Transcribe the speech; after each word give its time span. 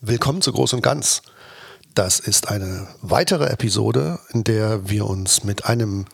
Willkommen 0.00 0.42
zu 0.42 0.52
Groß 0.52 0.74
und 0.74 0.82
Ganz. 0.82 1.22
Das 1.94 2.20
ist 2.20 2.48
eine 2.48 2.86
weitere 3.02 3.46
Episode, 3.46 4.20
in 4.30 4.44
der 4.44 4.88
wir 4.88 5.06
uns 5.06 5.42
mit 5.42 5.64
einem 5.64 6.04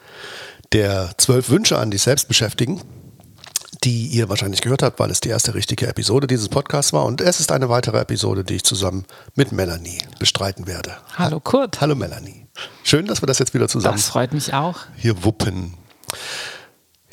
der 0.73 1.11
zwölf 1.19 1.51
Wünsche 1.51 1.77
an 1.79 1.91
dich 1.91 2.03
selbst 2.03 2.27
beschäftigen, 2.27 2.81
die 3.85 4.07
ihr 4.07 4.31
wahrscheinlich 4.31 4.63
gehört 4.63 4.83
habt, 4.83 4.99
weil 4.99 5.11
es 5.11 5.21
die 5.21 5.29
erste 5.29 5.55
richtige 5.55 5.87
Episode 5.87 6.27
dieses 6.27 6.49
Podcasts 6.49 6.95
war. 6.95 7.05
Und 7.05 7.21
es 7.21 7.41
ist 7.41 7.53
eine 7.53 7.69
weitere 7.69 7.99
Episode, 7.99 8.43
die 8.43 8.55
ich 8.55 8.65
zusammen 8.65 9.05
mit 9.35 9.53
Melanie 9.53 9.99
bestreiten 10.19 10.67
werde. 10.67 10.97
Hallo 11.17 11.41
Kurt. 11.41 11.83
Hallo 11.83 11.95
Melanie. 11.95 12.47
Schön, 12.85 13.07
dass 13.07 13.21
wir 13.21 13.27
das 13.27 13.39
jetzt 13.39 13.53
wieder 13.53 13.69
zusammen 13.69 13.97
Das 13.97 14.07
freut 14.09 14.33
mich 14.33 14.55
auch. 14.55 14.79
hier 14.97 15.25
wuppen. 15.25 15.75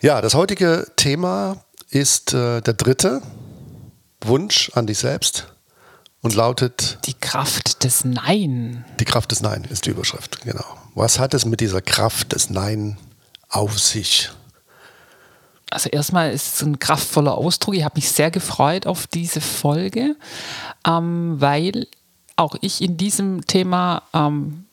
Ja, 0.02 0.22
das 0.22 0.36
heutige 0.36 0.88
Thema 0.96 1.66
ist 1.90 2.34
äh, 2.34 2.62
der 2.62 2.74
dritte 2.76 3.22
Wunsch 4.22 4.72
an 4.74 4.88
dich 4.88 5.00
selbst 5.00 5.51
und 6.22 6.36
lautet 6.36 7.00
Die 7.06 7.14
Kraft 7.14 7.84
des 7.84 8.06
Nein. 8.06 8.86
Die 9.00 9.06
Kraft 9.06 9.32
des 9.32 9.42
Nein 9.42 9.66
ist 9.70 9.86
die 9.86 9.90
Überschrift, 9.90 10.42
genau. 10.42 10.66
Was 10.96 11.20
hat 11.20 11.34
es 11.34 11.46
mit 11.46 11.60
dieser 11.60 11.82
Kraft 11.82 12.34
des 12.34 12.50
Nein 12.50 12.98
auf 13.50 13.80
sich? 13.80 14.30
Also 15.72 15.90
erstmal 15.90 16.32
ist 16.32 16.56
es 16.56 16.62
ein 16.62 16.80
kraftvoller 16.80 17.38
Ausdruck. 17.38 17.76
Ich 17.76 17.84
habe 17.84 17.96
mich 17.96 18.12
sehr 18.12 18.30
gefreut 18.30 18.86
auf 18.86 19.08
diese 19.08 19.40
Folge, 19.40 20.16
ähm, 20.86 21.36
weil 21.40 21.88
auch 22.36 22.56
ich 22.62 22.82
in 22.82 22.98
diesem 22.98 23.46
Thema 23.48 24.04
ähm, 24.14 24.66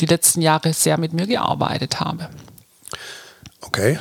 die 0.00 0.06
letzten 0.06 0.42
Jahre 0.42 0.72
sehr 0.74 0.98
mit 0.98 1.12
mir 1.12 1.26
gearbeitet 1.26 2.00
habe. 2.00 2.28
Okay. 3.62 3.98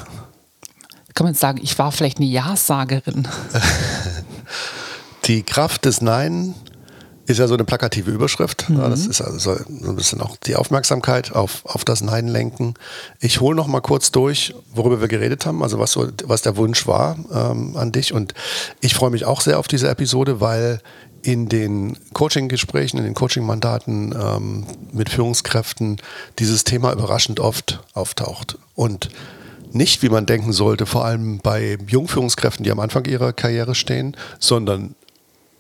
Kann 1.14 1.26
man 1.26 1.34
sagen, 1.34 1.60
ich 1.62 1.78
war 1.80 1.92
vielleicht 1.92 2.18
eine 2.18 2.28
Ja-Sagerin. 2.28 3.28
Die 5.26 5.44
Kraft 5.44 5.86
des 5.86 6.02
Nein 6.02 6.56
ist 7.26 7.40
ja 7.40 7.48
so 7.48 7.54
eine 7.54 7.64
plakative 7.64 8.12
Überschrift. 8.12 8.66
Ja, 8.70 8.90
das 8.90 9.06
ist 9.06 9.22
also 9.22 9.38
so 9.40 9.52
ein 9.52 9.96
bisschen 9.96 10.22
auch 10.22 10.36
die 10.38 10.56
Aufmerksamkeit 10.56 11.32
auf, 11.32 11.66
auf 11.66 11.86
das 11.86 12.02
Nein 12.02 12.28
lenken. 12.28 12.74
Ich 13.20 13.40
hole 13.40 13.56
noch 13.56 13.68
mal 13.68 13.82
kurz 13.82 14.12
durch, 14.12 14.54
worüber 14.74 15.00
wir 15.00 15.08
geredet 15.08 15.46
haben, 15.46 15.64
also 15.64 15.80
was, 15.80 15.92
so, 15.92 16.08
was 16.26 16.42
der 16.42 16.58
Wunsch 16.58 16.86
war 16.86 17.18
ähm, 17.34 17.78
an 17.78 17.92
dich. 17.92 18.14
Und 18.14 18.34
ich 18.82 18.94
freue 18.94 19.10
mich 19.12 19.26
auch 19.26 19.42
sehr 19.42 19.60
auf 19.60 19.68
diese 19.68 19.88
Episode, 19.88 20.42
weil 20.42 20.82
in 21.22 21.48
den 21.48 21.98
Coaching-Gesprächen, 22.14 22.98
in 22.98 23.06
den 23.06 23.14
Coaching-Mandaten 23.14 24.14
ähm, 24.14 24.66
mit 24.92 25.10
Führungskräften 25.10 26.02
dieses 26.40 26.66
Thema 26.66 26.92
überraschend 26.92 27.40
oft 27.40 27.80
auftaucht. 27.94 28.58
Und 28.76 29.10
nicht, 29.72 30.04
wie 30.04 30.10
man 30.10 30.26
denken 30.26 30.52
sollte, 30.52 30.86
vor 30.86 31.06
allem 31.06 31.40
bei 31.40 31.78
Jungführungskräften, 31.88 32.64
die 32.64 32.72
am 32.72 32.80
Anfang 32.80 33.06
ihrer 33.06 33.32
Karriere 33.32 33.74
stehen, 33.74 34.16
sondern 34.40 34.96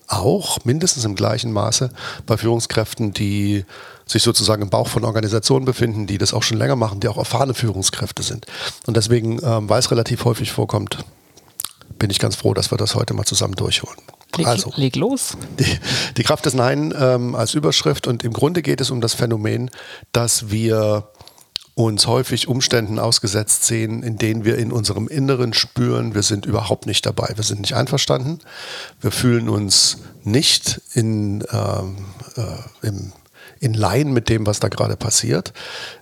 auch 0.07 0.63
mindestens 0.65 1.05
im 1.05 1.15
gleichen 1.15 1.51
Maße 1.51 1.89
bei 2.25 2.37
Führungskräften, 2.37 3.13
die 3.13 3.65
sich 4.05 4.23
sozusagen 4.23 4.61
im 4.61 4.69
Bauch 4.69 4.87
von 4.87 5.05
Organisationen 5.05 5.65
befinden, 5.65 6.07
die 6.07 6.17
das 6.17 6.33
auch 6.33 6.43
schon 6.43 6.57
länger 6.57 6.75
machen, 6.75 6.99
die 6.99 7.07
auch 7.07 7.17
erfahrene 7.17 7.53
Führungskräfte 7.53 8.21
sind. 8.23 8.45
Und 8.85 8.97
deswegen, 8.97 9.39
ähm, 9.43 9.69
weil 9.69 9.79
es 9.79 9.91
relativ 9.91 10.25
häufig 10.25 10.51
vorkommt, 10.51 10.99
bin 11.99 12.09
ich 12.09 12.19
ganz 12.19 12.35
froh, 12.35 12.53
dass 12.53 12.71
wir 12.71 12.77
das 12.77 12.95
heute 12.95 13.13
mal 13.13 13.23
zusammen 13.23 13.55
durchholen. 13.55 13.97
Leg, 14.35 14.47
Also, 14.47 14.73
leg 14.75 14.95
los. 14.95 15.37
die, 15.59 15.79
die 16.17 16.23
Kraft 16.23 16.45
des 16.45 16.53
Nein 16.53 16.93
ähm, 16.99 17.35
als 17.35 17.53
Überschrift 17.53 18.07
und 18.07 18.23
im 18.23 18.33
Grunde 18.33 18.61
geht 18.61 18.81
es 18.81 18.89
um 18.89 18.99
das 18.99 19.13
Phänomen, 19.13 19.69
dass 20.11 20.49
wir 20.49 21.07
uns 21.75 22.05
häufig 22.05 22.47
Umständen 22.47 22.99
ausgesetzt 22.99 23.65
sehen, 23.65 24.03
in 24.03 24.17
denen 24.17 24.45
wir 24.45 24.57
in 24.57 24.71
unserem 24.71 25.07
Inneren 25.07 25.53
spüren, 25.53 26.13
wir 26.13 26.21
sind 26.21 26.45
überhaupt 26.45 26.85
nicht 26.85 27.05
dabei, 27.05 27.33
wir 27.35 27.43
sind 27.43 27.61
nicht 27.61 27.73
einverstanden, 27.73 28.39
wir 29.01 29.11
fühlen 29.11 29.49
uns 29.49 29.97
nicht 30.23 30.81
in, 30.93 31.43
ähm, 31.51 32.05
äh, 32.35 32.87
im, 32.87 33.11
in 33.59 33.73
Laien 33.73 34.13
mit 34.13 34.29
dem, 34.29 34.45
was 34.45 34.59
da 34.59 34.67
gerade 34.67 34.95
passiert. 34.95 35.53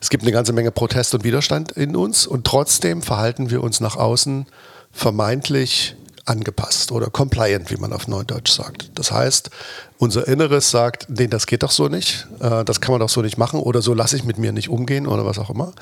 Es 0.02 0.10
gibt 0.10 0.24
eine 0.24 0.34
ganze 0.34 0.52
Menge 0.52 0.72
Protest 0.72 1.16
und 1.16 1.24
Widerstand 1.24 1.72
in 1.72 1.96
uns 1.96 2.28
und 2.28 2.46
trotzdem 2.46 3.02
verhalten 3.02 3.50
wir 3.50 3.64
uns 3.64 3.80
nach 3.80 3.96
außen 3.96 4.48
vermeintlich 4.92 5.96
angepasst 6.32 6.92
oder 6.92 7.10
compliant, 7.10 7.70
wie 7.70 7.78
man 7.78 7.94
auf 7.94 8.08
Neudeutsch 8.08 8.52
sagt. 8.52 8.92
Das 8.96 9.12
heißt, 9.12 9.50
unser 9.98 10.28
Inneres 10.28 10.72
sagt, 10.72 11.08
nee, 11.10 11.28
das 11.28 11.46
geht 11.46 11.64
doch 11.64 11.72
so 11.72 11.90
nicht, 11.90 12.28
äh, 12.40 12.64
das 12.64 12.82
kann 12.82 12.94
man 12.94 13.02
doch 13.02 13.10
so 13.10 13.22
nicht 13.22 13.38
machen 13.38 13.60
oder 13.60 13.82
so 13.82 13.94
lasse 13.94 14.16
ich 14.16 14.24
mit 14.24 14.38
mir 14.38 14.54
nicht 14.54 14.70
umgehen 14.70 15.08
oder 15.08 15.26
was 15.26 15.38
auch 15.38 15.50
immer. 15.50 15.74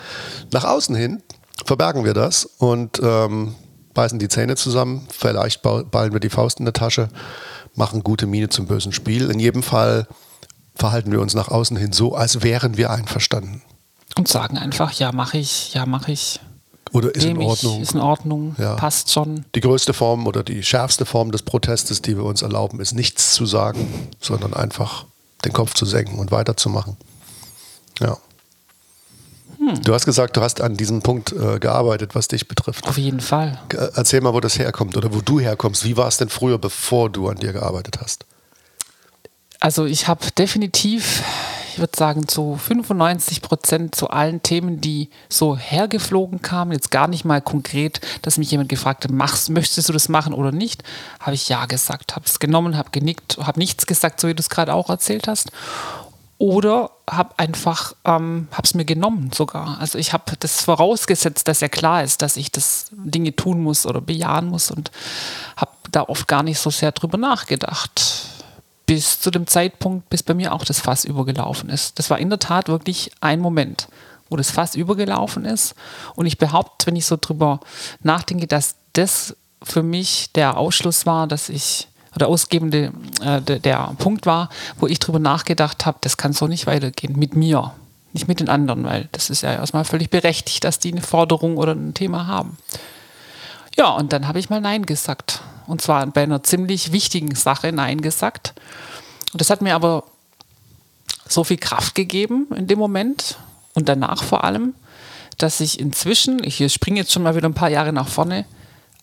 Nach 0.52 0.66
außen 0.66 0.96
hin 0.96 1.22
verbergen 1.66 2.04
wir 2.04 2.14
das 2.14 2.46
und 2.46 3.00
ähm, 3.04 3.56
beißen 3.94 4.18
die 4.18 4.28
Zähne 4.28 4.56
zusammen, 4.56 5.08
vielleicht 5.12 5.62
ballen 5.62 6.14
wir 6.14 6.20
die 6.20 6.30
Faust 6.30 6.60
in 6.60 6.66
der 6.66 6.74
Tasche, 6.74 7.10
machen 7.76 8.04
gute 8.04 8.26
Miene 8.26 8.50
zum 8.50 8.66
bösen 8.66 8.92
Spiel. 8.92 9.30
In 9.30 9.40
jedem 9.40 9.62
Fall 9.62 10.08
verhalten 10.76 11.12
wir 11.12 11.22
uns 11.22 11.36
nach 11.36 11.50
außen 11.50 11.78
hin 11.78 11.94
so, 11.94 12.16
als 12.16 12.42
wären 12.42 12.78
wir 12.78 12.90
einverstanden. 12.90 13.62
Und 14.18 14.28
sagen 14.28 14.58
einfach, 14.58 14.94
ja, 14.94 15.12
mache 15.12 15.38
ich, 15.38 15.74
ja, 15.74 15.86
mache 15.86 16.12
ich. 16.12 16.40
Oder 16.92 17.14
ist 17.14 17.24
in 17.24 17.38
Ordnung. 17.38 17.82
Ist 17.82 17.94
in 17.94 18.00
Ordnung, 18.00 18.56
Ja. 18.58 18.76
passt 18.76 19.12
schon. 19.12 19.46
Die 19.56 19.62
größte 19.62 19.94
Form 19.94 20.26
oder 20.28 20.44
die 20.44 20.64
schärfste 20.64 21.06
Form 21.06 21.32
des 21.32 21.44
Protestes, 21.44 22.02
die 22.02 22.16
wir 22.18 22.24
uns 22.26 22.42
erlauben, 22.42 22.80
ist 22.80 22.94
nichts 22.94 23.34
zu 23.34 23.46
sagen, 23.46 24.10
sondern 24.20 24.54
einfach 24.54 25.06
den 25.46 25.54
Kopf 25.54 25.74
zu 25.74 25.86
senken 25.86 26.20
und 26.20 26.32
weiterzumachen. 26.32 26.98
Ja. 28.00 28.18
Du 29.84 29.94
hast 29.94 30.06
gesagt, 30.06 30.38
du 30.38 30.42
hast 30.42 30.62
an 30.62 30.78
diesem 30.78 31.02
Punkt 31.02 31.34
äh, 31.34 31.60
gearbeitet, 31.60 32.16
was 32.16 32.28
dich 32.30 32.48
betrifft. 32.48 32.88
Auf 32.88 32.98
jeden 32.98 33.20
Fall. 33.20 33.60
Ge- 33.70 33.90
Erzähl 33.94 34.22
mal, 34.22 34.34
wo 34.34 34.40
das 34.40 34.58
herkommt 34.58 34.96
oder 34.98 35.14
wo 35.14 35.20
du 35.22 35.40
herkommst. 35.40 35.84
Wie 35.84 35.98
war 35.98 36.08
es 36.08 36.18
denn 36.18 36.30
früher, 36.30 36.58
bevor 36.58 37.10
du 37.10 37.28
an 37.28 37.38
dir 37.38 37.52
gearbeitet 37.52 38.00
hast? 38.02 38.26
Also 39.60 39.86
ich 39.86 40.08
habe 40.08 40.26
definitiv, 40.38 41.22
ich 41.72 41.80
würde 41.80 41.98
sagen, 41.98 42.28
zu 42.28 42.56
95 42.56 43.42
Prozent 43.42 43.96
zu 43.96 44.10
allen 44.10 44.42
Themen, 44.42 44.82
die 44.82 45.10
so 45.30 45.58
hergeflogen 45.58 46.42
kamen, 46.42 46.72
jetzt 46.72 46.92
gar 46.92 47.08
nicht 47.08 47.26
mal 47.26 47.42
konkret, 47.42 48.02
dass 48.22 48.38
mich 48.38 48.52
jemand 48.52 48.70
gefragt 48.70 49.04
hat, 49.04 49.12
machst, 49.12 49.50
möchtest 49.50 49.88
du 49.90 49.94
das 49.94 50.10
machen 50.10 50.34
oder 50.34 50.52
nicht, 50.52 50.84
habe 51.20 51.36
ich 51.36 51.50
ja 51.50 51.66
gesagt, 51.66 52.16
habe 52.16 52.26
es 52.26 52.40
genommen, 52.40 52.78
habe 52.78 52.90
genickt, 52.92 53.38
habe 53.42 53.60
nichts 53.60 53.86
gesagt, 53.86 54.20
so 54.20 54.28
wie 54.28 54.34
du 54.34 54.42
es 54.42 54.50
gerade 54.50 54.74
auch 54.74 54.90
erzählt 54.90 55.28
hast. 55.28 55.52
Oder 56.38 56.92
habe 57.10 57.38
einfach, 57.38 57.94
ähm, 58.06 58.48
habe 58.54 58.64
es 58.64 58.74
mir 58.74 58.86
genommen 58.86 59.32
sogar. 59.34 59.78
Also 59.82 59.98
ich 59.98 60.14
habe 60.14 60.38
das 60.40 60.62
vorausgesetzt, 60.62 61.50
dass 61.50 61.60
ja 61.60 61.68
klar 61.68 62.04
ist, 62.04 62.22
dass 62.22 62.38
ich 62.38 62.50
das 62.50 62.92
Dinge 62.92 63.36
tun 63.36 63.62
muss 63.62 63.86
oder 63.86 64.00
bejahen 64.00 64.48
muss 64.48 64.72
und 64.72 64.90
habe 65.58 65.72
da 65.92 66.04
oft 66.04 66.30
gar 66.30 66.44
nicht 66.44 66.60
so 66.60 66.70
sehr 66.70 66.94
drüber 66.94 67.18
nachgedacht 67.18 68.39
bis 68.90 69.20
zu 69.20 69.30
dem 69.30 69.46
Zeitpunkt, 69.46 70.10
bis 70.10 70.24
bei 70.24 70.34
mir 70.34 70.52
auch 70.52 70.66
das 70.66 70.80
Fass 70.80 71.06
übergelaufen 71.06 71.70
ist. 71.70 72.00
Das 72.00 72.10
war 72.10 72.18
in 72.18 72.32
der 72.32 72.40
Tat 72.40 72.70
wirklich 72.70 73.12
ein 73.22 73.40
Moment, 73.40 73.88
wo 74.32 74.36
das 74.36 74.50
Fass 74.50 74.74
übergelaufen 74.74 75.46
ist. 75.46 75.76
Und 76.16 76.26
ich 76.26 76.40
behaupte, 76.40 76.88
wenn 76.88 76.96
ich 76.96 77.06
so 77.06 77.16
drüber 77.22 77.60
nachdenke, 78.02 78.48
dass 78.48 78.78
das 78.94 79.38
für 79.62 79.84
mich 79.84 80.32
der 80.34 80.58
Ausschluss 80.58 81.06
war, 81.06 81.28
dass 81.28 81.50
ich, 81.50 81.88
oder 82.16 82.30
ausgebende, 82.30 82.92
äh, 83.22 83.40
der, 83.44 83.60
der 83.60 83.94
Punkt 84.00 84.26
war, 84.26 84.50
wo 84.80 84.88
ich 84.88 84.98
drüber 84.98 85.20
nachgedacht 85.20 85.86
habe, 85.86 86.00
das 86.02 86.18
kann 86.18 86.34
so 86.34 86.48
nicht 86.48 86.66
weitergehen 86.66 87.16
mit 87.16 87.36
mir, 87.36 87.74
nicht 88.14 88.28
mit 88.28 88.40
den 88.40 88.50
anderen, 88.50 88.86
weil 88.86 89.08
das 89.12 89.30
ist 89.30 89.44
ja 89.44 89.54
erstmal 89.54 89.86
völlig 89.86 90.10
berechtigt, 90.10 90.64
dass 90.64 90.80
die 90.80 90.92
eine 90.92 91.04
Forderung 91.04 91.58
oder 91.58 91.74
ein 91.74 91.94
Thema 91.94 92.26
haben. 92.26 92.58
Ja, 93.78 93.92
und 93.92 94.14
dann 94.14 94.28
habe 94.28 94.40
ich 94.40 94.50
mal 94.50 94.62
Nein 94.62 94.86
gesagt. 94.86 95.42
Und 95.68 95.82
zwar 95.82 96.06
bei 96.08 96.24
einer 96.24 96.44
ziemlich 96.44 96.92
wichtigen 96.92 97.36
Sache 97.36 97.72
Nein 97.72 98.02
gesagt. 98.02 98.54
Und 99.32 99.42
das 99.42 99.50
hat 99.50 99.62
mir 99.62 99.76
aber 99.76 100.04
so 101.28 101.44
viel 101.44 101.58
Kraft 101.58 101.96
gegeben 101.96 102.48
in 102.56 102.68
dem 102.68 102.80
Moment 102.80 103.38
und 103.76 103.88
danach 103.88 104.24
vor 104.24 104.44
allem, 104.44 104.74
dass 105.38 105.60
ich 105.60 105.80
inzwischen, 105.80 106.44
ich 106.44 106.74
springe 106.74 107.00
jetzt 107.00 107.12
schon 107.12 107.24
mal 107.24 107.36
wieder 107.36 107.48
ein 107.48 107.54
paar 107.54 107.70
Jahre 107.70 107.94
nach 107.94 108.08
vorne, 108.08 108.46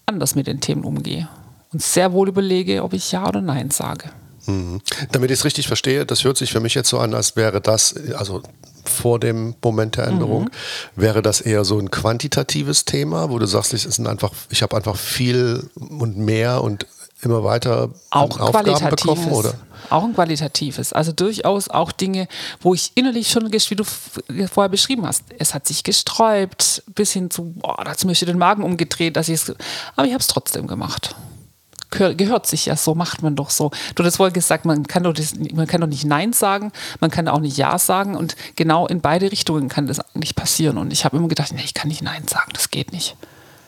anders 0.07 0.35
mit 0.35 0.47
den 0.47 0.61
Themen 0.61 0.85
umgehe 0.85 1.29
und 1.73 1.83
sehr 1.83 2.13
wohl 2.13 2.29
überlege, 2.29 2.83
ob 2.83 2.93
ich 2.93 3.13
Ja 3.13 3.29
oder 3.29 3.41
Nein 3.41 3.71
sage. 3.71 4.11
Mhm. 4.47 4.81
Damit 5.13 5.31
ich 5.31 5.39
es 5.39 5.45
richtig 5.45 5.67
verstehe, 5.67 6.07
das 6.07 6.25
hört 6.25 6.37
sich 6.37 6.53
für 6.53 6.61
mich 6.61 6.75
jetzt 6.75 6.89
so 6.89 6.99
an, 6.99 7.15
als 7.15 7.37
wäre 7.37 7.61
das, 7.61 7.95
also 8.15 8.43
vor 8.89 9.21
dem 9.21 9.55
Moment 9.63 9.97
der 9.97 10.07
Änderung, 10.07 10.51
wäre 10.95 11.23
das 11.23 11.41
eher 11.41 11.65
so 11.65 11.79
ein 11.79 11.91
quantitatives 11.91 12.85
Thema, 12.85 13.31
wo 13.31 13.39
du 13.39 13.47
sagst, 13.47 13.75
ich, 13.75 14.07
einfach, 14.07 14.33
ich 14.51 14.63
habe 14.63 14.77
einfach 14.77 14.97
viel 14.97 15.69
und 15.75 16.17
mehr 16.17 16.63
und 16.63 16.87
immer 17.23 17.45
weiter 17.45 17.91
Auch 18.11 18.39
Aufgaben 18.39 18.91
bekommen, 18.91 19.33
oder? 19.33 19.55
Auch 19.91 20.05
ein 20.05 20.15
qualitatives. 20.15 20.93
Also 20.93 21.13
durchaus 21.13 21.69
auch 21.69 21.93
Dinge, 21.93 22.29
wo 22.61 22.75
ich 22.75 22.93
innerlich 22.95 23.29
schon, 23.29 23.53
wie 23.53 23.75
du 23.75 23.85
vorher 23.85 24.69
beschrieben 24.69 25.07
hast, 25.07 25.25
es 25.39 25.55
hat 25.55 25.67
sich 25.67 25.85
gesträubt, 25.85 26.83
bis 26.95 27.13
hin 27.13 27.31
zu, 27.31 27.55
boah, 27.57 27.77
da 27.85 27.93
hat 27.93 28.05
mir 28.05 28.15
den 28.15 28.39
Magen 28.39 28.63
umgedreht, 28.63 29.17
dass 29.17 29.29
ich 29.29 29.35
es, 29.35 29.55
aber 29.95 30.07
ich 30.07 30.13
habe 30.13 30.21
es 30.21 30.27
trotzdem 30.27 30.67
gemacht. 30.67 31.15
Gehör, 31.91 32.15
gehört 32.15 32.47
sich 32.47 32.67
ja 32.67 32.77
so, 32.77 32.95
macht 32.95 33.23
man 33.23 33.37
doch 33.37 33.51
so. 33.51 33.71
Du 33.95 34.05
hast 34.05 34.17
vorher 34.17 34.33
gesagt, 34.33 34.65
man 34.65 34.87
kann, 34.87 35.05
doch 35.05 35.13
das, 35.13 35.35
man 35.37 35.67
kann 35.67 35.81
doch 35.81 35.89
nicht 35.89 36.05
Nein 36.05 36.33
sagen, 36.33 36.73
man 37.01 37.11
kann 37.11 37.29
auch 37.29 37.41
nicht 37.41 37.57
Ja 37.57 37.79
sagen 37.79 38.17
und 38.17 38.37
genau 38.57 38.87
in 38.87 39.01
beide 39.01 39.31
Richtungen 39.31 39.69
kann 39.69 39.87
das 39.87 40.01
eigentlich 40.01 40.35
passieren. 40.35 40.79
Und 40.79 40.93
ich 40.93 41.05
habe 41.05 41.17
immer 41.17 41.29
gedacht, 41.29 41.53
nee, 41.53 41.63
ich 41.65 41.75
kann 41.75 41.89
nicht 41.89 42.03
Nein 42.03 42.27
sagen, 42.27 42.51
das 42.53 42.71
geht 42.71 42.93
nicht. 42.93 43.17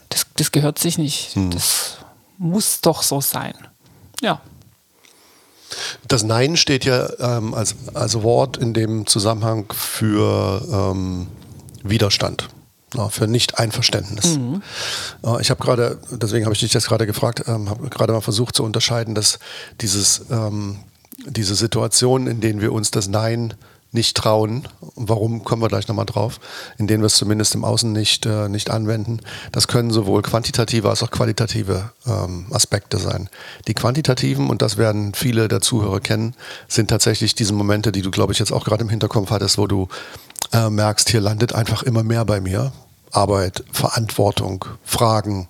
Das, 0.08 0.26
das 0.36 0.52
gehört 0.52 0.78
sich 0.78 0.98
nicht. 0.98 1.36
Das 1.52 1.98
muss 2.38 2.80
doch 2.80 3.02
so 3.02 3.20
sein. 3.20 3.54
Ja. 4.20 4.40
Das 6.06 6.22
Nein 6.22 6.56
steht 6.56 6.84
ja 6.84 7.08
ähm, 7.18 7.54
als, 7.54 7.74
als 7.94 8.22
Wort 8.22 8.56
in 8.56 8.72
dem 8.72 9.06
Zusammenhang 9.06 9.66
für 9.72 10.62
ähm, 10.72 11.28
Widerstand. 11.82 12.48
Für 13.10 13.26
Nicht-Einverständnis. 13.26 14.38
Mhm. 14.38 14.62
Ich 15.40 15.50
habe 15.50 15.62
gerade, 15.62 15.98
deswegen 16.10 16.46
habe 16.46 16.54
ich 16.54 16.60
dich 16.60 16.72
das 16.72 16.86
gerade 16.86 17.06
gefragt, 17.06 17.44
ähm, 17.46 17.68
habe 17.68 17.88
gerade 17.90 18.12
mal 18.14 18.22
versucht 18.22 18.56
zu 18.56 18.64
unterscheiden, 18.64 19.14
dass 19.14 19.38
dieses, 19.80 20.22
ähm, 20.30 20.78
diese 21.26 21.54
Situationen, 21.54 22.28
in 22.28 22.40
denen 22.40 22.60
wir 22.60 22.72
uns 22.72 22.90
das 22.90 23.08
Nein 23.08 23.54
nicht 23.90 24.16
trauen, 24.16 24.68
warum 24.96 25.44
kommen 25.44 25.62
wir 25.62 25.68
gleich 25.68 25.88
nochmal 25.88 26.06
drauf, 26.06 26.40
in 26.76 26.86
denen 26.86 27.02
wir 27.02 27.06
es 27.06 27.16
zumindest 27.16 27.54
im 27.54 27.64
Außen 27.64 27.90
nicht, 27.90 28.26
äh, 28.26 28.48
nicht 28.48 28.70
anwenden, 28.70 29.20
das 29.50 29.66
können 29.66 29.90
sowohl 29.90 30.22
quantitative 30.22 30.90
als 30.90 31.02
auch 31.02 31.10
qualitative 31.10 31.90
ähm, 32.06 32.46
Aspekte 32.50 32.98
sein. 32.98 33.30
Die 33.66 33.74
quantitativen, 33.74 34.50
und 34.50 34.60
das 34.60 34.76
werden 34.76 35.14
viele 35.14 35.48
der 35.48 35.60
Zuhörer 35.60 36.00
kennen, 36.00 36.34
sind 36.68 36.88
tatsächlich 36.88 37.34
diese 37.34 37.54
Momente, 37.54 37.90
die 37.90 38.02
du, 38.02 38.10
glaube 38.10 38.32
ich, 38.32 38.38
jetzt 38.38 38.52
auch 38.52 38.64
gerade 38.64 38.82
im 38.82 38.90
Hinterkopf 38.90 39.30
hattest, 39.30 39.56
wo 39.56 39.66
du 39.66 39.88
äh, 40.52 40.68
merkst, 40.68 41.08
hier 41.08 41.20
landet 41.20 41.54
einfach 41.54 41.82
immer 41.82 42.02
mehr 42.02 42.24
bei 42.24 42.40
mir. 42.40 42.72
Arbeit, 43.10 43.64
Verantwortung, 43.72 44.66
Fragen, 44.84 45.48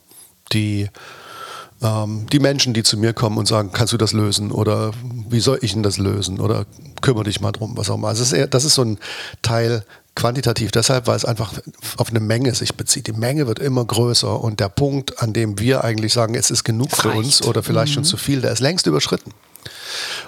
die 0.52 0.88
ähm, 1.82 2.26
die 2.32 2.38
Menschen, 2.38 2.75
die 2.75 2.82
zu 2.82 2.96
mir 2.96 3.12
kommen 3.12 3.38
und 3.38 3.46
sagen, 3.46 3.70
kannst 3.72 3.92
du 3.92 3.96
das 3.96 4.12
lösen 4.12 4.50
oder 4.50 4.92
wie 5.28 5.40
soll 5.40 5.58
ich 5.62 5.72
denn 5.72 5.82
das 5.82 5.98
lösen 5.98 6.40
oder 6.40 6.66
kümmere 7.00 7.25
dich 7.25 7.40
mal 7.40 7.52
drum, 7.52 7.76
was 7.76 7.90
auch 7.90 7.94
immer. 7.94 8.08
Also 8.08 8.22
das 8.22 8.32
ist, 8.32 8.38
eher, 8.38 8.46
das 8.46 8.64
ist 8.64 8.75
so 8.75 8.82
ein 8.82 8.98
Teil 9.42 9.84
quantitativ 10.16 10.72
deshalb, 10.72 11.06
weil 11.06 11.16
es 11.16 11.25
einfach 11.25 11.52
auf 11.96 12.10
eine 12.10 12.19
Menge 12.19 12.52
sich 12.52 12.75
bezieht. 12.75 13.06
Die 13.06 13.12
Menge 13.12 13.46
wird 13.46 13.60
immer 13.60 13.84
größer 13.84 14.40
und 14.40 14.58
der 14.58 14.69
Punkt, 14.69 15.22
an 15.22 15.32
dem 15.32 15.60
wir 15.60 15.84
eigentlich 15.84 16.12
sagen, 16.12 16.34
es 16.34 16.50
ist 16.50 16.64
genug 16.64 16.90
für 16.90 17.10
uns 17.10 17.42
oder 17.42 17.62
vielleicht 17.62 17.92
mhm. 17.92 17.94
schon 17.94 18.04
zu 18.04 18.16
viel, 18.16 18.40
der 18.40 18.50
ist 18.50 18.60
längst 18.60 18.86
überschritten. 18.86 19.32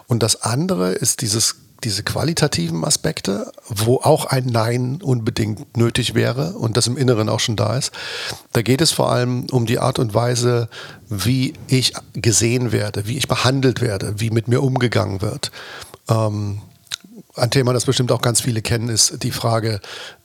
Und 0.07 0.23
das 0.23 0.43
andere 0.43 0.93
ist 0.93 1.23
dieses 1.23 1.57
diese 1.85 2.03
qualitativen 2.03 2.85
Aspekte, 2.85 3.53
wo 3.69 3.97
auch 3.97 4.27
ein 4.27 4.47
Nein 4.47 5.01
unbedingt 5.03 5.77
nötig 5.77 6.15
wäre 6.15 6.53
und 6.53 6.77
das 6.77 6.87
im 6.87 6.97
Inneren 6.97 7.29
auch 7.29 7.41
schon 7.41 7.57
da 7.57 7.77
ist. 7.77 7.93
Da 8.53 8.63
geht 8.63 8.81
es 8.81 8.93
vor 8.93 9.11
allem 9.11 9.47
um 9.51 9.67
die 9.67 9.79
Art 9.79 9.99
und 9.99 10.15
Weise, 10.15 10.69
wie 11.09 11.55
ich 11.69 11.95
gesehen 12.15 12.73
werde, 12.73 13.07
wie 13.07 13.17
ich 13.17 13.29
behandelt 13.29 13.81
werde, 13.81 14.15
wie 14.19 14.31
mit 14.31 14.49
mir 14.49 14.63
umgegangen 14.63 15.23
wird. 15.23 15.51
Ähm, 16.09 16.61
ein 17.37 17.51
Thema, 17.51 17.73
das 17.73 17.85
bestimmt 17.85 18.13
auch 18.13 18.23
ganz 18.23 18.41
viele 18.41 18.63
kennen, 18.63 18.89
ist 18.89 19.23
die 19.23 19.31
Frage, 19.31 19.81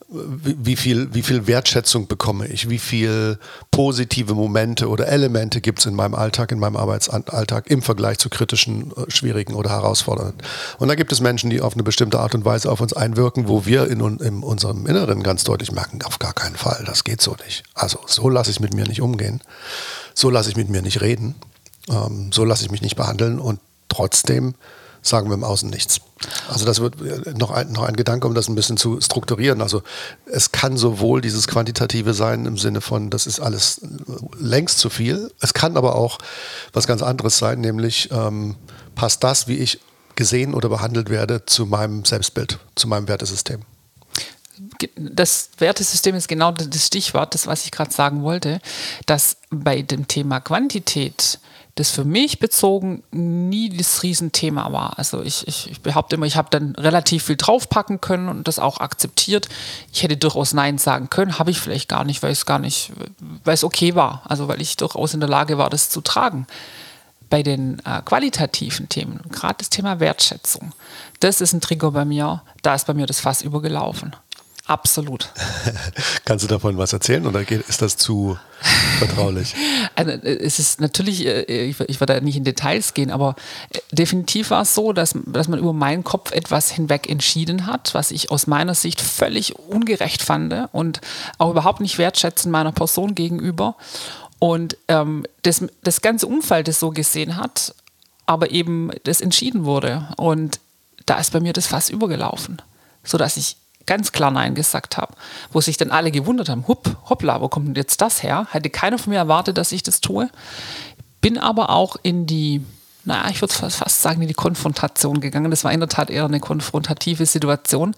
wie 0.08 0.76
viel, 0.76 1.14
wie 1.14 1.24
viel 1.24 1.48
Wertschätzung 1.48 2.08
bekomme 2.08 2.48
ich, 2.48 2.70
wie 2.70 2.78
viel 2.78 3.40
positive 3.72 4.36
Momente 4.36 4.88
oder 4.88 5.08
Elemente 5.08 5.62
gibt 5.62 5.80
es 5.80 5.88
in 5.88 5.96
meinem 5.96 6.14
Alltag, 6.14 6.52
in 6.52 6.60
meinem 6.60 6.76
Arbeitsalltag 6.76 7.72
im 7.72 7.82
Vergleich 7.82 8.20
zu 8.20 8.30
kritischen, 8.30 8.92
äh, 8.92 9.10
schwierigen 9.10 9.56
oder 9.56 9.72
herausfordernden. 9.72 10.38
Und 10.78 10.90
da 10.90 10.96
gibt 10.96 11.12
es 11.12 11.22
Menschen, 11.22 11.50
die 11.50 11.60
auf 11.60 11.74
eine 11.74 11.82
bestimmte 11.82 12.20
Art 12.20 12.36
und 12.36 12.46
Weise 12.46 12.72
auf 12.72 12.82
uns 12.82 12.94
einwirken, 12.94 13.48
wo 13.48 13.66
wir 13.66 13.88
in, 13.88 14.00
in 14.20 14.44
unserem 14.44 14.86
Inneren 14.86 15.24
ganz 15.24 15.44
deutlich 15.44 15.72
merken, 15.72 16.00
auf 16.04 16.20
gar 16.20 16.34
keinen 16.34 16.56
Fall, 16.56 16.84
das 16.86 17.04
geht 17.04 17.22
so 17.22 17.36
nicht. 17.44 17.64
Also 17.74 18.00
so 18.06 18.30
lasse 18.30 18.52
ich 18.52 18.60
mit 18.60 18.76
mir 18.76 18.88
nicht 18.88 19.02
umgehen, 19.02 19.42
so 20.14 20.30
lasse 20.30 20.50
ich 20.52 20.56
mit 20.56 20.70
mir 20.70 20.84
nicht 20.84 21.02
reden, 21.02 21.34
ähm, 21.90 22.32
so 22.32 22.46
lasse 22.46 22.64
ich 22.64 22.72
mich 22.72 22.82
nicht 22.84 22.96
behandeln 22.96 23.40
und 23.40 23.60
trotzdem 23.90 24.54
sagen 25.08 25.30
wir 25.30 25.36
im 25.36 25.44
Außen 25.44 25.70
nichts. 25.70 26.02
Also 26.48 26.66
das 26.66 26.80
wird 26.80 26.96
äh, 27.02 27.32
noch 27.32 27.52
ein, 27.52 27.72
noch 27.72 27.84
ein 27.84 27.96
Gedanke, 27.96 28.28
um 28.28 28.34
das 28.34 28.48
ein 28.48 28.56
bisschen 28.56 28.78
zu 28.78 29.00
strukturieren. 29.02 29.62
Also 29.62 29.84
es 30.26 30.52
kann 30.52 30.78
sowohl 30.78 31.22
dieses 31.22 31.48
Quantitative 31.48 32.14
sein 32.14 32.46
im 32.46 32.58
Sinne 32.58 32.82
von, 32.82 33.10
das 33.10 33.28
ist 33.28 33.40
alles 33.40 33.82
längst 34.40 34.80
zu 34.80 34.90
viel. 34.90 35.32
Es 35.42 35.54
kann 35.54 35.78
aber 35.78 35.96
auch 35.96 36.18
was 36.74 36.88
ganz 36.88 37.02
anderes 37.02 37.38
sein, 37.38 37.62
nämlich 37.62 38.10
ähm, 38.12 38.56
passt 38.96 39.24
das, 39.24 39.48
wie 39.48 39.58
ich 39.58 39.80
gesehen 40.16 40.54
oder 40.54 40.70
behandelt 40.70 41.10
werde, 41.10 41.46
zu 41.46 41.66
meinem 41.66 42.06
Selbstbild, 42.06 42.60
zu 42.76 42.88
meinem 42.88 43.08
Wertesystem. 43.08 43.62
Das 44.96 45.50
Wertesystem 45.58 46.16
ist 46.16 46.30
genau 46.30 46.52
das 46.52 46.86
Stichwort, 46.86 47.34
das 47.34 47.46
was 47.46 47.66
ich 47.66 47.72
gerade 47.72 47.92
sagen 47.92 48.24
wollte, 48.24 48.62
dass 49.06 49.38
bei 49.50 49.82
dem 49.82 50.08
Thema 50.08 50.40
Quantität 50.40 51.40
das 51.76 51.92
für 51.92 52.06
mich 52.06 52.40
bezogen 52.40 53.04
nie 53.12 53.70
das 53.70 54.02
Riesenthema 54.02 54.72
war. 54.72 54.98
Also 54.98 55.22
ich, 55.22 55.46
ich, 55.46 55.70
ich 55.70 55.82
behaupte 55.82 56.16
immer, 56.16 56.26
ich 56.26 56.38
habe 56.38 56.48
dann 56.50 56.74
relativ 56.76 57.26
viel 57.26 57.36
draufpacken 57.36 58.00
können 58.00 58.30
und 58.30 58.48
das 58.48 58.60
auch 58.60 58.80
akzeptiert. 58.80 59.50
Ich 59.92 60.02
hätte 60.02 60.16
durchaus 60.16 60.54
Nein 60.54 60.78
sagen 60.78 61.10
können, 61.10 61.38
habe 61.38 61.52
ich 61.52 61.60
vielleicht 61.60 61.90
gar 61.90 62.06
nicht, 62.06 62.24
weil 62.24 62.32
es 62.32 62.46
gar 62.46 62.60
nicht, 62.60 62.94
weil 63.44 63.54
es 63.54 63.66
okay 63.66 63.94
war. 63.94 64.22
Also 64.24 64.48
weil 64.48 64.62
ich 64.62 64.78
durchaus 64.78 65.14
in 65.14 65.20
der 65.20 65.30
Lage 65.30 65.58
war, 65.58 65.70
das 65.70 65.90
zu 65.90 66.00
tragen. 66.00 66.48
Bei 67.30 67.44
den 67.44 67.80
äh, 67.80 68.02
qualitativen 68.06 68.88
Themen, 68.88 69.20
gerade 69.30 69.56
das 69.58 69.70
Thema 69.70 70.00
Wertschätzung, 70.00 70.72
das 71.20 71.42
ist 71.42 71.54
ein 71.54 71.60
Trigger 71.60 71.92
bei 71.92 72.06
mir, 72.06 72.44
da 72.62 72.76
ist 72.76 72.88
bei 72.88 72.94
mir 72.94 73.08
das 73.08 73.20
Fass 73.20 73.42
übergelaufen. 73.42 74.16
Absolut. 74.68 75.30
Kannst 76.26 76.44
du 76.44 76.48
davon 76.48 76.76
was 76.78 76.92
erzählen 76.92 77.28
oder 77.28 77.48
ist 77.50 77.84
das 77.84 77.98
zu 77.98 78.38
vertraulich? 78.98 79.54
Also, 79.98 80.12
äh, 80.12 80.38
es 80.38 80.60
ist 80.60 80.82
natürlich, 80.82 81.26
äh, 81.26 81.44
ich, 81.44 81.80
ich 81.82 82.00
werde 82.02 82.16
da 82.16 82.20
nicht 82.20 82.36
in 82.36 82.44
Details 82.44 82.94
gehen, 82.94 83.12
aber 83.12 83.36
äh, 83.70 83.80
definitiv 83.92 84.50
war 84.50 84.64
es 84.64 84.74
so, 84.74 84.92
dass, 84.92 85.16
dass 85.26 85.48
man 85.48 85.60
über 85.60 85.72
meinen 85.72 86.04
Kopf 86.04 86.32
etwas 86.32 86.72
hinweg 86.72 87.10
entschieden 87.10 87.68
hat, 87.68 87.94
was 87.94 88.12
ich 88.12 88.32
aus 88.32 88.48
meiner 88.48 88.74
Sicht 88.74 89.00
völlig 89.00 89.58
ungerecht 89.58 90.22
fand 90.22 90.54
und 90.74 91.00
auch 91.38 91.52
überhaupt 91.52 91.80
nicht 91.80 91.98
wertschätzend 91.98 92.52
meiner 92.52 92.72
Person 92.72 93.16
gegenüber. 93.16 93.76
Und 94.40 94.76
ähm, 94.88 95.26
das, 95.44 95.64
das 95.84 96.02
ganze 96.02 96.28
Umfeld 96.28 96.68
das 96.68 96.80
so 96.80 96.90
gesehen 96.90 97.38
hat, 97.38 97.74
aber 98.26 98.52
eben 98.52 98.92
das 99.04 99.22
entschieden 99.22 99.66
wurde. 99.66 100.10
Und 100.18 100.60
da 101.06 101.20
ist 101.20 101.32
bei 101.32 101.40
mir 101.40 101.54
das 101.54 101.68
Fass 101.68 101.90
übergelaufen, 101.90 102.62
sodass 103.04 103.38
ich 103.38 103.56
ganz 103.86 104.12
klar 104.12 104.32
Nein 104.32 104.56
gesagt 104.56 104.98
habe, 104.98 105.14
wo 105.52 105.62
sich 105.62 105.78
dann 105.78 105.92
alle 105.92 106.12
gewundert 106.12 106.50
haben, 106.50 106.68
hupp, 106.68 106.98
hoppla, 107.10 107.42
wo 107.42 107.48
kommt 107.48 107.68
denn 107.68 107.76
jetzt 107.76 108.02
das 108.02 108.24
her? 108.24 108.48
Hätte 108.52 108.70
keiner 108.70 108.98
von 108.98 109.12
mir 109.12 109.20
erwartet, 109.20 109.58
dass 109.58 109.72
ich 109.72 109.84
das 109.84 110.02
tue. 110.02 110.30
Bin 111.22 111.38
aber 111.38 111.70
auch 111.70 111.96
in 112.02 112.26
die, 112.26 112.62
naja, 113.04 113.30
ich 113.30 113.42
würde 113.42 113.54
fast 113.54 114.02
sagen, 114.02 114.22
in 114.22 114.28
die 114.28 114.34
Konfrontation 114.34 115.22
gegangen. 115.22 115.52
Das 115.52 115.64
war 115.64 115.72
in 115.72 115.80
der 115.80 115.90
Tat 115.90 116.10
eher 116.10 116.26
eine 116.26 116.40
konfrontative 116.40 117.26
Situation 117.26 117.96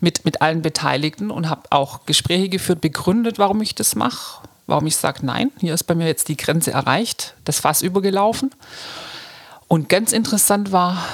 mit, 0.00 0.24
mit 0.24 0.42
allen 0.42 0.62
Beteiligten 0.62 1.30
und 1.30 1.48
habe 1.48 1.62
auch 1.70 2.06
Gespräche 2.06 2.48
geführt, 2.48 2.80
begründet, 2.80 3.38
warum 3.38 3.60
ich 3.62 3.74
das 3.74 3.94
mache, 3.94 4.42
warum 4.66 4.86
ich 4.86 4.96
sage, 4.96 5.24
nein, 5.24 5.50
hier 5.58 5.74
ist 5.74 5.84
bei 5.84 5.94
mir 5.94 6.06
jetzt 6.06 6.28
die 6.28 6.36
Grenze 6.36 6.72
erreicht, 6.72 7.34
das 7.44 7.60
Fass 7.60 7.82
übergelaufen. 7.82 8.50
Und 9.68 9.88
ganz 9.88 10.12
interessant 10.12 10.72
war, 10.72 11.04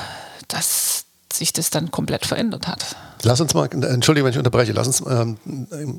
dass 0.48 0.95
sich 1.36 1.52
das 1.52 1.70
dann 1.70 1.90
komplett 1.90 2.26
verändert 2.26 2.66
hat. 2.66 2.96
Lass 3.22 3.40
uns 3.40 3.54
mal, 3.54 3.68
entschuldige, 3.72 4.24
wenn 4.24 4.32
ich 4.32 4.38
unterbreche, 4.38 4.72
lass 4.72 4.86
uns 4.86 5.02
ähm, 5.08 5.36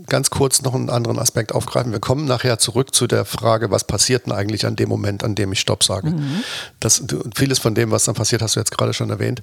ganz 0.07 0.29
kurz 0.29 0.61
noch 0.61 0.75
einen 0.75 0.89
anderen 0.89 1.19
Aspekt 1.19 1.53
aufgreifen. 1.53 1.91
Wir 1.91 1.99
kommen 1.99 2.25
nachher 2.25 2.59
zurück 2.59 2.93
zu 2.93 3.07
der 3.07 3.25
Frage, 3.25 3.71
was 3.71 3.83
passiert 3.83 4.27
denn 4.27 4.33
eigentlich 4.33 4.65
an 4.65 4.75
dem 4.75 4.87
Moment, 4.87 5.23
an 5.23 5.35
dem 5.35 5.51
ich 5.51 5.59
Stopp 5.59 5.83
sage. 5.83 6.11
Mhm. 6.11 6.43
Das, 6.79 7.03
vieles 7.35 7.59
von 7.59 7.75
dem, 7.75 7.91
was 7.91 8.05
dann 8.05 8.15
passiert, 8.15 8.41
hast 8.41 8.55
du 8.55 8.59
jetzt 8.59 8.77
gerade 8.77 8.93
schon 8.93 9.09
erwähnt. 9.09 9.41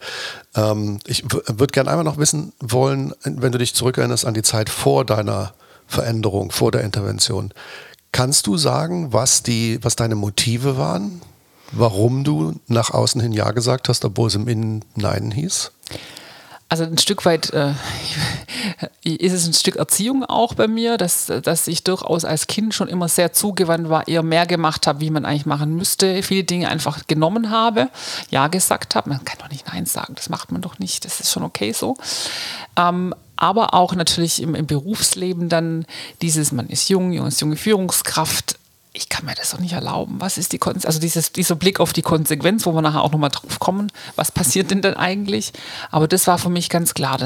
Ähm, 0.54 0.98
ich 1.06 1.24
würde 1.30 1.72
gerne 1.72 1.90
einmal 1.90 2.04
noch 2.04 2.18
wissen 2.18 2.52
wollen, 2.60 3.12
wenn 3.24 3.52
du 3.52 3.58
dich 3.58 3.74
zurückerinnerst 3.74 4.24
an 4.24 4.34
die 4.34 4.42
Zeit 4.42 4.70
vor 4.70 5.04
deiner 5.04 5.54
Veränderung, 5.86 6.50
vor 6.50 6.70
der 6.70 6.82
Intervention. 6.82 7.52
Kannst 8.12 8.46
du 8.46 8.56
sagen, 8.56 9.12
was, 9.12 9.42
die, 9.42 9.78
was 9.82 9.96
deine 9.96 10.14
Motive 10.14 10.78
waren? 10.78 11.20
Warum 11.72 12.24
du 12.24 12.54
nach 12.68 12.90
außen 12.90 13.20
hin 13.20 13.32
Ja 13.32 13.50
gesagt 13.50 13.88
hast, 13.88 14.04
obwohl 14.04 14.28
es 14.28 14.34
im 14.34 14.48
Innen 14.48 14.84
Nein 14.94 15.30
hieß? 15.30 15.72
Also 16.68 16.84
ein 16.84 16.98
Stück 16.98 17.24
weit 17.24 17.52
äh, 17.52 17.72
ist 19.04 19.32
es 19.32 19.46
ein 19.46 19.52
Stück 19.52 19.76
Erziehung 19.76 20.24
auch 20.24 20.54
bei 20.54 20.66
mir, 20.66 20.96
dass, 20.96 21.26
dass 21.26 21.68
ich 21.68 21.84
durchaus 21.84 22.24
als 22.24 22.46
Kind 22.46 22.74
schon 22.74 22.88
immer 22.88 23.08
sehr 23.08 23.32
zugewandt 23.32 23.90
war, 23.90 24.08
eher 24.08 24.22
mehr 24.22 24.46
gemacht 24.46 24.86
habe, 24.86 25.00
wie 25.00 25.10
man 25.10 25.24
eigentlich 25.24 25.46
machen 25.46 25.76
müsste, 25.76 26.22
viele 26.22 26.44
Dinge 26.44 26.68
einfach 26.68 27.06
genommen 27.06 27.50
habe, 27.50 27.90
ja 28.30 28.48
gesagt 28.48 28.94
habe. 28.94 29.10
Man 29.10 29.24
kann 29.24 29.38
doch 29.38 29.50
nicht 29.50 29.66
Nein 29.68 29.86
sagen, 29.86 30.14
das 30.16 30.30
macht 30.30 30.52
man 30.52 30.62
doch 30.62 30.78
nicht, 30.78 31.04
das 31.04 31.20
ist 31.20 31.30
schon 31.30 31.44
okay 31.44 31.72
so. 31.72 31.96
Ähm, 32.76 33.14
aber 33.36 33.74
auch 33.74 33.94
natürlich 33.94 34.40
im, 34.42 34.54
im 34.54 34.66
Berufsleben 34.66 35.48
dann 35.48 35.86
dieses, 36.22 36.52
man 36.52 36.68
ist 36.68 36.88
jung, 36.88 37.12
jung 37.12 37.26
ist 37.26 37.40
junge 37.40 37.56
Führungskraft, 37.56 38.53
ich 38.96 39.08
kann 39.08 39.26
mir 39.26 39.34
das 39.34 39.50
doch 39.50 39.58
nicht 39.58 39.72
erlauben. 39.72 40.20
Was 40.20 40.38
ist 40.38 40.52
die 40.52 40.58
Konsequenz? 40.58 40.86
Also 40.86 41.00
dieses, 41.00 41.32
dieser 41.32 41.56
Blick 41.56 41.80
auf 41.80 41.92
die 41.92 42.02
Konsequenz, 42.02 42.64
wo 42.64 42.72
wir 42.72 42.80
nachher 42.80 43.02
auch 43.02 43.10
nochmal 43.10 43.30
drauf 43.30 43.58
kommen, 43.58 43.90
was 44.14 44.30
passiert 44.30 44.70
denn 44.70 44.82
dann 44.82 44.94
eigentlich? 44.94 45.52
Aber 45.90 46.06
das 46.06 46.28
war 46.28 46.38
für 46.38 46.48
mich 46.48 46.70
ganz 46.70 46.94
klar, 46.94 47.18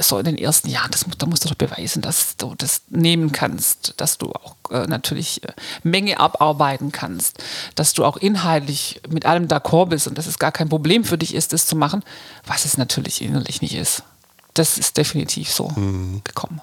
so 0.00 0.18
in 0.18 0.26
den 0.26 0.36
ersten 0.36 0.68
Jahren, 0.68 0.90
das, 0.90 1.06
da 1.16 1.24
musst 1.24 1.46
du 1.46 1.48
doch 1.48 1.56
beweisen, 1.56 2.02
dass 2.02 2.36
du 2.36 2.54
das 2.58 2.82
nehmen 2.90 3.32
kannst, 3.32 3.94
dass 3.96 4.18
du 4.18 4.32
auch 4.32 4.56
äh, 4.70 4.86
natürlich 4.86 5.42
äh, 5.44 5.52
Menge 5.82 6.20
abarbeiten 6.20 6.92
kannst, 6.92 7.42
dass 7.74 7.94
du 7.94 8.04
auch 8.04 8.18
inhaltlich 8.18 9.00
mit 9.08 9.24
allem 9.24 9.46
d'accord 9.48 9.86
bist 9.86 10.08
und 10.08 10.18
dass 10.18 10.26
es 10.26 10.38
gar 10.38 10.52
kein 10.52 10.68
Problem 10.68 11.04
für 11.04 11.16
dich 11.16 11.34
ist, 11.34 11.54
das 11.54 11.64
zu 11.64 11.74
machen, 11.74 12.04
was 12.46 12.66
es 12.66 12.76
natürlich 12.76 13.22
innerlich 13.22 13.62
nicht 13.62 13.74
ist. 13.74 14.02
Das 14.52 14.76
ist 14.76 14.98
definitiv 14.98 15.50
so 15.50 15.68
mhm. 15.70 16.20
gekommen. 16.22 16.60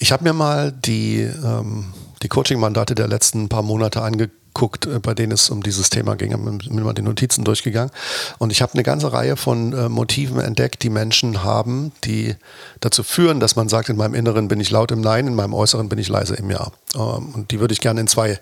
Ich 0.00 0.10
habe 0.10 0.24
mir 0.24 0.32
mal 0.32 0.72
die, 0.72 1.20
ähm, 1.20 1.92
die 2.22 2.28
Coaching-Mandate 2.28 2.94
der 2.94 3.08
letzten 3.08 3.48
paar 3.48 3.62
Monate 3.62 4.02
ange 4.02 4.30
geguckt, 4.54 4.86
äh, 4.86 4.98
bei 4.98 5.14
denen 5.14 5.32
es 5.32 5.50
um 5.50 5.62
dieses 5.62 5.90
Thema 5.90 6.14
ging, 6.14 6.30
mir 6.30 6.82
mal 6.82 6.92
die 6.92 7.02
Notizen 7.02 7.44
durchgegangen. 7.44 7.90
Und 8.38 8.52
ich 8.52 8.62
habe 8.62 8.74
eine 8.74 8.82
ganze 8.82 9.12
Reihe 9.12 9.36
von 9.36 9.72
äh, 9.72 9.88
Motiven 9.88 10.40
entdeckt, 10.40 10.82
die 10.82 10.90
Menschen 10.90 11.42
haben, 11.42 11.92
die 12.04 12.36
dazu 12.80 13.02
führen, 13.02 13.40
dass 13.40 13.56
man 13.56 13.68
sagt, 13.68 13.88
in 13.88 13.96
meinem 13.96 14.14
Inneren 14.14 14.48
bin 14.48 14.60
ich 14.60 14.70
laut 14.70 14.92
im 14.92 15.00
Nein, 15.00 15.26
in 15.26 15.34
meinem 15.34 15.54
Äußeren 15.54 15.88
bin 15.88 15.98
ich 15.98 16.08
leise 16.08 16.34
im 16.34 16.50
Ja. 16.50 16.70
Ähm, 16.94 17.30
und 17.34 17.50
die 17.50 17.60
würde 17.60 17.72
ich 17.72 17.80
gerne 17.80 18.00
in 18.00 18.08
zwei 18.08 18.38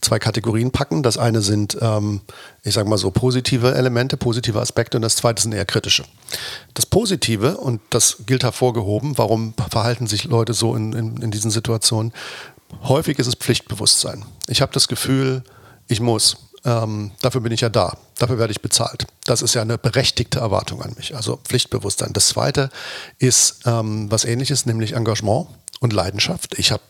zwei 0.00 0.20
Kategorien 0.20 0.70
packen. 0.70 1.02
Das 1.02 1.18
eine 1.18 1.40
sind, 1.40 1.76
ähm, 1.80 2.20
ich 2.62 2.74
sage 2.74 2.88
mal 2.88 2.98
so, 2.98 3.10
positive 3.10 3.74
Elemente, 3.74 4.16
positive 4.16 4.60
Aspekte 4.60 4.96
und 4.96 5.02
das 5.02 5.16
zweite 5.16 5.42
sind 5.42 5.52
eher 5.52 5.64
kritische. 5.64 6.04
Das 6.74 6.86
Positive, 6.86 7.56
und 7.56 7.80
das 7.90 8.18
gilt 8.24 8.44
hervorgehoben, 8.44 9.18
warum 9.18 9.54
verhalten 9.70 10.06
sich 10.06 10.24
Leute 10.24 10.54
so 10.54 10.76
in, 10.76 10.92
in, 10.92 11.16
in 11.22 11.30
diesen 11.32 11.50
Situationen, 11.50 12.12
häufig 12.82 13.18
ist 13.18 13.26
es 13.26 13.34
Pflichtbewusstsein. 13.34 14.24
Ich 14.46 14.60
habe 14.60 14.72
das 14.72 14.88
Gefühl, 14.88 15.42
ich 15.86 16.00
muss. 16.00 16.36
Ähm, 16.64 17.12
dafür 17.20 17.40
bin 17.40 17.52
ich 17.52 17.60
ja 17.60 17.68
da. 17.68 17.96
Dafür 18.18 18.38
werde 18.38 18.50
ich 18.50 18.60
bezahlt. 18.60 19.06
Das 19.24 19.42
ist 19.42 19.54
ja 19.54 19.62
eine 19.62 19.78
berechtigte 19.78 20.40
Erwartung 20.40 20.82
an 20.82 20.92
mich. 20.96 21.14
Also 21.14 21.38
Pflichtbewusstsein. 21.44 22.12
Das 22.12 22.28
zweite 22.28 22.70
ist 23.18 23.60
ähm, 23.64 24.10
was 24.10 24.24
ähnliches, 24.24 24.66
nämlich 24.66 24.92
Engagement 24.92 25.48
und 25.80 25.92
Leidenschaft. 25.92 26.58
Ich, 26.58 26.72
hab, 26.72 26.80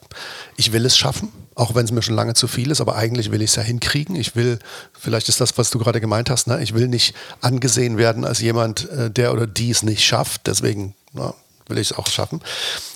ich 0.57 0.73
will 0.73 0.87
es 0.87 0.97
schaffen, 0.97 1.31
auch 1.55 1.75
wenn 1.75 1.85
es 1.85 1.93
mir 1.93 2.03
schon 2.03 2.15
lange 2.15 2.35
zu 2.35 2.49
viel 2.49 2.71
ist, 2.71 2.81
aber 2.81 2.97
eigentlich 2.97 3.31
will 3.31 3.43
ich 3.43 3.51
es 3.51 3.57
ja 3.57 3.63
hinkriegen. 3.63 4.17
Ich 4.17 4.35
will, 4.37 4.59
vielleicht 4.99 5.29
ist 5.29 5.41
das, 5.41 5.59
was 5.59 5.71
du 5.71 5.79
gerade 5.79 6.01
gemeint 6.01 6.31
hast, 6.31 6.47
ne? 6.47 6.63
ich 6.63 6.75
will 6.75 6.89
nicht 6.89 7.15
angesehen 7.41 7.99
werden 7.99 8.25
als 8.25 8.41
jemand, 8.41 8.89
äh, 8.91 9.11
der 9.11 9.33
oder 9.33 9.47
die 9.47 9.71
es 9.71 9.83
nicht 9.83 10.05
schafft. 10.05 10.47
Deswegen 10.47 10.95
na, 11.13 11.35
will 11.67 11.79
ich 11.79 11.91
es 11.91 11.97
auch 11.97 12.07
schaffen. 12.07 12.41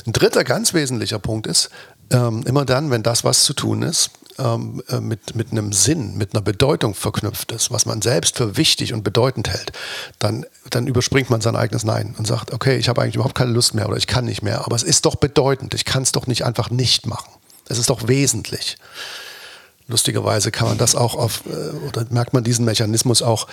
Ein 0.07 0.13
dritter 0.13 0.45
ganz 0.45 0.75
wesentlicher 0.75 1.19
Punkt 1.19 1.47
ist, 1.47 1.71
ähm, 2.13 2.43
immer 2.47 2.65
dann, 2.65 2.91
wenn 2.91 3.03
das, 3.03 3.25
was 3.25 3.45
zu 3.45 3.55
tun 3.55 3.83
ist, 3.83 4.11
ähm, 4.39 4.83
äh, 4.89 5.01
mit, 5.01 5.35
mit 5.35 5.53
einem 5.53 5.73
Sinn, 5.73 6.17
mit 6.17 6.35
einer 6.35 6.43
Bedeutung 6.43 6.95
verknüpft 6.95 7.53
ist, 7.53 7.71
was 7.71 7.87
man 7.87 8.03
selbst 8.03 8.37
für 8.37 8.57
wichtig 8.57 8.95
und 8.95 9.03
bedeutend 9.03 9.49
hält, 9.49 9.73
dann, 10.19 10.47
dann 10.71 10.87
überspringt 10.87 11.31
man 11.31 11.41
sein 11.41 11.57
eigenes 11.57 11.85
Nein 11.85 12.15
und 12.17 12.27
sagt, 12.27 12.53
okay, 12.53 12.77
ich 12.77 12.89
habe 12.89 13.03
eigentlich 13.03 13.17
überhaupt 13.17 13.35
keine 13.35 13.53
Lust 13.53 13.75
mehr 13.75 13.89
oder 13.89 13.97
ich 13.97 14.07
kann 14.07 14.25
nicht 14.25 14.43
mehr, 14.43 14.65
aber 14.65 14.77
es 14.77 14.83
ist 14.83 15.05
doch 15.07 15.17
bedeutend, 15.17 15.75
ich 15.75 15.85
kann 15.85 16.03
es 16.03 16.13
doch 16.13 16.27
nicht 16.27 16.45
einfach 16.45 16.71
nicht 16.71 17.07
machen. 17.07 17.31
Es 17.69 17.79
ist 17.79 17.91
doch 17.91 18.09
wesentlich. 18.09 18.77
Lustigerweise 19.93 20.51
kann 20.51 20.69
man 20.69 20.79
das 20.79 20.95
auch 20.95 21.15
auf, 21.15 21.43
äh, 21.47 21.87
oder 21.87 22.07
merkt 22.09 22.33
man 22.33 22.43
diesen 22.43 22.65
Mechanismus 22.65 23.21
auch 23.21 23.47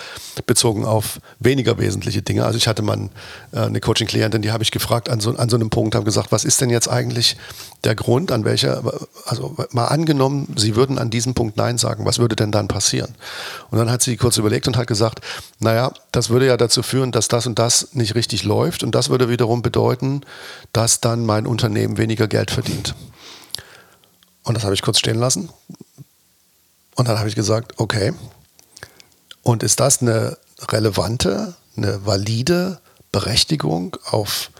bezogen 0.46 0.86
auf 0.86 1.20
weniger 1.38 1.78
wesentliche 1.78 2.22
Dinge. 2.22 2.46
Also 2.46 2.56
ich 2.56 2.66
hatte 2.66 2.80
mal 2.80 3.10
äh, 3.52 3.58
eine 3.58 3.78
Coaching-Klientin, 3.78 4.40
die 4.40 4.50
habe 4.50 4.62
ich 4.62 4.70
gefragt 4.70 5.10
an 5.10 5.20
so, 5.20 5.36
an 5.36 5.50
so 5.50 5.56
einem 5.56 5.68
Punkt, 5.68 5.94
habe 5.94 6.06
gesagt, 6.06 6.32
was 6.32 6.44
ist 6.44 6.58
denn 6.62 6.70
jetzt 6.70 6.88
eigentlich 6.88 7.36
der 7.84 7.94
Grund, 7.94 8.32
an 8.32 8.46
welcher, 8.46 8.82
also 9.26 9.54
mal 9.72 9.86
angenommen, 9.86 10.54
Sie 10.56 10.76
würden 10.76 10.98
an 10.98 11.10
diesem 11.10 11.34
Punkt 11.34 11.58
Nein 11.58 11.76
sagen, 11.76 12.06
was 12.06 12.18
würde 12.18 12.36
denn 12.36 12.52
dann 12.52 12.68
passieren? 12.68 13.14
Und 13.70 13.78
dann 13.78 13.90
hat 13.90 14.00
sie 14.00 14.16
kurz 14.16 14.38
überlegt 14.38 14.66
und 14.66 14.78
hat 14.78 14.86
gesagt, 14.86 15.20
naja, 15.58 15.92
das 16.10 16.30
würde 16.30 16.46
ja 16.46 16.56
dazu 16.56 16.82
führen, 16.82 17.12
dass 17.12 17.28
das 17.28 17.46
und 17.46 17.58
das 17.58 17.88
nicht 17.92 18.14
richtig 18.14 18.44
läuft 18.44 18.82
und 18.82 18.94
das 18.94 19.10
würde 19.10 19.28
wiederum 19.28 19.60
bedeuten, 19.60 20.22
dass 20.72 21.00
dann 21.02 21.26
mein 21.26 21.46
Unternehmen 21.46 21.98
weniger 21.98 22.28
Geld 22.28 22.50
verdient. 22.50 22.94
Und 24.42 24.54
das 24.54 24.64
habe 24.64 24.74
ich 24.74 24.82
kurz 24.82 24.98
stehen 24.98 25.18
lassen, 25.18 25.50
und 27.00 27.08
dann 27.08 27.18
habe 27.18 27.30
ich 27.30 27.34
gesagt, 27.34 27.80
okay. 27.80 28.12
Und 29.42 29.62
ist 29.62 29.80
das 29.80 30.02
eine 30.02 30.36
relevante, 30.68 31.54
eine 31.74 32.04
valide 32.04 32.78
Berechtigung, 33.10 33.96
auf 34.04 34.50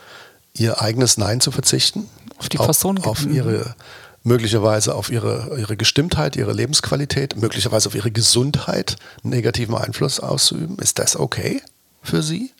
ihr 0.55 0.81
eigenes 0.81 1.19
Nein 1.19 1.43
zu 1.43 1.51
verzichten? 1.51 2.09
Auf 2.39 2.49
die 2.49 2.57
Person. 2.57 2.97
Auf, 2.97 3.07
auf 3.07 3.27
ihre, 3.27 3.75
möglicherweise 4.23 4.95
auf 4.95 5.11
ihre, 5.11 5.55
ihre 5.59 5.77
Gestimmtheit, 5.77 6.35
ihre 6.35 6.55
Lebensqualität, 6.55 7.37
möglicherweise 7.37 7.91
auf 7.91 7.95
ihre 7.95 8.11
Gesundheit 8.11 8.97
einen 9.23 9.35
negativen 9.35 9.75
Einfluss 9.75 10.19
auszuüben. 10.19 10.79
Ist 10.79 10.99
das 10.99 11.17
okay 11.17 11.61
für 12.03 12.23
sie? 12.23 12.53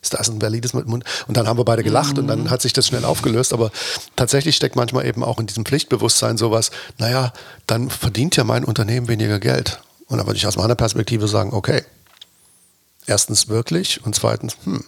Ist 0.00 0.14
das 0.14 0.28
ein 0.30 0.40
valides 0.40 0.74
Mund? 0.74 1.04
Und 1.26 1.36
dann 1.36 1.48
haben 1.48 1.58
wir 1.58 1.64
beide 1.64 1.82
gelacht 1.82 2.14
mhm. 2.14 2.18
und 2.20 2.28
dann 2.28 2.40
mhm. 2.42 2.50
hat 2.50 2.62
sich 2.62 2.72
das 2.72 2.86
schnell 2.86 3.04
aufgelöst. 3.04 3.52
Aber 3.52 3.70
tatsächlich 4.16 4.56
steckt 4.56 4.76
manchmal 4.76 5.06
eben 5.06 5.24
auch 5.24 5.38
in 5.38 5.46
diesem 5.46 5.64
Pflichtbewusstsein 5.64 6.38
sowas, 6.38 6.70
naja, 6.98 7.32
dann 7.66 7.90
verdient 7.90 8.36
ja 8.36 8.44
mein 8.44 8.64
Unternehmen 8.64 9.08
weniger 9.08 9.40
Geld. 9.40 9.80
Und 10.06 10.18
dann 10.18 10.26
würde 10.26 10.38
ich 10.38 10.46
aus 10.46 10.56
meiner 10.56 10.76
Perspektive 10.76 11.28
sagen, 11.28 11.52
okay, 11.52 11.82
erstens 13.06 13.48
wirklich 13.48 14.04
und 14.04 14.14
zweitens, 14.14 14.56
hm. 14.64 14.84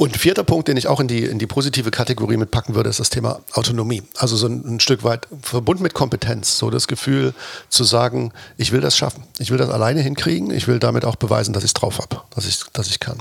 Und 0.00 0.16
vierter 0.16 0.44
Punkt, 0.44 0.66
den 0.66 0.78
ich 0.78 0.88
auch 0.88 0.98
in 0.98 1.08
die, 1.08 1.24
in 1.24 1.38
die 1.38 1.46
positive 1.46 1.90
Kategorie 1.90 2.38
mitpacken 2.38 2.74
würde, 2.74 2.88
ist 2.88 3.00
das 3.00 3.10
Thema 3.10 3.40
Autonomie. 3.52 4.02
Also 4.16 4.34
so 4.34 4.46
ein, 4.46 4.64
ein, 4.64 4.80
Stück 4.80 5.04
weit 5.04 5.28
verbunden 5.42 5.82
mit 5.82 5.92
Kompetenz. 5.92 6.56
So 6.56 6.70
das 6.70 6.88
Gefühl 6.88 7.34
zu 7.68 7.84
sagen, 7.84 8.32
ich 8.56 8.72
will 8.72 8.80
das 8.80 8.96
schaffen. 8.96 9.24
Ich 9.38 9.50
will 9.50 9.58
das 9.58 9.68
alleine 9.68 10.00
hinkriegen. 10.00 10.52
Ich 10.52 10.68
will 10.68 10.78
damit 10.78 11.04
auch 11.04 11.16
beweisen, 11.16 11.52
dass 11.52 11.64
ich 11.64 11.68
es 11.68 11.74
drauf 11.74 11.98
habe, 11.98 12.22
dass 12.34 12.46
ich, 12.46 12.62
dass 12.72 12.88
ich 12.88 12.98
kann. 12.98 13.18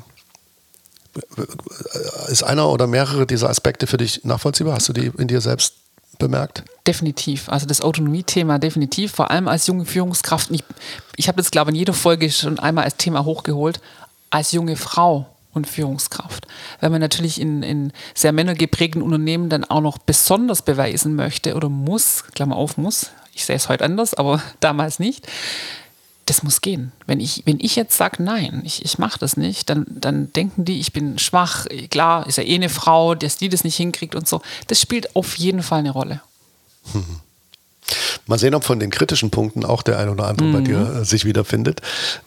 Ist 2.29 2.43
einer 2.43 2.69
oder 2.69 2.87
mehrere 2.87 3.27
dieser 3.27 3.49
Aspekte 3.49 3.85
für 3.85 3.97
dich 3.97 4.23
nachvollziehbar? 4.23 4.75
Hast 4.75 4.87
du 4.87 4.93
die 4.93 5.11
in 5.17 5.27
dir 5.27 5.41
selbst 5.41 5.73
bemerkt? 6.17 6.63
Definitiv. 6.87 7.49
Also 7.49 7.65
das 7.65 7.81
Autonomie-Thema 7.81 8.57
definitiv, 8.57 9.11
vor 9.11 9.31
allem 9.31 9.49
als 9.49 9.67
junge 9.67 9.83
Führungskraft. 9.83 10.49
Ich, 10.51 10.63
ich 11.17 11.27
habe 11.27 11.39
das, 11.39 11.51
glaube 11.51 11.71
ich, 11.71 11.75
in 11.75 11.79
jeder 11.79 11.93
Folge 11.93 12.31
schon 12.31 12.57
einmal 12.57 12.85
als 12.85 12.95
Thema 12.95 13.25
hochgeholt. 13.25 13.81
Als 14.29 14.53
junge 14.53 14.77
Frau 14.77 15.27
und 15.53 15.67
Führungskraft. 15.67 16.47
Wenn 16.79 16.91
man 16.91 17.01
natürlich 17.01 17.39
in, 17.39 17.63
in 17.63 17.91
sehr 18.13 18.31
männergeprägten 18.31 19.01
Unternehmen 19.01 19.49
dann 19.49 19.65
auch 19.65 19.81
noch 19.81 19.97
besonders 19.97 20.61
beweisen 20.61 21.15
möchte 21.15 21.55
oder 21.55 21.69
muss, 21.69 22.25
Klammer 22.35 22.55
auf, 22.55 22.77
muss, 22.77 23.11
ich 23.33 23.45
sehe 23.45 23.55
es 23.55 23.69
heute 23.69 23.85
anders, 23.85 24.13
aber 24.13 24.41
damals 24.59 24.99
nicht, 24.99 25.27
das 26.25 26.43
muss 26.43 26.61
gehen. 26.61 26.91
Wenn 27.07 27.19
ich, 27.19 27.43
wenn 27.45 27.59
ich 27.59 27.75
jetzt 27.75 27.97
sage, 27.97 28.21
nein, 28.21 28.61
ich, 28.63 28.85
ich 28.85 28.99
mache 28.99 29.17
das 29.17 29.35
nicht, 29.35 29.69
dann, 29.69 29.85
dann 29.89 30.31
denken 30.33 30.63
die, 30.63 30.79
ich 30.79 30.93
bin 30.93 31.17
schwach. 31.17 31.65
Klar, 31.89 32.27
ist 32.27 32.37
ja 32.37 32.43
eh 32.43 32.55
eine 32.55 32.69
Frau, 32.69 33.15
dass 33.15 33.37
die 33.37 33.49
das 33.49 33.63
nicht 33.63 33.77
hinkriegt 33.77 34.13
und 34.13 34.27
so. 34.27 34.41
Das 34.67 34.79
spielt 34.79 35.15
auf 35.15 35.37
jeden 35.37 35.63
Fall 35.63 35.79
eine 35.79 35.91
Rolle. 35.91 36.21
Mal 38.27 38.39
sehen, 38.39 38.55
ob 38.55 38.63
von 38.63 38.79
den 38.79 38.89
kritischen 38.89 39.31
Punkten 39.31 39.65
auch 39.65 39.81
der 39.81 39.97
ein 39.99 40.09
oder 40.09 40.27
andere 40.27 40.47
mhm. 40.47 40.53
bei 40.53 40.61
dir 40.61 40.95
äh, 41.01 41.05
sich 41.05 41.25
wiederfindet. 41.25 41.81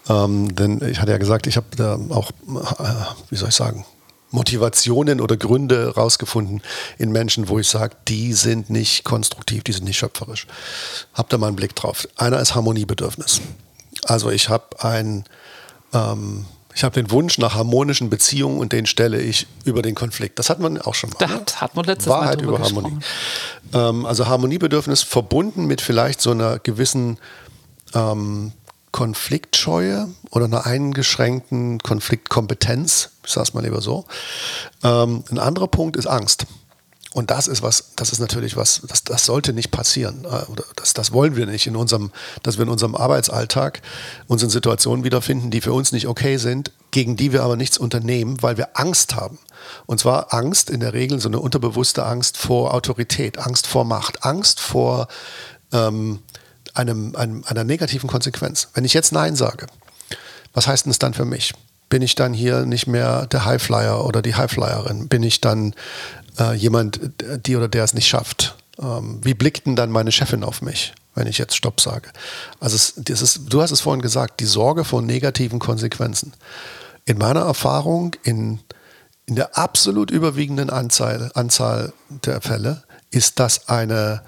Ähm, 0.08 0.54
denn 0.54 0.80
ich 0.88 1.00
hatte 1.00 1.12
ja 1.12 1.18
gesagt, 1.18 1.46
ich 1.46 1.56
habe 1.56 1.66
da 1.76 1.98
auch, 2.10 2.30
äh, 2.30 2.84
wie 3.30 3.36
soll 3.36 3.50
ich 3.50 3.54
sagen, 3.54 3.84
Motivationen 4.32 5.20
oder 5.20 5.36
Gründe 5.36 5.94
rausgefunden 5.94 6.62
in 6.98 7.12
Menschen, 7.12 7.48
wo 7.48 7.58
ich 7.58 7.68
sage, 7.68 7.96
die 8.08 8.32
sind 8.32 8.70
nicht 8.70 9.04
konstruktiv, 9.04 9.62
die 9.62 9.72
sind 9.72 9.84
nicht 9.84 9.98
schöpferisch. 9.98 10.46
Habt 11.12 11.32
da 11.32 11.38
mal 11.38 11.48
einen 11.48 11.56
Blick 11.56 11.76
drauf. 11.76 12.08
Einer 12.16 12.40
ist 12.40 12.54
Harmoniebedürfnis. 12.54 13.42
Also 14.04 14.30
ich 14.30 14.48
habe 14.48 14.82
ein 14.82 15.24
ähm, 15.92 16.46
ich 16.74 16.84
habe 16.84 16.94
den 16.94 17.10
Wunsch 17.10 17.38
nach 17.38 17.54
harmonischen 17.54 18.10
Beziehungen 18.10 18.58
und 18.58 18.72
den 18.72 18.86
stelle 18.86 19.20
ich 19.20 19.46
über 19.64 19.82
den 19.82 19.94
Konflikt. 19.94 20.38
Das 20.38 20.50
hat 20.50 20.58
man 20.60 20.80
auch 20.80 20.94
schon 20.94 21.10
mal. 21.10 21.16
Das 21.18 21.30
ne? 21.30 21.60
hat 21.60 21.76
man 21.76 21.84
letztes 21.84 22.08
Wahrheit 22.08 22.42
Mal 22.42 22.48
über 22.48 22.60
Harmonie. 22.60 22.98
Ähm, 23.74 24.06
also 24.06 24.26
Harmoniebedürfnis 24.26 25.02
verbunden 25.02 25.66
mit 25.66 25.80
vielleicht 25.80 26.20
so 26.20 26.30
einer 26.30 26.58
gewissen 26.58 27.18
ähm, 27.94 28.52
Konfliktscheue 28.90 30.08
oder 30.30 30.44
einer 30.44 30.66
eingeschränkten 30.66 31.78
Konfliktkompetenz. 31.78 33.10
Ich 33.24 33.32
sage 33.32 33.44
es 33.48 33.54
mal 33.54 33.64
lieber 33.64 33.80
so. 33.80 34.04
Ähm, 34.82 35.24
ein 35.30 35.38
anderer 35.38 35.68
Punkt 35.68 35.96
ist 35.96 36.06
Angst. 36.06 36.46
Und 37.14 37.30
das 37.30 37.46
ist 37.46 37.62
was, 37.62 37.92
das 37.96 38.10
ist 38.10 38.20
natürlich 38.20 38.56
was, 38.56 38.82
das, 38.88 39.04
das 39.04 39.26
sollte 39.26 39.52
nicht 39.52 39.70
passieren. 39.70 40.24
Äh, 40.24 40.44
das, 40.76 40.94
das 40.94 41.12
wollen 41.12 41.36
wir 41.36 41.46
nicht 41.46 41.66
in 41.66 41.76
unserem, 41.76 42.10
dass 42.42 42.56
wir 42.56 42.62
in 42.62 42.70
unserem 42.70 42.94
Arbeitsalltag 42.94 43.82
uns 44.28 44.42
in 44.42 44.50
Situationen 44.50 45.04
wiederfinden, 45.04 45.50
die 45.50 45.60
für 45.60 45.72
uns 45.72 45.92
nicht 45.92 46.06
okay 46.06 46.38
sind, 46.38 46.72
gegen 46.90 47.16
die 47.16 47.32
wir 47.32 47.42
aber 47.42 47.56
nichts 47.56 47.76
unternehmen, 47.76 48.42
weil 48.42 48.56
wir 48.56 48.78
Angst 48.78 49.14
haben. 49.14 49.38
Und 49.86 50.00
zwar 50.00 50.32
Angst 50.32 50.70
in 50.70 50.80
der 50.80 50.94
Regel, 50.94 51.20
so 51.20 51.28
eine 51.28 51.40
unterbewusste 51.40 52.04
Angst 52.04 52.38
vor 52.38 52.74
Autorität, 52.74 53.38
Angst 53.38 53.66
vor 53.66 53.84
Macht, 53.84 54.24
Angst 54.24 54.60
vor 54.60 55.08
ähm, 55.72 56.20
einem, 56.74 57.14
einem, 57.14 57.44
einer 57.46 57.64
negativen 57.64 58.08
Konsequenz. 58.08 58.68
Wenn 58.74 58.84
ich 58.84 58.94
jetzt 58.94 59.12
Nein 59.12 59.36
sage, 59.36 59.66
was 60.54 60.66
heißt 60.66 60.86
denn 60.86 60.90
das 60.90 60.98
dann 60.98 61.14
für 61.14 61.24
mich? 61.24 61.52
Bin 61.88 62.00
ich 62.00 62.14
dann 62.14 62.32
hier 62.32 62.64
nicht 62.64 62.86
mehr 62.86 63.26
der 63.26 63.44
Highflyer 63.44 64.06
oder 64.06 64.22
die 64.22 64.34
Highflyerin? 64.34 65.08
Bin 65.08 65.22
ich 65.22 65.42
dann 65.42 65.74
äh, 66.38 66.54
jemand, 66.54 67.00
die 67.46 67.56
oder 67.56 67.68
der 67.68 67.84
es 67.84 67.94
nicht 67.94 68.08
schafft? 68.08 68.56
Ähm, 68.78 69.20
wie 69.22 69.34
blickt 69.34 69.66
denn 69.66 69.76
dann 69.76 69.90
meine 69.90 70.12
Chefin 70.12 70.44
auf 70.44 70.62
mich, 70.62 70.94
wenn 71.14 71.26
ich 71.26 71.38
jetzt 71.38 71.56
Stopp 71.56 71.80
sage? 71.80 72.10
Also 72.60 72.76
es, 72.76 72.94
das 72.96 73.22
ist, 73.22 73.52
du 73.52 73.60
hast 73.62 73.70
es 73.70 73.80
vorhin 73.80 74.02
gesagt, 74.02 74.40
die 74.40 74.46
Sorge 74.46 74.84
vor 74.84 75.02
negativen 75.02 75.58
Konsequenzen. 75.58 76.32
In 77.04 77.18
meiner 77.18 77.40
Erfahrung, 77.40 78.16
in, 78.22 78.60
in 79.26 79.36
der 79.36 79.58
absolut 79.58 80.10
überwiegenden 80.10 80.70
Anzahl, 80.70 81.30
Anzahl 81.34 81.92
der 82.08 82.40
Fälle, 82.40 82.84
ist 83.10 83.38
das 83.38 83.68
eine, 83.68 84.22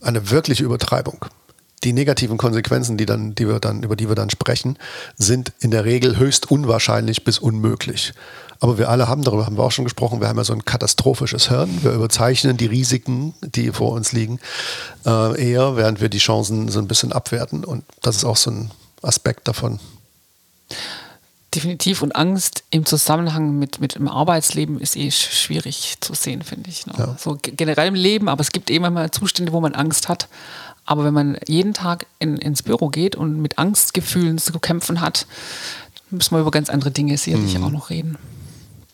eine 0.00 0.30
wirkliche 0.30 0.62
Übertreibung. 0.64 1.26
die 1.84 1.92
negativen 1.92 2.38
Konsequenzen, 2.38 2.96
die, 2.96 3.06
dann, 3.06 3.34
die 3.34 3.46
wir 3.46 3.60
dann, 3.60 3.82
über 3.82 3.96
die 3.96 4.08
wir 4.08 4.14
dann 4.14 4.30
sprechen, 4.30 4.78
sind 5.16 5.52
in 5.60 5.70
der 5.70 5.84
Regel 5.84 6.18
höchst 6.18 6.50
unwahrscheinlich 6.50 7.22
bis 7.24 7.38
unmöglich. 7.38 8.12
Aber 8.60 8.78
wir 8.78 8.88
alle 8.88 9.08
haben, 9.08 9.22
darüber 9.22 9.46
haben 9.46 9.56
wir 9.56 9.64
auch 9.64 9.72
schon 9.72 9.84
gesprochen, 9.84 10.20
wir 10.20 10.28
haben 10.28 10.38
ja 10.38 10.44
so 10.44 10.52
ein 10.52 10.64
katastrophisches 10.64 11.48
Hirn. 11.48 11.82
Wir 11.82 11.92
überzeichnen 11.92 12.56
die 12.56 12.66
Risiken, 12.66 13.34
die 13.42 13.72
vor 13.72 13.92
uns 13.92 14.12
liegen, 14.12 14.38
äh, 15.04 15.50
eher, 15.50 15.76
während 15.76 16.00
wir 16.00 16.08
die 16.08 16.18
Chancen 16.18 16.68
so 16.68 16.78
ein 16.78 16.88
bisschen 16.88 17.12
abwerten. 17.12 17.64
Und 17.64 17.84
das 18.02 18.16
ist 18.16 18.24
auch 18.24 18.36
so 18.36 18.50
ein 18.50 18.70
Aspekt 19.02 19.48
davon. 19.48 19.78
Definitiv. 21.54 22.02
Und 22.02 22.14
Angst 22.14 22.64
im 22.70 22.84
Zusammenhang 22.84 23.58
mit, 23.58 23.80
mit 23.80 23.94
dem 23.94 24.08
Arbeitsleben 24.08 24.78
ist 24.80 24.96
eh 24.96 25.10
schwierig 25.10 25.94
zu 26.00 26.12
sehen, 26.12 26.42
finde 26.42 26.68
ich. 26.68 26.86
Ne? 26.86 26.94
Ja. 26.98 27.16
So 27.18 27.38
generell 27.40 27.88
im 27.88 27.94
Leben, 27.94 28.28
aber 28.28 28.42
es 28.42 28.52
gibt 28.52 28.70
eben 28.70 28.92
mal 28.92 29.10
Zustände, 29.10 29.52
wo 29.52 29.60
man 29.60 29.74
Angst 29.74 30.08
hat. 30.08 30.28
Aber 30.84 31.04
wenn 31.04 31.14
man 31.14 31.38
jeden 31.48 31.72
Tag 31.72 32.06
in, 32.18 32.36
ins 32.36 32.62
Büro 32.62 32.88
geht 32.88 33.16
und 33.16 33.40
mit 33.40 33.58
Angstgefühlen 33.58 34.38
zu 34.38 34.52
kämpfen 34.60 35.00
hat, 35.00 35.26
müssen 36.10 36.34
wir 36.34 36.40
über 36.40 36.50
ganz 36.50 36.68
andere 36.68 36.90
Dinge 36.90 37.16
sicherlich 37.16 37.58
mhm. 37.58 37.64
auch 37.64 37.70
noch 37.70 37.90
reden. 37.90 38.18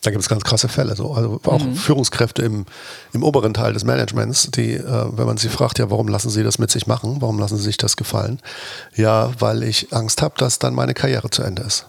Da 0.02 0.10
gibt 0.10 0.20
es 0.20 0.28
ganz 0.28 0.42
krasse 0.42 0.68
Fälle, 0.68 0.96
so. 0.96 1.12
also 1.12 1.40
auch 1.44 1.64
mhm. 1.64 1.76
Führungskräfte 1.76 2.42
im, 2.42 2.66
im 3.12 3.22
oberen 3.22 3.54
Teil 3.54 3.72
des 3.72 3.84
Managements, 3.84 4.48
die, 4.50 4.74
äh, 4.74 5.06
wenn 5.16 5.26
man 5.26 5.36
sie 5.36 5.48
fragt, 5.48 5.78
ja, 5.78 5.90
warum 5.90 6.08
lassen 6.08 6.28
sie 6.28 6.42
das 6.42 6.58
mit 6.58 6.72
sich 6.72 6.88
machen, 6.88 7.18
warum 7.20 7.38
lassen 7.38 7.56
sie 7.56 7.62
sich 7.62 7.76
das 7.76 7.96
gefallen? 7.96 8.40
Ja, 8.96 9.30
weil 9.38 9.62
ich 9.62 9.92
Angst 9.92 10.20
habe, 10.20 10.34
dass 10.38 10.58
dann 10.58 10.74
meine 10.74 10.94
Karriere 10.94 11.30
zu 11.30 11.44
Ende 11.44 11.62
ist. 11.62 11.86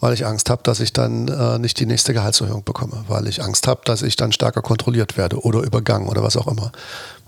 Weil 0.00 0.12
ich 0.12 0.26
Angst 0.26 0.50
habe, 0.50 0.64
dass 0.64 0.80
ich 0.80 0.92
dann 0.92 1.28
äh, 1.28 1.60
nicht 1.60 1.78
die 1.78 1.86
nächste 1.86 2.12
Gehaltserhöhung 2.12 2.64
bekomme. 2.64 3.04
Weil 3.06 3.28
ich 3.28 3.44
Angst 3.44 3.68
habe, 3.68 3.82
dass 3.84 4.02
ich 4.02 4.16
dann 4.16 4.32
stärker 4.32 4.60
kontrolliert 4.60 5.16
werde 5.16 5.40
oder 5.40 5.60
übergangen 5.60 6.08
oder 6.08 6.24
was 6.24 6.36
auch 6.36 6.48
immer. 6.48 6.72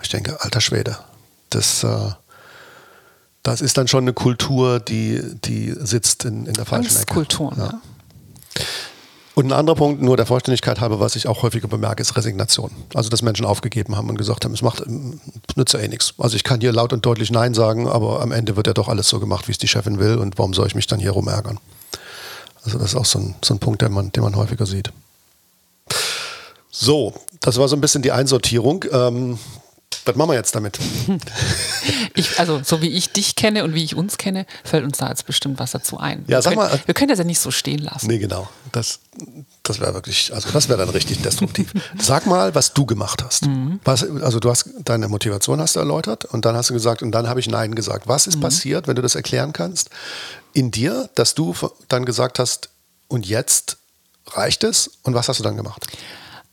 Ich 0.03 0.09
denke, 0.09 0.43
alter 0.43 0.61
Schwede, 0.61 0.99
das, 1.50 1.85
äh, 1.85 2.11
das 3.45 3.61
ist 3.61 3.79
dann 3.79 3.87
schon 3.87 4.03
eine 4.03 4.14
Kultur, 4.14 4.81
die, 4.81 5.23
die 5.45 5.73
sitzt 5.79 6.25
in, 6.25 6.47
in 6.47 6.55
der 6.55 6.64
falschen 6.64 6.97
Ecke. 6.97 7.14
Kultur, 7.14 7.53
ja. 7.57 7.67
ja. 7.67 8.64
Und 9.35 9.47
ein 9.47 9.53
anderer 9.53 9.75
Punkt, 9.75 10.00
nur 10.00 10.17
der 10.17 10.26
Vollständigkeit 10.26 10.81
halber, 10.81 11.00
was 11.00 11.17
ich 11.17 11.26
auch 11.26 11.43
häufiger 11.43 11.67
bemerke, 11.67 12.00
ist 12.00 12.17
Resignation. 12.17 12.71
Also, 12.95 13.11
dass 13.11 13.23
Menschen 13.23 13.45
aufgegeben 13.45 13.97
haben 13.97 14.09
und 14.09 14.17
gesagt 14.17 14.45
haben, 14.45 14.55
es 14.55 14.62
macht, 14.62 14.85
nützt 15.57 15.75
ja 15.75 15.81
eh 15.81 15.88
nichts. 15.88 16.14
Also, 16.19 16.37
ich 16.37 16.45
kann 16.45 16.61
hier 16.61 16.73
laut 16.73 16.93
und 16.93 17.05
deutlich 17.05 17.33
Nein 17.33 17.53
sagen, 17.53 17.88
aber 17.88 18.23
am 18.23 18.31
Ende 18.31 18.55
wird 18.55 18.69
ja 18.69 18.75
doch 18.75 18.88
alles 18.88 19.09
so 19.09 19.19
gemacht, 19.19 19.49
wie 19.49 19.53
es 19.53 19.59
die 19.59 19.67
Chefin 19.67 19.99
will 19.99 20.19
und 20.19 20.38
warum 20.38 20.55
soll 20.55 20.69
ich 20.69 20.76
mich 20.76 20.87
dann 20.87 21.00
hier 21.00 21.11
rumärgern? 21.11 21.59
Also, 22.64 22.79
das 22.79 22.91
ist 22.91 22.97
auch 22.97 23.05
so 23.05 23.19
ein, 23.19 23.35
so 23.45 23.55
ein 23.55 23.59
Punkt, 23.59 23.83
den 23.83 23.93
man, 23.93 24.12
den 24.12 24.23
man 24.23 24.37
häufiger 24.37 24.67
sieht. 24.67 24.93
So, 26.71 27.14
das 27.41 27.59
war 27.59 27.67
so 27.67 27.76
ein 27.76 27.81
bisschen 27.81 28.03
die 28.03 28.12
Einsortierung. 28.12 28.85
Ähm, 28.93 29.38
was 30.04 30.16
machen 30.16 30.30
wir 30.30 30.34
jetzt 30.34 30.54
damit? 30.54 30.78
Ich, 32.16 32.38
also, 32.38 32.61
so 32.62 32.80
wie 32.80 32.90
ich 32.90 33.11
dich 33.11 33.34
kenne 33.34 33.64
und 33.64 33.75
wie 33.75 33.82
ich 33.82 33.96
uns 33.96 34.18
kenne, 34.18 34.46
fällt 34.62 34.84
uns 34.84 34.99
da 34.99 35.08
jetzt 35.08 35.26
bestimmt 35.26 35.58
was 35.58 35.73
dazu 35.73 35.99
ein. 35.99 36.25
Ja, 36.28 36.37
wir 36.38 36.42
sag 36.42 36.54
können, 36.54 36.70
mal. 36.70 36.80
Wir 36.87 36.94
können 36.94 37.08
das 37.08 37.18
ja 37.18 37.25
nicht 37.25 37.40
so 37.40 37.50
stehen 37.50 37.80
lassen. 37.80 38.06
Nee, 38.06 38.18
genau. 38.18 38.49
Das, 38.70 39.00
das 39.64 39.80
wäre 39.80 39.94
wirklich, 39.94 40.32
also 40.32 40.49
das 40.50 40.68
wäre 40.68 40.78
dann 40.78 40.90
richtig 40.90 41.23
destruktiv. 41.23 41.73
Sag 41.99 42.26
mal, 42.26 42.54
was 42.54 42.73
du 42.73 42.87
gemacht 42.87 43.23
hast. 43.25 43.46
Mhm. 43.46 43.80
Was, 43.84 44.08
also 44.08 44.38
du 44.38 44.49
hast 44.49 44.70
deine 44.84 45.08
Motivation 45.08 45.61
hast 45.61 45.75
du 45.75 45.80
erläutert 45.80 46.25
und 46.25 46.44
dann 46.44 46.56
hast 46.56 46.70
du 46.70 46.75
gesagt, 46.75 47.02
und 47.02 47.11
dann 47.11 47.28
habe 47.28 47.40
ich 47.40 47.49
Nein 47.49 47.75
gesagt. 47.75 48.06
Was 48.06 48.28
ist 48.28 48.37
mhm. 48.37 48.42
passiert, 48.42 48.87
wenn 48.87 48.94
du 48.94 49.02
das 49.02 49.16
erklären 49.16 49.52
kannst, 49.52 49.90
in 50.52 50.70
dir, 50.70 51.11
dass 51.16 51.34
du 51.34 51.54
dann 51.88 52.04
gesagt 52.04 52.38
hast, 52.38 52.68
und 53.08 53.26
jetzt 53.26 53.76
reicht 54.28 54.64
es? 54.64 54.90
Und 55.02 55.14
was 55.14 55.28
hast 55.28 55.40
du 55.40 55.44
dann 55.44 55.56
gemacht? 55.56 55.87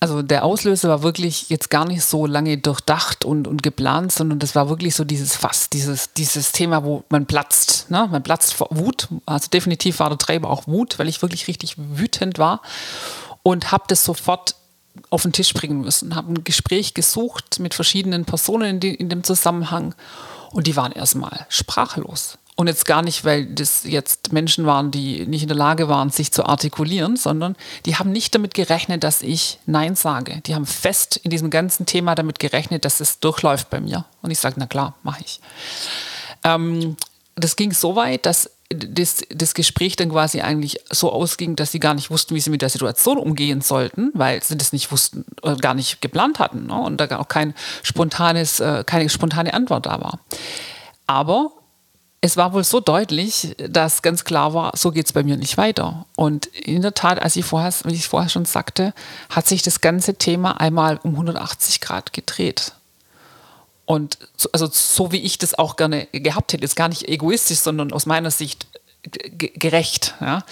Also 0.03 0.23
der 0.23 0.43
Auslöser 0.43 0.89
war 0.89 1.03
wirklich 1.03 1.51
jetzt 1.51 1.69
gar 1.69 1.85
nicht 1.85 2.03
so 2.03 2.25
lange 2.25 2.57
durchdacht 2.57 3.23
und, 3.23 3.47
und 3.47 3.61
geplant, 3.61 4.11
sondern 4.11 4.39
das 4.39 4.55
war 4.55 4.67
wirklich 4.67 4.95
so 4.95 5.03
dieses 5.03 5.35
Fass, 5.35 5.69
dieses, 5.69 6.11
dieses 6.13 6.51
Thema, 6.51 6.83
wo 6.83 7.03
man 7.09 7.27
platzt. 7.27 7.91
Ne? 7.91 8.09
Man 8.11 8.23
platzt 8.23 8.55
vor 8.55 8.67
Wut. 8.71 9.09
Also 9.27 9.49
definitiv 9.49 9.99
war 9.99 10.09
der 10.09 10.17
Treiber 10.17 10.49
auch 10.49 10.65
Wut, 10.65 10.97
weil 10.97 11.07
ich 11.07 11.21
wirklich 11.21 11.47
richtig 11.47 11.75
wütend 11.77 12.39
war 12.39 12.63
und 13.43 13.71
habe 13.71 13.83
das 13.89 14.03
sofort 14.03 14.55
auf 15.11 15.21
den 15.21 15.33
Tisch 15.33 15.53
bringen 15.53 15.81
müssen. 15.81 16.15
Habe 16.15 16.33
ein 16.33 16.43
Gespräch 16.43 16.95
gesucht 16.95 17.59
mit 17.59 17.75
verschiedenen 17.75 18.25
Personen 18.25 18.63
in, 18.63 18.79
die, 18.79 18.95
in 18.95 19.07
dem 19.07 19.23
Zusammenhang 19.23 19.93
und 20.51 20.65
die 20.65 20.75
waren 20.75 20.91
erstmal 20.91 21.45
sprachlos. 21.49 22.39
Und 22.55 22.67
jetzt 22.67 22.85
gar 22.85 23.01
nicht, 23.01 23.25
weil 23.25 23.45
das 23.45 23.83
jetzt 23.85 24.33
Menschen 24.33 24.65
waren, 24.65 24.91
die 24.91 25.25
nicht 25.25 25.41
in 25.41 25.47
der 25.47 25.57
Lage 25.57 25.87
waren, 25.87 26.09
sich 26.09 26.31
zu 26.31 26.45
artikulieren, 26.45 27.15
sondern 27.15 27.55
die 27.85 27.95
haben 27.95 28.11
nicht 28.11 28.35
damit 28.35 28.53
gerechnet, 28.53 29.03
dass 29.03 29.21
ich 29.21 29.59
Nein 29.65 29.95
sage. 29.95 30.41
Die 30.45 30.53
haben 30.53 30.65
fest 30.65 31.17
in 31.23 31.31
diesem 31.31 31.49
ganzen 31.49 31.85
Thema 31.85 32.13
damit 32.13 32.39
gerechnet, 32.39 32.85
dass 32.85 32.99
es 32.99 33.19
durchläuft 33.19 33.69
bei 33.69 33.79
mir. 33.79 34.05
Und 34.21 34.31
ich 34.31 34.39
sage, 34.39 34.55
na 34.57 34.67
klar, 34.67 34.95
mache 35.01 35.21
ich. 35.25 35.39
Ähm, 36.43 36.97
das 37.35 37.55
ging 37.55 37.71
so 37.71 37.95
weit, 37.95 38.25
dass 38.25 38.51
das, 38.73 39.23
das 39.29 39.53
Gespräch 39.53 39.95
dann 39.95 40.09
quasi 40.11 40.41
eigentlich 40.41 40.79
so 40.91 41.11
ausging, 41.11 41.55
dass 41.55 41.71
sie 41.71 41.79
gar 41.79 41.93
nicht 41.93 42.09
wussten, 42.09 42.35
wie 42.35 42.39
sie 42.39 42.49
mit 42.49 42.61
der 42.61 42.69
Situation 42.69 43.17
umgehen 43.17 43.61
sollten, 43.61 44.11
weil 44.13 44.41
sie 44.43 44.57
das 44.57 44.71
nicht 44.71 44.91
wussten, 44.91 45.25
oder 45.41 45.57
gar 45.57 45.73
nicht 45.73 46.01
geplant 46.01 46.39
hatten 46.39 46.67
ne? 46.67 46.79
und 46.79 46.97
da 46.97 47.19
auch 47.19 47.27
kein 47.27 47.53
spontanes, 47.83 48.59
äh, 48.59 48.83
keine 48.85 49.09
spontane 49.09 49.53
Antwort 49.53 49.85
da 49.85 49.99
war. 49.99 50.19
Aber 51.07 51.51
es 52.23 52.37
war 52.37 52.53
wohl 52.53 52.63
so 52.63 52.79
deutlich, 52.79 53.55
dass 53.57 54.03
ganz 54.03 54.23
klar 54.23 54.53
war, 54.53 54.71
so 54.77 54.91
geht 54.91 55.07
es 55.07 55.13
bei 55.13 55.23
mir 55.23 55.37
nicht 55.37 55.57
weiter. 55.57 56.05
Und 56.15 56.45
in 56.45 56.83
der 56.83 56.93
Tat, 56.93 57.19
als 57.19 57.35
ich 57.35 57.43
vorher, 57.43 57.73
wie 57.85 57.95
ich 57.95 58.07
vorher 58.07 58.29
schon 58.29 58.45
sagte, 58.45 58.93
hat 59.29 59.47
sich 59.47 59.63
das 59.63 59.81
ganze 59.81 60.13
Thema 60.13 60.61
einmal 60.61 60.99
um 61.01 61.13
180 61.13 61.81
Grad 61.81 62.13
gedreht. 62.13 62.73
Und 63.85 64.19
so, 64.37 64.49
also 64.53 64.69
so 64.71 65.11
wie 65.11 65.17
ich 65.17 65.39
das 65.39 65.57
auch 65.57 65.75
gerne 65.75 66.07
gehabt 66.11 66.53
hätte, 66.53 66.63
ist 66.63 66.75
gar 66.75 66.89
nicht 66.89 67.09
egoistisch, 67.09 67.57
sondern 67.57 67.91
aus 67.91 68.05
meiner 68.05 68.29
Sicht 68.29 68.67
gerecht. 69.01 70.13
Ja? 70.21 70.43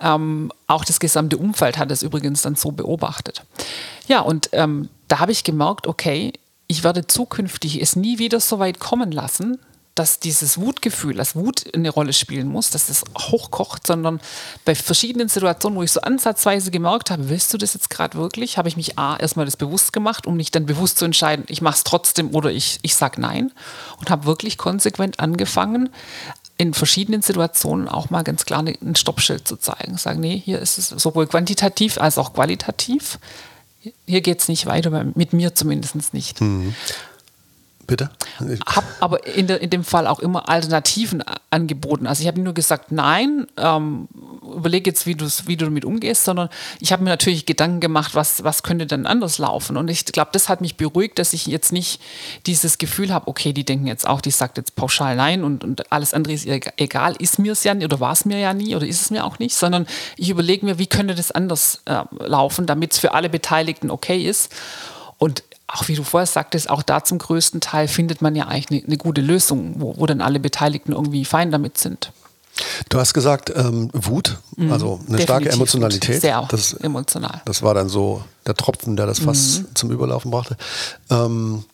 Ähm, 0.00 0.52
auch 0.68 0.84
das 0.84 1.00
gesamte 1.00 1.36
Umfeld 1.36 1.78
hat 1.78 1.90
es 1.90 2.04
übrigens 2.04 2.42
dann 2.42 2.54
so 2.54 2.70
beobachtet. 2.70 3.42
Ja, 4.06 4.20
und 4.20 4.50
ähm, 4.52 4.88
da 5.08 5.18
habe 5.18 5.32
ich 5.32 5.42
gemerkt, 5.42 5.88
okay, 5.88 6.32
ich 6.68 6.84
werde 6.84 7.08
zukünftig 7.08 7.82
es 7.82 7.96
nie 7.96 8.20
wieder 8.20 8.38
so 8.38 8.60
weit 8.60 8.78
kommen 8.78 9.10
lassen, 9.10 9.58
dass 9.98 10.20
dieses 10.20 10.58
Wutgefühl, 10.58 11.14
dass 11.14 11.34
Wut 11.34 11.74
eine 11.74 11.90
Rolle 11.90 12.12
spielen 12.12 12.48
muss, 12.48 12.70
dass 12.70 12.86
das 12.86 13.04
hochkocht, 13.16 13.86
sondern 13.86 14.20
bei 14.64 14.74
verschiedenen 14.74 15.28
Situationen, 15.28 15.78
wo 15.78 15.82
ich 15.82 15.92
so 15.92 16.00
ansatzweise 16.00 16.70
gemerkt 16.70 17.10
habe, 17.10 17.28
willst 17.28 17.52
du 17.52 17.58
das 17.58 17.74
jetzt 17.74 17.90
gerade 17.90 18.16
wirklich, 18.16 18.58
habe 18.58 18.68
ich 18.68 18.76
mich 18.76 18.98
A, 18.98 19.16
erstmal 19.16 19.46
das 19.46 19.56
bewusst 19.56 19.92
gemacht, 19.92 20.26
um 20.26 20.36
mich 20.36 20.50
dann 20.50 20.66
bewusst 20.66 20.98
zu 20.98 21.04
entscheiden, 21.04 21.44
ich 21.48 21.62
mache 21.62 21.76
es 21.76 21.84
trotzdem 21.84 22.34
oder 22.34 22.50
ich, 22.50 22.78
ich 22.82 22.94
sage 22.94 23.20
nein 23.20 23.52
und 23.98 24.10
habe 24.10 24.26
wirklich 24.26 24.56
konsequent 24.56 25.18
angefangen, 25.18 25.90
in 26.58 26.74
verschiedenen 26.74 27.22
Situationen 27.22 27.88
auch 27.88 28.10
mal 28.10 28.22
ganz 28.24 28.44
klar 28.44 28.64
ein 28.64 28.96
Stoppschild 28.96 29.46
zu 29.46 29.56
zeigen. 29.56 29.96
Sagen, 29.96 30.20
nee, 30.20 30.42
hier 30.44 30.58
ist 30.58 30.76
es 30.76 30.88
sowohl 30.88 31.28
quantitativ 31.28 31.98
als 31.98 32.18
auch 32.18 32.34
qualitativ. 32.34 33.18
Hier 34.06 34.20
geht 34.20 34.40
es 34.40 34.48
nicht 34.48 34.66
weiter, 34.66 34.90
mit 35.14 35.32
mir 35.32 35.54
zumindest 35.54 36.12
nicht. 36.12 36.40
Mhm. 36.40 36.74
Bitte? 37.88 38.10
Habe 38.66 38.86
aber 39.00 39.26
in, 39.26 39.46
de, 39.46 39.56
in, 39.56 39.70
dem 39.70 39.82
Fall 39.82 40.06
auch 40.06 40.18
immer 40.18 40.50
Alternativen 40.50 41.24
angeboten. 41.48 42.06
Also 42.06 42.20
ich 42.20 42.28
habe 42.28 42.38
nur 42.38 42.52
gesagt, 42.52 42.92
nein, 42.92 43.46
ähm, 43.56 44.08
überlege 44.42 44.90
jetzt, 44.90 45.06
wie, 45.06 45.16
wie 45.18 45.56
du 45.56 45.64
damit 45.64 45.86
umgehst, 45.86 46.24
sondern 46.24 46.50
ich 46.80 46.92
habe 46.92 47.02
mir 47.02 47.08
natürlich 47.08 47.46
Gedanken 47.46 47.80
gemacht, 47.80 48.14
was, 48.14 48.44
was 48.44 48.62
könnte 48.62 48.84
denn 48.84 49.06
anders 49.06 49.38
laufen. 49.38 49.78
Und 49.78 49.88
ich 49.88 50.04
glaube, 50.04 50.28
das 50.34 50.50
hat 50.50 50.60
mich 50.60 50.76
beruhigt, 50.76 51.18
dass 51.18 51.32
ich 51.32 51.46
jetzt 51.46 51.72
nicht 51.72 52.02
dieses 52.44 52.76
Gefühl 52.76 53.10
habe, 53.10 53.26
okay, 53.26 53.54
die 53.54 53.64
denken 53.64 53.86
jetzt 53.86 54.06
auch, 54.06 54.20
die 54.20 54.32
sagt 54.32 54.58
jetzt 54.58 54.76
pauschal 54.76 55.16
nein 55.16 55.42
und, 55.42 55.64
und 55.64 55.90
alles 55.90 56.12
andere 56.12 56.34
ist 56.34 56.46
egal, 56.46 57.16
ist 57.18 57.38
mir 57.38 57.52
es 57.52 57.64
ja 57.64 57.72
nie 57.72 57.86
oder 57.86 58.00
war 58.00 58.12
es 58.12 58.26
mir 58.26 58.38
ja 58.38 58.52
nie 58.52 58.76
oder 58.76 58.86
ist 58.86 59.00
es 59.00 59.10
mir 59.10 59.24
auch 59.24 59.38
nicht, 59.38 59.54
sondern 59.54 59.86
ich 60.18 60.28
überlege 60.28 60.66
mir, 60.66 60.78
wie 60.78 60.88
könnte 60.88 61.14
das 61.14 61.32
anders 61.32 61.80
äh, 61.86 62.02
laufen, 62.18 62.66
damit 62.66 62.92
es 62.92 62.98
für 62.98 63.14
alle 63.14 63.30
Beteiligten 63.30 63.90
okay 63.90 64.26
ist. 64.26 64.54
Und 65.16 65.42
auch 65.68 65.86
wie 65.86 65.94
du 65.94 66.02
vorher 66.02 66.26
sagtest, 66.26 66.70
auch 66.70 66.82
da 66.82 67.04
zum 67.04 67.18
größten 67.18 67.60
Teil 67.60 67.88
findet 67.88 68.22
man 68.22 68.34
ja 68.34 68.46
eigentlich 68.46 68.82
eine, 68.82 68.88
eine 68.88 68.96
gute 68.96 69.20
Lösung, 69.20 69.74
wo, 69.78 69.96
wo 69.98 70.06
dann 70.06 70.20
alle 70.20 70.40
Beteiligten 70.40 70.92
irgendwie 70.92 71.24
fein 71.24 71.52
damit 71.52 71.78
sind. 71.78 72.10
Du 72.88 72.98
hast 72.98 73.14
gesagt, 73.14 73.52
ähm, 73.54 73.90
Wut, 73.92 74.38
mhm, 74.56 74.72
also 74.72 75.00
eine 75.08 75.20
starke 75.20 75.50
Emotionalität. 75.50 76.20
Sehr 76.20 76.44
das, 76.50 76.72
emotional. 76.72 77.42
Das 77.44 77.62
war 77.62 77.74
dann 77.74 77.88
so 77.88 78.24
der 78.46 78.54
Tropfen, 78.54 78.96
der 78.96 79.06
das 79.06 79.20
Fass 79.20 79.60
mhm. 79.60 79.66
zum 79.74 79.90
Überlaufen 79.92 80.30
brachte. 80.30 80.56
Ähm, 81.10 81.64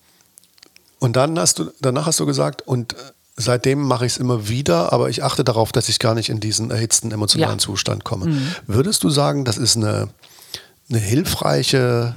und 0.99 1.17
dann 1.17 1.39
hast 1.39 1.59
du, 1.59 1.71
danach 1.81 2.07
hast 2.07 2.21
du 2.21 2.27
gesagt, 2.27 2.63
und 2.63 2.95
seitdem 3.37 3.81
mache 3.81 4.07
ich 4.07 4.15
es 4.15 4.19
immer 4.19 4.49
wieder, 4.49 4.93
aber 4.93 5.09
ich 5.09 5.23
achte 5.23 5.45
darauf, 5.45 5.73
dass 5.73 5.89
ich 5.89 5.99
gar 5.99 6.15
nicht 6.15 6.29
in 6.29 6.41
diesen 6.41 6.71
erhitzten 6.71 7.13
emotionalen 7.13 7.59
ja. 7.59 7.65
Zustand 7.65 8.05
komme. 8.05 8.27
Mhm. 8.27 8.55
Würdest 8.67 9.05
du 9.05 9.11
sagen, 9.11 9.45
das 9.45 9.57
ist 9.57 9.77
eine, 9.77 10.09
eine 10.91 10.99
hilfreiche 10.99 12.15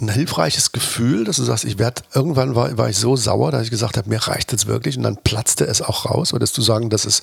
ein 0.00 0.08
hilfreiches 0.08 0.72
Gefühl, 0.72 1.24
dass 1.24 1.36
du 1.36 1.44
sagst, 1.44 1.64
ich 1.64 1.78
werde, 1.78 2.02
irgendwann 2.14 2.54
war, 2.54 2.76
war 2.76 2.88
ich 2.88 2.96
so 2.96 3.16
sauer, 3.16 3.50
dass 3.50 3.62
ich 3.62 3.70
gesagt 3.70 3.96
habe, 3.96 4.08
mir 4.08 4.18
reicht 4.18 4.52
es 4.52 4.66
wirklich 4.66 4.96
und 4.96 5.02
dann 5.02 5.16
platzte 5.16 5.66
es 5.66 5.82
auch 5.82 6.06
raus. 6.06 6.32
Würdest 6.32 6.56
du 6.58 6.62
sagen, 6.62 6.90
dass 6.90 7.04
es, 7.04 7.22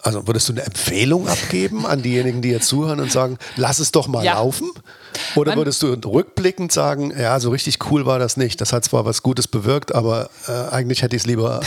also 0.00 0.26
würdest 0.26 0.48
du 0.48 0.52
eine 0.52 0.62
Empfehlung 0.62 1.28
abgeben 1.28 1.86
an 1.86 2.02
diejenigen, 2.02 2.42
die 2.42 2.50
jetzt 2.50 2.68
zuhören 2.68 3.00
und 3.00 3.12
sagen, 3.12 3.38
lass 3.56 3.78
es 3.78 3.92
doch 3.92 4.08
mal 4.08 4.24
ja. 4.24 4.34
laufen? 4.34 4.70
Oder 5.34 5.52
Man, 5.52 5.58
würdest 5.58 5.82
du 5.82 5.92
rückblickend 5.92 6.72
sagen, 6.72 7.12
ja, 7.18 7.38
so 7.40 7.50
richtig 7.50 7.78
cool 7.90 8.06
war 8.06 8.18
das 8.18 8.36
nicht. 8.36 8.60
Das 8.60 8.72
hat 8.72 8.84
zwar 8.84 9.04
was 9.04 9.22
Gutes 9.22 9.48
bewirkt, 9.48 9.94
aber 9.94 10.30
äh, 10.46 10.52
eigentlich 10.70 11.02
hätte 11.02 11.16
ich 11.16 11.22
es 11.22 11.26
lieber 11.26 11.60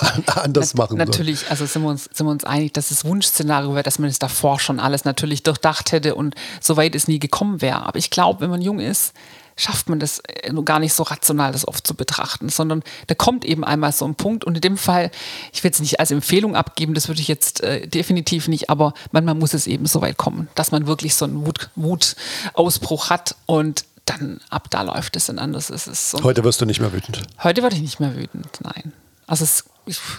anders 0.26 0.74
machen 0.74 0.96
Na, 0.96 1.04
Natürlich, 1.04 1.50
also 1.50 1.66
sind 1.66 1.82
wir, 1.82 1.88
uns, 1.88 2.08
sind 2.12 2.26
wir 2.26 2.30
uns 2.30 2.44
einig, 2.44 2.72
dass 2.72 2.88
das 2.88 3.04
Wunschszenario 3.04 3.72
wäre, 3.74 3.82
dass 3.82 3.98
man 3.98 4.08
es 4.08 4.18
davor 4.18 4.58
schon 4.60 4.80
alles 4.80 5.04
natürlich 5.04 5.42
durchdacht 5.42 5.92
hätte 5.92 6.14
und 6.14 6.34
so 6.60 6.76
weit 6.76 6.94
es 6.94 7.08
nie 7.08 7.18
gekommen 7.18 7.60
wäre. 7.60 7.86
Aber 7.86 7.98
ich 7.98 8.10
glaube, 8.10 8.40
wenn 8.40 8.50
man 8.50 8.62
jung 8.62 8.80
ist, 8.80 9.12
schafft 9.60 9.88
man 9.88 10.00
das 10.00 10.20
äh, 10.20 10.52
gar 10.64 10.78
nicht 10.78 10.94
so 10.94 11.02
rational, 11.02 11.52
das 11.52 11.68
oft 11.68 11.86
zu 11.86 11.94
betrachten, 11.94 12.48
sondern 12.48 12.82
da 13.06 13.14
kommt 13.14 13.44
eben 13.44 13.64
einmal 13.64 13.92
so 13.92 14.06
ein 14.06 14.14
Punkt 14.14 14.44
und 14.44 14.56
in 14.56 14.60
dem 14.60 14.76
Fall, 14.76 15.10
ich 15.52 15.62
will 15.62 15.70
es 15.70 15.80
nicht 15.80 16.00
als 16.00 16.10
Empfehlung 16.10 16.56
abgeben, 16.56 16.94
das 16.94 17.08
würde 17.08 17.20
ich 17.20 17.28
jetzt 17.28 17.62
äh, 17.62 17.86
definitiv 17.86 18.48
nicht, 18.48 18.70
aber 18.70 18.94
manchmal 19.12 19.34
muss 19.34 19.54
es 19.54 19.66
eben 19.66 19.86
so 19.86 20.00
weit 20.00 20.16
kommen, 20.16 20.48
dass 20.54 20.72
man 20.72 20.86
wirklich 20.86 21.14
so 21.14 21.26
einen 21.26 21.44
Wut, 21.46 21.70
Wutausbruch 21.76 23.10
hat 23.10 23.36
und 23.46 23.84
dann 24.06 24.40
ab 24.48 24.68
da 24.70 24.82
läuft 24.82 25.14
es 25.16 25.26
dann 25.26 25.38
anders. 25.38 25.70
Es 25.70 25.86
ist 25.86 26.10
so. 26.10 26.22
Heute 26.24 26.42
wirst 26.42 26.60
du 26.60 26.66
nicht 26.66 26.80
mehr 26.80 26.92
wütend. 26.92 27.22
Heute 27.42 27.62
werde 27.62 27.76
ich 27.76 27.82
nicht 27.82 28.00
mehr 28.00 28.16
wütend, 28.16 28.48
nein. 28.60 28.92
Also 29.26 29.44
es, 29.44 29.64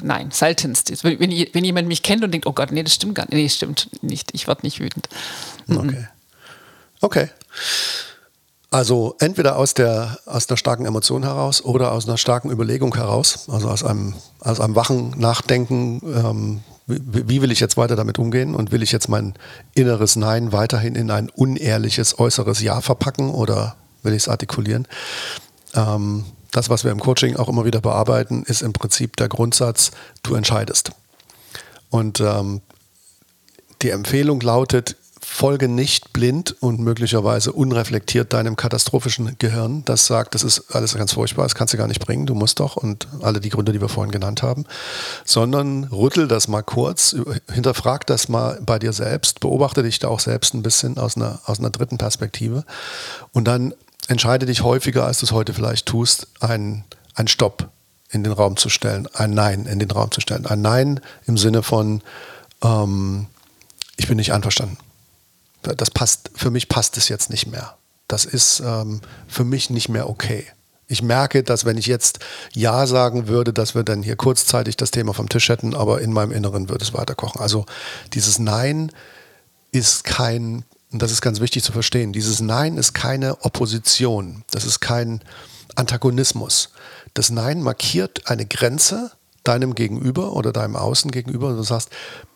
nein, 0.01 0.31
seltenst. 0.31 1.03
Wenn, 1.03 1.19
wenn, 1.19 1.65
jemand 1.65 1.87
mich 1.89 2.01
kennt 2.01 2.23
und 2.23 2.31
denkt, 2.31 2.47
oh 2.47 2.53
Gott, 2.53 2.71
nee, 2.71 2.83
das 2.83 2.93
stimmt 2.93 3.15
gar 3.15 3.23
nicht. 3.23 3.33
Nee, 3.33 3.49
stimmt 3.49 3.89
nicht. 4.01 4.33
Ich 4.33 4.47
werde 4.47 4.61
nicht 4.63 4.79
wütend. 4.79 5.09
Okay. 5.67 6.07
Okay. 7.01 7.29
Also 8.73 9.15
entweder 9.19 9.57
aus 9.57 9.73
der 9.73 10.17
aus 10.25 10.49
einer 10.49 10.55
starken 10.55 10.85
Emotion 10.85 11.23
heraus 11.23 11.61
oder 11.61 11.91
aus 11.91 12.07
einer 12.07 12.17
starken 12.17 12.49
Überlegung 12.49 12.95
heraus, 12.95 13.49
also 13.49 13.69
aus 13.69 13.83
einem, 13.83 14.13
aus 14.39 14.61
einem 14.61 14.75
wachen 14.75 15.09
Nachdenken, 15.19 16.01
ähm, 16.05 16.61
wie, 16.87 17.27
wie, 17.27 17.41
will 17.41 17.51
ich 17.51 17.59
jetzt 17.59 17.75
weiter 17.75 17.97
damit 17.97 18.17
umgehen 18.17 18.55
und 18.55 18.71
will 18.71 18.81
ich 18.81 18.93
jetzt 18.93 19.09
mein 19.09 19.33
inneres 19.75 20.15
Nein 20.15 20.53
weiterhin 20.53 20.95
in 20.95 21.11
ein 21.11 21.29
unehrliches 21.29 22.17
äußeres 22.17 22.61
Ja 22.61 22.79
verpacken 22.79 23.29
oder 23.29 23.75
will 24.03 24.13
ich 24.13 24.23
es 24.23 24.29
artikulieren? 24.29 24.87
Ähm, 25.73 26.23
das, 26.51 26.69
was 26.69 26.85
wir 26.85 26.91
im 26.91 26.99
Coaching 27.01 27.35
auch 27.35 27.49
immer 27.49 27.65
wieder 27.65 27.81
bearbeiten, 27.81 28.43
ist 28.43 28.61
im 28.61 28.71
Prinzip 28.71 29.17
der 29.17 29.27
Grundsatz, 29.27 29.91
du 30.23 30.35
entscheidest. 30.35 30.93
Und 31.89 32.21
ähm, 32.21 32.61
die 33.81 33.89
Empfehlung 33.89 34.39
lautet, 34.39 34.95
folge 35.31 35.69
nicht 35.69 36.11
blind 36.11 36.55
und 36.59 36.81
möglicherweise 36.81 37.53
unreflektiert 37.53 38.33
deinem 38.33 38.57
katastrophischen 38.57 39.37
Gehirn, 39.39 39.83
das 39.85 40.05
sagt, 40.05 40.35
das 40.35 40.43
ist 40.43 40.75
alles 40.75 40.93
ganz 40.93 41.13
furchtbar, 41.13 41.43
das 41.43 41.55
kannst 41.55 41.73
du 41.73 41.77
gar 41.77 41.87
nicht 41.87 42.05
bringen, 42.05 42.25
du 42.25 42.35
musst 42.35 42.59
doch 42.59 42.75
und 42.75 43.07
alle 43.21 43.39
die 43.39 43.49
Gründe, 43.49 43.71
die 43.71 43.79
wir 43.79 43.87
vorhin 43.87 44.11
genannt 44.11 44.43
haben, 44.43 44.65
sondern 45.23 45.85
rüttel 45.85 46.27
das 46.27 46.49
mal 46.49 46.61
kurz, 46.61 47.15
hinterfrag 47.51 48.05
das 48.07 48.27
mal 48.27 48.59
bei 48.61 48.77
dir 48.77 48.91
selbst, 48.91 49.39
beobachte 49.39 49.83
dich 49.83 49.99
da 49.99 50.09
auch 50.09 50.19
selbst 50.19 50.53
ein 50.53 50.63
bisschen 50.63 50.97
aus 50.97 51.15
einer, 51.15 51.39
aus 51.45 51.59
einer 51.59 51.69
dritten 51.69 51.97
Perspektive 51.97 52.65
und 53.31 53.47
dann 53.47 53.73
entscheide 54.09 54.45
dich 54.45 54.63
häufiger, 54.63 55.05
als 55.05 55.19
du 55.19 55.27
es 55.27 55.31
heute 55.31 55.53
vielleicht 55.53 55.85
tust, 55.85 56.27
ein, 56.41 56.83
ein 57.15 57.29
Stopp 57.29 57.69
in 58.09 58.25
den 58.25 58.33
Raum 58.33 58.57
zu 58.57 58.67
stellen, 58.67 59.07
ein 59.13 59.31
Nein 59.31 59.65
in 59.65 59.79
den 59.79 59.91
Raum 59.91 60.11
zu 60.11 60.19
stellen. 60.19 60.45
Ein 60.45 60.61
Nein 60.61 60.99
im 61.25 61.37
Sinne 61.37 61.63
von, 61.63 62.01
ähm, 62.61 63.27
ich 63.95 64.07
bin 64.07 64.17
nicht 64.17 64.33
einverstanden 64.33 64.77
das 65.61 65.91
passt, 65.91 66.31
für 66.35 66.51
mich 66.51 66.69
passt 66.69 66.97
es 66.97 67.09
jetzt 67.09 67.29
nicht 67.29 67.47
mehr. 67.47 67.77
Das 68.07 68.25
ist 68.25 68.61
ähm, 68.65 69.01
für 69.27 69.43
mich 69.43 69.69
nicht 69.69 69.89
mehr 69.89 70.09
okay. 70.09 70.45
Ich 70.87 71.01
merke, 71.01 71.43
dass 71.43 71.63
wenn 71.63 71.77
ich 71.77 71.87
jetzt 71.87 72.19
Ja 72.53 72.85
sagen 72.85 73.27
würde, 73.29 73.53
dass 73.53 73.75
wir 73.75 73.83
dann 73.83 74.03
hier 74.03 74.17
kurzzeitig 74.17 74.75
das 74.75 74.91
Thema 74.91 75.13
vom 75.13 75.29
Tisch 75.29 75.47
hätten, 75.47 75.73
aber 75.73 76.01
in 76.01 76.11
meinem 76.11 76.33
Inneren 76.33 76.67
würde 76.67 76.83
es 76.83 76.93
weiterkochen. 76.93 77.39
Also 77.39 77.65
dieses 78.13 78.39
Nein 78.39 78.91
ist 79.71 80.03
kein, 80.03 80.65
und 80.91 81.01
das 81.01 81.13
ist 81.13 81.21
ganz 81.21 81.39
wichtig 81.39 81.63
zu 81.63 81.71
verstehen, 81.71 82.11
dieses 82.11 82.41
Nein 82.41 82.77
ist 82.77 82.93
keine 82.93 83.41
Opposition, 83.45 84.43
das 84.51 84.65
ist 84.65 84.81
kein 84.81 85.21
Antagonismus. 85.75 86.71
Das 87.13 87.29
Nein 87.29 87.61
markiert 87.61 88.29
eine 88.29 88.45
Grenze 88.45 89.11
deinem 89.43 89.75
Gegenüber 89.75 90.33
oder 90.33 90.51
deinem 90.51 90.75
Außen 90.75 91.11
gegenüber. 91.11 91.53
Du 91.53 91.63
sagst, 91.63 91.89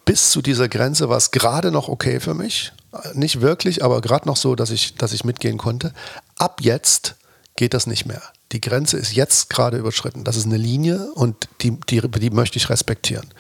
bis 0.06 0.32
zu 0.32 0.42
dieser 0.42 0.70
Grenze 0.70 1.10
war 1.10 1.18
es 1.18 1.32
gerade 1.32 1.72
noch 1.72 1.90
okay 1.90 2.20
für 2.20 2.34
mich. 2.34 2.72
Nicht 3.14 3.42
wirklich, 3.42 3.84
aber 3.84 4.02
gerade 4.02 4.28
noch 4.28 4.38
so, 4.38 4.56
dass 4.56 4.70
ich, 4.70 4.96
dass 4.96 5.14
ich 5.14 5.24
mitgehen 5.24 5.58
konnte. 5.58 5.94
Ab 6.38 6.62
jetzt 6.62 7.16
geht 7.56 7.74
das 7.74 7.88
nicht 7.88 8.06
mehr. 8.06 8.22
Die 8.52 8.62
Grenze 8.62 8.98
ist 8.98 9.14
jetzt 9.14 9.50
gerade 9.50 9.78
überschritten. 9.78 10.24
Das 10.24 10.36
ist 10.36 10.46
eine 10.46 10.58
Linie 10.58 11.12
und 11.14 11.50
die, 11.62 11.80
die, 11.90 12.02
die 12.02 12.30
möchte 12.30 12.58
ich 12.58 12.70
respektieren. 12.70 13.34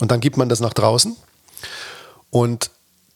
Und 0.00 0.10
dann 0.10 0.20
gibt 0.20 0.36
man 0.36 0.48
das 0.48 0.60
nach 0.60 0.72
draußen. 0.72 1.16
Und 2.30 2.70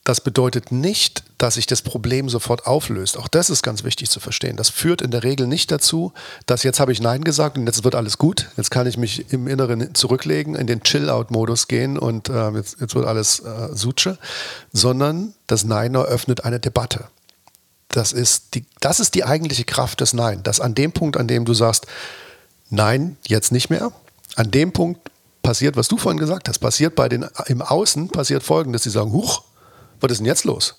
das 0.05 0.21
bedeutet 0.21 0.73
nicht, 0.73 1.23
dass 1.39 1.55
sich 1.55 1.67
das 1.67 1.83
Problem 1.83 2.29
sofort 2.29 2.67
auflöst. 2.67 3.17
Auch 3.17 3.29
das 3.29 3.51
ist 3.51 3.63
ganz 3.63 3.85
wichtig 3.85 4.11
zu 4.11 4.19
verstehen. 4.19 4.57
Das 4.57 4.69
führt 4.69 5.01
in 5.01 5.13
der 5.13 5.23
Regel 5.23 5.47
nicht 5.47 5.71
dazu, 5.71 6.13
dass 6.47 6.65
jetzt 6.65 6.81
habe 6.81 6.91
ich 6.91 7.01
Nein 7.01 7.23
gesagt 7.23 7.57
und 7.57 7.67
jetzt 7.67 7.85
wird 7.85 7.95
alles 7.95 8.19
gut. 8.19 8.49
Jetzt 8.57 8.73
kann 8.73 8.89
ich 8.89 8.97
mich 8.97 9.33
im 9.33 9.47
Inneren 9.47 9.95
zurücklegen, 9.95 10.57
in 10.57 10.67
den 10.67 10.83
Chill-Out-Modus 10.83 11.69
gehen 11.69 11.99
und 11.99 12.29
äh, 12.29 12.51
jetzt, 12.51 12.81
jetzt, 12.81 12.97
wird 12.97 13.07
alles 13.07 13.41
äh, 13.41 13.69
Sutsche. 13.75 14.19
Sondern 14.73 15.35
das 15.47 15.65
Nein 15.65 15.95
eröffnet 15.95 16.45
eine 16.45 16.59
Debatte. 16.59 17.05
Das 17.89 18.13
ist, 18.13 18.55
die, 18.55 18.65
das 18.81 18.99
ist 18.99 19.15
die 19.15 19.25
eigentliche 19.25 19.65
Kraft 19.65 20.01
des 20.01 20.15
Nein. 20.15 20.43
Dass 20.43 20.59
an 20.59 20.75
dem 20.75 20.91
Punkt, 20.91 21.17
an 21.17 21.29
dem 21.29 21.45
du 21.45 21.55
sagst, 21.55 21.87
Nein, 22.71 23.19
jetzt 23.27 23.53
nicht 23.53 23.71
mehr, 23.71 23.93
an 24.35 24.51
dem 24.51 24.73
Punkt 24.73 25.11
passiert, 25.43 25.77
was 25.77 25.89
du 25.89 25.97
vorhin 25.97 26.19
gesagt 26.19 26.49
hast, 26.49 26.59
passiert 26.59 26.97
bei 26.97 27.09
den 27.09 27.27
im 27.47 27.63
Außen 27.63 28.09
passiert 28.09 28.43
folgendes, 28.43 28.83
sie 28.85 28.91
sagen, 28.91 29.13
huch, 29.13 29.43
was 30.03 30.13
ist 30.13 30.19
denn 30.19 30.27
jetzt 30.27 30.45
los? 30.45 30.75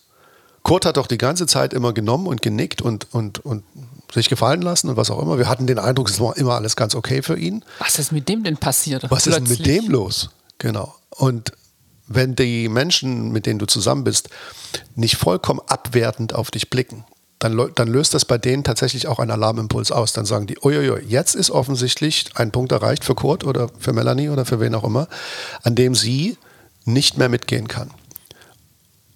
Kurt 0.63 0.85
hat 0.85 0.97
doch 0.97 1.07
die 1.07 1.17
ganze 1.17 1.45
Zeit 1.45 1.73
immer 1.73 1.93
genommen 1.93 2.25
und 2.27 2.41
genickt 2.41 2.81
und, 2.81 3.13
und, 3.13 3.43
und 3.45 3.63
sich 4.13 4.29
gefallen 4.29 4.61
lassen 4.61 4.89
und 4.89 4.95
was 4.95 5.11
auch 5.11 5.21
immer. 5.21 5.37
Wir 5.37 5.49
hatten 5.49 5.67
den 5.67 5.79
Eindruck, 5.79 6.09
es 6.09 6.19
war 6.19 6.37
immer 6.37 6.53
alles 6.53 6.75
ganz 6.75 6.95
okay 6.95 7.21
für 7.21 7.37
ihn. 7.37 7.65
Was 7.79 7.99
ist 7.99 8.11
mit 8.11 8.29
dem 8.29 8.43
denn 8.43 8.57
passiert? 8.57 9.03
Was 9.03 9.23
plötzlich? 9.23 9.35
ist 9.35 9.65
denn 9.65 9.73
mit 9.73 9.83
dem 9.83 9.91
los? 9.91 10.29
Genau. 10.59 10.95
Und 11.09 11.51
wenn 12.07 12.35
die 12.35 12.69
Menschen, 12.69 13.31
mit 13.31 13.45
denen 13.45 13.59
du 13.59 13.65
zusammen 13.65 14.03
bist, 14.03 14.29
nicht 14.95 15.17
vollkommen 15.17 15.59
abwertend 15.67 16.33
auf 16.33 16.51
dich 16.51 16.69
blicken, 16.69 17.05
dann, 17.39 17.71
dann 17.75 17.87
löst 17.89 18.13
das 18.13 18.23
bei 18.23 18.37
denen 18.37 18.63
tatsächlich 18.63 19.07
auch 19.07 19.19
einen 19.19 19.31
Alarmimpuls 19.31 19.91
aus. 19.91 20.13
Dann 20.13 20.25
sagen 20.25 20.47
die, 20.47 20.57
uiuiui, 20.61 21.03
jetzt 21.07 21.35
ist 21.35 21.51
offensichtlich 21.51 22.25
ein 22.35 22.51
Punkt 22.51 22.71
erreicht 22.71 23.03
für 23.03 23.15
Kurt 23.15 23.43
oder 23.43 23.69
für 23.79 23.91
Melanie 23.91 24.29
oder 24.29 24.45
für 24.45 24.61
wen 24.61 24.75
auch 24.75 24.85
immer, 24.85 25.07
an 25.63 25.75
dem 25.75 25.93
sie 25.93 26.37
nicht 26.85 27.17
mehr 27.17 27.29
mitgehen 27.29 27.67
kann. 27.67 27.91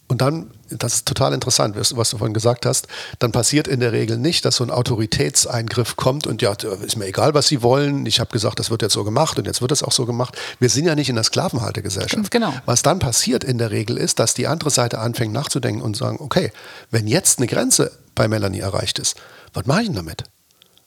Und 0.10 0.22
dann, 0.22 0.52
das 0.70 0.96
ist 0.96 1.06
total 1.06 1.34
interessant, 1.34 1.76
was 1.76 1.90
du 2.10 2.18
vorhin 2.18 2.34
gesagt 2.34 2.66
hast, 2.66 2.88
dann 3.20 3.34
passiert 3.34 3.68
in 3.68 3.82
der 3.82 3.92
Regel 3.92 4.18
nicht, 4.18 4.46
dass 4.46 4.56
so 4.56 4.64
ein 4.64 4.72
Autoritätseingriff 4.72 5.98
kommt 5.98 6.28
und 6.28 6.42
ja, 6.42 6.54
ist 6.54 6.96
mir 6.96 7.08
egal, 7.08 7.34
was 7.34 7.48
sie 7.48 7.62
wollen. 7.62 8.06
Ich 8.06 8.22
habe 8.22 8.32
gesagt, 8.32 8.58
das 8.60 8.70
wird 8.70 8.82
jetzt 8.82 8.94
so 8.94 9.04
gemacht 9.04 9.38
und 9.38 9.46
jetzt 9.46 9.62
wird 9.62 9.74
es 9.74 9.84
auch 9.84 9.92
so 9.92 10.06
gemacht. 10.06 10.38
Wir 10.60 10.70
sind 10.70 10.86
ja 10.86 10.96
nicht 10.96 11.10
in 11.10 11.16
der 11.16 11.26
Sklavenhaltegesellschaft. 11.26 12.32
Genau. 12.32 12.54
Was 12.66 12.84
dann 12.84 13.00
passiert 13.00 13.44
in 13.44 13.58
der 13.58 13.72
Regel 13.72 13.98
ist, 13.98 14.20
dass 14.20 14.34
die 14.34 14.48
andere 14.48 14.70
Seite 14.70 15.00
anfängt 15.00 15.34
nachzudenken 15.34 15.82
und 15.82 15.98
sagen, 15.98 16.18
okay, 16.22 16.54
wenn 16.90 17.08
jetzt 17.08 17.40
eine 17.40 17.48
Grenze 17.48 17.92
bei 18.16 18.30
Melanie 18.30 18.60
erreicht 18.60 19.00
ist, 19.00 19.18
was 19.54 19.66
mache 19.66 19.82
ich 19.82 19.88
denn 19.88 19.96
damit? 19.98 20.24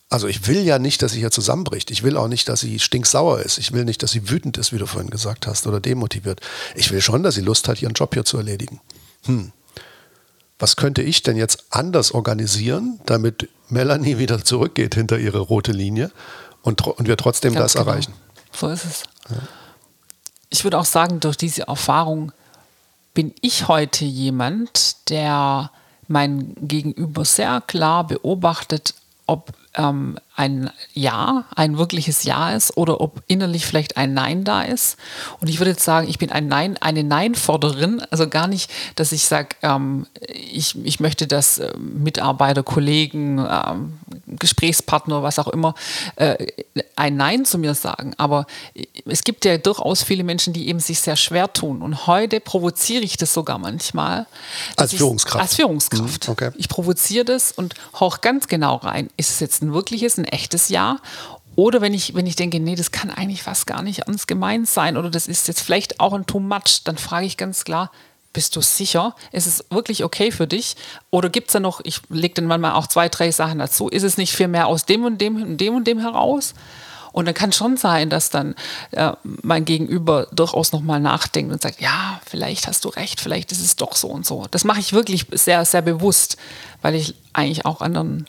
Also 0.09 0.28
ich 0.28 0.48
will 0.48 0.62
ja 0.62 0.78
nicht, 0.78 1.02
dass 1.02 1.12
sie 1.12 1.20
hier 1.20 1.30
zusammenbricht. 1.30 1.90
Ich 1.90 2.02
will 2.02 2.16
auch 2.16 2.26
nicht, 2.26 2.48
dass 2.48 2.61
sie 2.61 2.78
stinksauer 2.78 3.40
ist. 3.40 3.59
Ich 3.59 3.72
will 3.72 3.85
nicht, 3.85 4.02
dass 4.02 4.12
sie 4.12 4.30
wütend 4.30 4.56
ist, 4.56 4.72
wie 4.72 4.78
du 4.78 4.87
vorhin 4.87 5.11
gesagt 5.11 5.46
hast, 5.46 5.66
oder 5.66 5.78
demotiviert. 5.78 6.40
Ich 6.74 6.90
will 6.90 7.00
schon, 7.02 7.22
dass 7.22 7.35
sie 7.35 7.42
Lust 7.42 7.68
hat, 7.68 7.80
ihren 7.83 7.92
Job 7.92 8.14
hier 8.14 8.24
zu 8.24 8.38
erledigen 8.38 8.80
hm, 9.24 9.52
was 10.59 10.76
könnte 10.76 11.02
ich 11.02 11.22
denn 11.22 11.37
jetzt 11.37 11.64
anders 11.70 12.12
organisieren, 12.12 13.00
damit 13.06 13.48
Melanie 13.68 14.18
wieder 14.18 14.44
zurückgeht 14.44 14.94
hinter 14.94 15.18
ihre 15.18 15.38
rote 15.38 15.72
Linie 15.72 16.11
und, 16.62 16.87
und 16.87 17.09
wir 17.09 17.16
trotzdem 17.16 17.54
Ganz 17.54 17.72
das 17.72 17.80
genau. 17.80 17.92
erreichen. 17.92 18.14
So 18.52 18.68
ist 18.68 18.85
es. 18.85 19.02
Ja. 19.30 19.37
Ich 20.50 20.64
würde 20.64 20.78
auch 20.78 20.85
sagen, 20.85 21.20
durch 21.20 21.37
diese 21.37 21.68
Erfahrung 21.68 22.33
bin 23.14 23.33
ich 23.40 23.68
heute 23.68 24.04
jemand, 24.04 25.09
der 25.11 25.70
mein 26.09 26.54
Gegenüber 26.61 27.24
sehr 27.24 27.62
klar 27.66 28.06
beobachtet, 28.06 28.94
ob 29.26 29.52
ähm, 29.74 30.18
ein 30.40 30.70
Ja, 30.94 31.44
ein 31.55 31.76
wirkliches 31.76 32.24
Ja 32.24 32.53
ist 32.53 32.74
oder 32.79 33.03
ob 33.03 33.22
innerlich 33.26 33.66
vielleicht 33.66 33.98
ein 33.98 34.14
Nein 34.14 34.42
da 34.42 34.62
ist. 34.62 34.96
Und 35.40 35.48
ich 35.48 35.61
würde 35.61 35.72
jetzt 35.72 35.85
sagen, 35.85 36.09
ich 36.09 36.18
bin 36.18 36.33
ein 36.33 36.48
Nein, 36.48 36.79
eine 36.81 37.05
Nein-Forderin. 37.05 38.03
Also 38.11 38.26
gar 38.26 38.46
nicht, 38.46 38.70
dass 38.96 39.12
ich 39.12 39.26
sage, 39.26 39.50
ähm, 39.61 40.07
ich, 40.20 40.83
ich 40.83 40.98
möchte, 40.98 41.26
dass 41.26 41.59
äh, 41.59 41.76
Mitarbeiter, 41.76 42.62
Kollegen, 42.62 43.38
ähm, 43.38 43.98
Gesprächspartner, 44.26 45.22
was 45.22 45.38
auch 45.38 45.48
immer, 45.48 45.74
äh, 46.16 46.46
ein 46.96 47.16
Nein 47.16 47.44
zu 47.44 47.59
mir 47.59 47.74
sagen. 47.74 48.14
Aber 48.16 48.46
es 49.05 49.22
gibt 49.22 49.44
ja 49.44 49.59
durchaus 49.59 50.03
viele 50.03 50.24
Menschen, 50.24 50.55
die 50.55 50.68
eben 50.68 50.81
sich 50.81 51.00
sehr 51.00 51.16
schwer 51.16 51.53
tun. 51.53 51.83
Und 51.83 52.07
heute 52.07 52.40
provoziere 52.40 53.03
ich 53.03 53.18
das 53.18 53.35
sogar 53.35 53.59
manchmal. 53.59 54.26
Als 54.76 54.94
Führungskraft. 54.94 55.42
Als 55.42 55.55
Führungskraft. 55.57 56.29
Okay. 56.31 56.50
Ich 56.57 56.70
provoziere 56.70 57.26
das 57.26 57.53
und 57.53 57.74
hauche 57.98 58.20
ganz 58.20 58.48
genau 58.48 58.76
rein. 58.76 59.11
Ist 59.18 59.31
es 59.31 59.40
jetzt 59.40 59.62
ein 59.62 59.74
wirkliches, 59.74 60.16
ein 60.16 60.29
echtes 60.30 60.68
Ja. 60.68 60.98
Oder 61.56 61.80
wenn 61.80 61.92
ich, 61.92 62.14
wenn 62.14 62.26
ich 62.26 62.36
denke, 62.36 62.60
nee, 62.60 62.76
das 62.76 62.90
kann 62.90 63.10
eigentlich 63.10 63.42
fast 63.42 63.66
gar 63.66 63.82
nicht 63.82 64.00
ernst 64.00 64.28
gemeint 64.28 64.68
sein 64.68 64.96
oder 64.96 65.10
das 65.10 65.26
ist 65.26 65.48
jetzt 65.48 65.60
vielleicht 65.60 66.00
auch 66.00 66.12
ein 66.12 66.26
Too 66.26 66.40
much, 66.40 66.84
dann 66.84 66.96
frage 66.96 67.26
ich 67.26 67.36
ganz 67.36 67.64
klar, 67.64 67.90
bist 68.32 68.54
du 68.54 68.60
sicher? 68.60 69.14
Ist 69.32 69.46
es 69.46 69.64
wirklich 69.70 70.04
okay 70.04 70.30
für 70.30 70.46
dich? 70.46 70.76
Oder 71.10 71.28
gibt 71.28 71.48
es 71.48 71.52
da 71.54 71.60
noch, 71.60 71.80
ich 71.84 72.00
lege 72.08 72.34
dann 72.34 72.46
manchmal 72.46 72.72
auch 72.72 72.86
zwei, 72.86 73.08
drei 73.08 73.32
Sachen 73.32 73.58
dazu, 73.58 73.88
ist 73.88 74.04
es 74.04 74.16
nicht 74.16 74.34
viel 74.34 74.48
mehr 74.48 74.68
aus 74.68 74.86
dem 74.86 75.04
und 75.04 75.20
dem 75.20 75.42
und 75.42 75.56
dem 75.58 75.74
und 75.74 75.86
dem 75.86 75.98
heraus? 75.98 76.54
Und 77.12 77.24
dann 77.24 77.34
kann 77.34 77.52
schon 77.52 77.76
sein, 77.76 78.08
dass 78.08 78.30
dann 78.30 78.54
äh, 78.92 79.12
mein 79.24 79.64
Gegenüber 79.64 80.28
durchaus 80.30 80.70
nochmal 80.70 81.00
nachdenkt 81.00 81.52
und 81.52 81.60
sagt, 81.60 81.80
ja, 81.80 82.20
vielleicht 82.24 82.68
hast 82.68 82.84
du 82.84 82.88
recht, 82.88 83.20
vielleicht 83.20 83.50
ist 83.50 83.64
es 83.64 83.74
doch 83.74 83.96
so 83.96 84.08
und 84.08 84.24
so. 84.24 84.46
Das 84.52 84.62
mache 84.62 84.78
ich 84.78 84.92
wirklich 84.92 85.26
sehr, 85.32 85.64
sehr 85.64 85.82
bewusst, 85.82 86.36
weil 86.82 86.94
ich 86.94 87.14
eigentlich 87.32 87.66
auch 87.66 87.80
anderen 87.80 88.26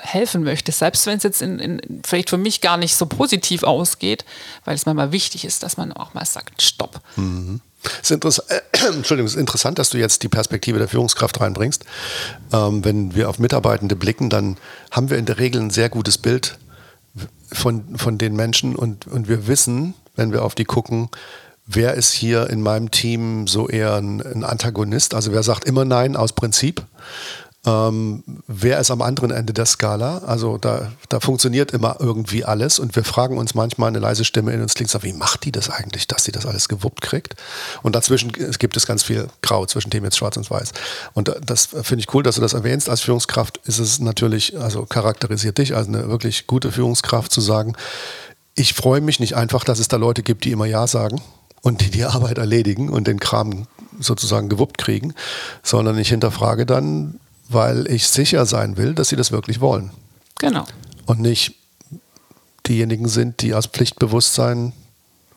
helfen 0.00 0.44
möchte, 0.44 0.72
selbst 0.72 1.06
wenn 1.06 1.18
es 1.18 1.22
jetzt 1.22 1.42
in, 1.42 1.58
in, 1.58 2.02
vielleicht 2.04 2.30
für 2.30 2.38
mich 2.38 2.60
gar 2.60 2.76
nicht 2.76 2.96
so 2.96 3.06
positiv 3.06 3.62
ausgeht, 3.62 4.24
weil 4.64 4.74
es 4.74 4.86
manchmal 4.86 5.12
wichtig 5.12 5.44
ist, 5.44 5.62
dass 5.62 5.76
man 5.76 5.92
auch 5.92 6.14
mal 6.14 6.24
sagt, 6.24 6.62
stopp. 6.62 7.00
Mhm. 7.16 7.60
Es 8.02 8.10
ist, 8.10 8.38
äh, 8.48 8.60
Entschuldigung, 8.94 9.26
es 9.26 9.34
ist 9.34 9.40
interessant, 9.40 9.78
dass 9.78 9.90
du 9.90 9.98
jetzt 9.98 10.22
die 10.22 10.28
Perspektive 10.28 10.78
der 10.78 10.88
Führungskraft 10.88 11.40
reinbringst. 11.40 11.84
Ähm, 12.52 12.84
wenn 12.84 13.14
wir 13.14 13.28
auf 13.28 13.38
Mitarbeitende 13.38 13.96
blicken, 13.96 14.30
dann 14.30 14.56
haben 14.90 15.10
wir 15.10 15.18
in 15.18 15.26
der 15.26 15.38
Regel 15.38 15.60
ein 15.60 15.70
sehr 15.70 15.88
gutes 15.88 16.18
Bild 16.18 16.58
von, 17.52 17.96
von 17.96 18.18
den 18.18 18.34
Menschen 18.34 18.76
und, 18.76 19.06
und 19.06 19.28
wir 19.28 19.46
wissen, 19.46 19.94
wenn 20.16 20.32
wir 20.32 20.42
auf 20.42 20.54
die 20.54 20.64
gucken, 20.64 21.08
wer 21.66 21.94
ist 21.94 22.12
hier 22.12 22.50
in 22.50 22.62
meinem 22.62 22.90
Team 22.90 23.46
so 23.46 23.68
eher 23.68 23.96
ein, 23.96 24.20
ein 24.20 24.44
Antagonist, 24.44 25.14
also 25.14 25.32
wer 25.32 25.42
sagt 25.42 25.64
immer 25.64 25.84
Nein 25.84 26.16
aus 26.16 26.32
Prinzip 26.32 26.82
ähm, 27.68 28.22
wer 28.46 28.78
ist 28.78 28.90
am 28.90 29.02
anderen 29.02 29.30
Ende 29.30 29.52
der 29.52 29.66
Skala? 29.66 30.18
Also 30.18 30.56
da, 30.56 30.90
da 31.10 31.20
funktioniert 31.20 31.72
immer 31.72 31.96
irgendwie 31.98 32.44
alles 32.44 32.78
und 32.78 32.96
wir 32.96 33.04
fragen 33.04 33.36
uns 33.36 33.54
manchmal 33.54 33.88
eine 33.88 33.98
leise 33.98 34.24
Stimme 34.24 34.52
in 34.52 34.62
uns 34.62 34.72
klingt 34.72 34.90
so, 34.90 35.02
wie 35.02 35.12
macht 35.12 35.44
die 35.44 35.52
das 35.52 35.68
eigentlich, 35.68 36.06
dass 36.06 36.24
sie 36.24 36.32
das 36.32 36.46
alles 36.46 36.68
gewuppt 36.68 37.02
kriegt? 37.02 37.34
Und 37.82 37.94
dazwischen 37.94 38.32
gibt 38.32 38.76
es 38.76 38.86
ganz 38.86 39.02
viel 39.02 39.28
Grau 39.42 39.66
zwischen 39.66 39.90
dem 39.90 40.04
jetzt 40.04 40.16
schwarz 40.16 40.38
und 40.38 40.50
weiß. 40.50 40.72
Und 41.12 41.34
das 41.44 41.66
finde 41.66 42.00
ich 42.00 42.14
cool, 42.14 42.22
dass 42.22 42.36
du 42.36 42.40
das 42.40 42.54
erwähnst. 42.54 42.88
Als 42.88 43.02
Führungskraft 43.02 43.58
ist 43.64 43.78
es 43.78 43.98
natürlich, 43.98 44.58
also 44.58 44.86
charakterisiert 44.86 45.58
dich 45.58 45.76
als 45.76 45.88
eine 45.88 46.08
wirklich 46.08 46.46
gute 46.46 46.72
Führungskraft 46.72 47.30
zu 47.30 47.42
sagen, 47.42 47.74
ich 48.54 48.72
freue 48.72 49.02
mich 49.02 49.20
nicht 49.20 49.36
einfach, 49.36 49.62
dass 49.64 49.78
es 49.78 49.88
da 49.88 49.98
Leute 49.98 50.22
gibt, 50.22 50.44
die 50.44 50.52
immer 50.52 50.66
Ja 50.66 50.86
sagen 50.86 51.20
und 51.60 51.82
die 51.82 51.90
die 51.90 52.04
Arbeit 52.04 52.38
erledigen 52.38 52.88
und 52.88 53.06
den 53.06 53.20
Kram 53.20 53.66
sozusagen 54.00 54.48
gewuppt 54.48 54.78
kriegen, 54.78 55.12
sondern 55.62 55.98
ich 55.98 56.08
hinterfrage 56.08 56.64
dann, 56.64 57.20
weil 57.48 57.90
ich 57.90 58.08
sicher 58.08 58.46
sein 58.46 58.76
will, 58.76 58.94
dass 58.94 59.08
sie 59.08 59.16
das 59.16 59.32
wirklich 59.32 59.60
wollen. 59.60 59.90
Genau. 60.38 60.64
Und 61.06 61.20
nicht 61.20 61.54
diejenigen 62.66 63.08
sind, 63.08 63.40
die 63.42 63.54
aus 63.54 63.66
Pflichtbewusstsein, 63.66 64.72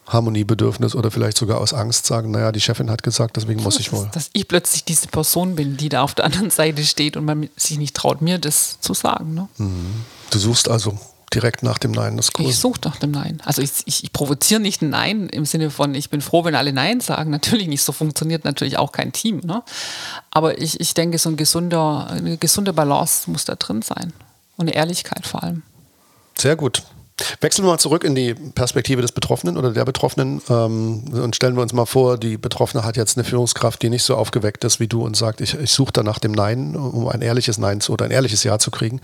Harmoniebedürfnis 0.08 0.94
oder 0.94 1.10
vielleicht 1.10 1.38
sogar 1.38 1.60
aus 1.60 1.74
Angst 1.74 2.06
sagen, 2.06 2.32
naja, 2.32 2.52
die 2.52 2.60
Chefin 2.60 2.90
hat 2.92 3.02
gesagt, 3.02 3.38
deswegen 3.38 3.64
muss 3.64 3.80
ich 3.80 3.94
wohl. 3.94 4.06
Dass, 4.06 4.26
dass 4.26 4.30
ich 4.34 4.48
plötzlich 4.48 4.84
diese 4.84 5.08
Person 5.08 5.56
bin, 5.56 5.78
die 5.78 5.88
da 5.88 6.02
auf 6.02 6.14
der 6.14 6.26
anderen 6.26 6.50
Seite 6.50 6.84
steht 6.84 7.16
und 7.16 7.24
man 7.24 7.50
sich 7.56 7.78
nicht 7.78 7.96
traut, 7.96 8.22
mir 8.22 8.38
das 8.38 8.80
zu 8.82 8.94
sagen. 8.94 9.34
Ne? 9.34 9.48
Mhm. 9.58 10.04
Du 10.30 10.40
suchst 10.40 10.70
also 10.70 11.00
direkt 11.34 11.64
nach 11.64 11.78
dem 11.78 11.92
Nein 11.92 12.18
das 12.18 12.30
Ich 12.38 12.58
suche 12.58 12.82
nach 12.84 12.98
dem 12.98 13.12
Nein. 13.12 13.42
Also 13.46 13.62
ich, 13.62 13.72
ich, 13.86 14.04
ich 14.04 14.14
provoziere 14.14 14.60
nicht 14.60 14.82
ein 14.82 14.90
Nein 14.90 15.30
im 15.30 15.46
Sinne 15.46 15.70
von, 15.70 15.96
ich 15.96 16.10
bin 16.10 16.22
froh, 16.22 16.44
wenn 16.44 16.56
alle 16.56 16.74
Nein 16.74 17.00
sagen. 17.00 17.32
Natürlich 17.42 17.68
nicht, 17.68 17.82
so 17.84 17.92
funktioniert 17.92 18.44
natürlich 18.46 18.78
auch 18.78 18.92
kein 18.92 19.12
Team. 19.14 19.42
Ne? 19.44 19.64
Aber 20.30 20.60
ich, 20.60 20.80
ich 20.80 20.94
denke, 20.94 21.18
so 21.18 21.30
ein 21.30 21.38
gesunder, 21.38 22.08
eine 22.10 22.38
gesunde 22.38 22.74
Balance 22.74 23.30
muss 23.30 23.46
da 23.46 23.56
drin 23.56 23.82
sein. 23.82 24.14
Und 24.58 24.68
eine 24.68 24.76
Ehrlichkeit 24.76 25.26
vor 25.26 25.44
allem. 25.44 25.64
Sehr 26.38 26.56
gut. 26.56 26.84
Wechseln 27.42 27.66
wir 27.66 27.72
mal 27.72 27.78
zurück 27.78 28.04
in 28.04 28.16
die 28.16 28.34
Perspektive 28.34 29.02
des 29.02 29.12
Betroffenen 29.12 29.58
oder 29.58 29.72
der 29.72 29.86
Betroffenen 29.86 30.42
ähm, 30.50 31.04
und 31.12 31.36
stellen 31.36 31.56
wir 31.56 31.62
uns 31.62 31.74
mal 31.74 31.86
vor, 31.86 32.18
die 32.18 32.38
Betroffene 32.38 32.84
hat 32.84 32.98
jetzt 32.98 33.18
eine 33.18 33.24
Führungskraft, 33.24 33.82
die 33.82 33.90
nicht 33.90 34.04
so 34.04 34.16
aufgeweckt 34.16 34.64
ist 34.64 34.80
wie 34.80 34.88
du 34.88 35.04
und 35.04 35.16
sagt, 35.16 35.42
ich, 35.42 35.54
ich 35.54 35.72
suche 35.72 35.92
da 35.94 36.04
nach 36.04 36.20
dem 36.20 36.32
Nein, 36.32 36.76
um 36.76 37.08
ein 37.08 37.22
ehrliches 37.22 37.58
Nein 37.58 37.82
zu, 37.82 37.94
oder 37.94 38.06
ein 38.06 38.12
ehrliches 38.12 38.44
Ja 38.44 38.60
zu 38.60 38.72
kriegen. 38.72 39.02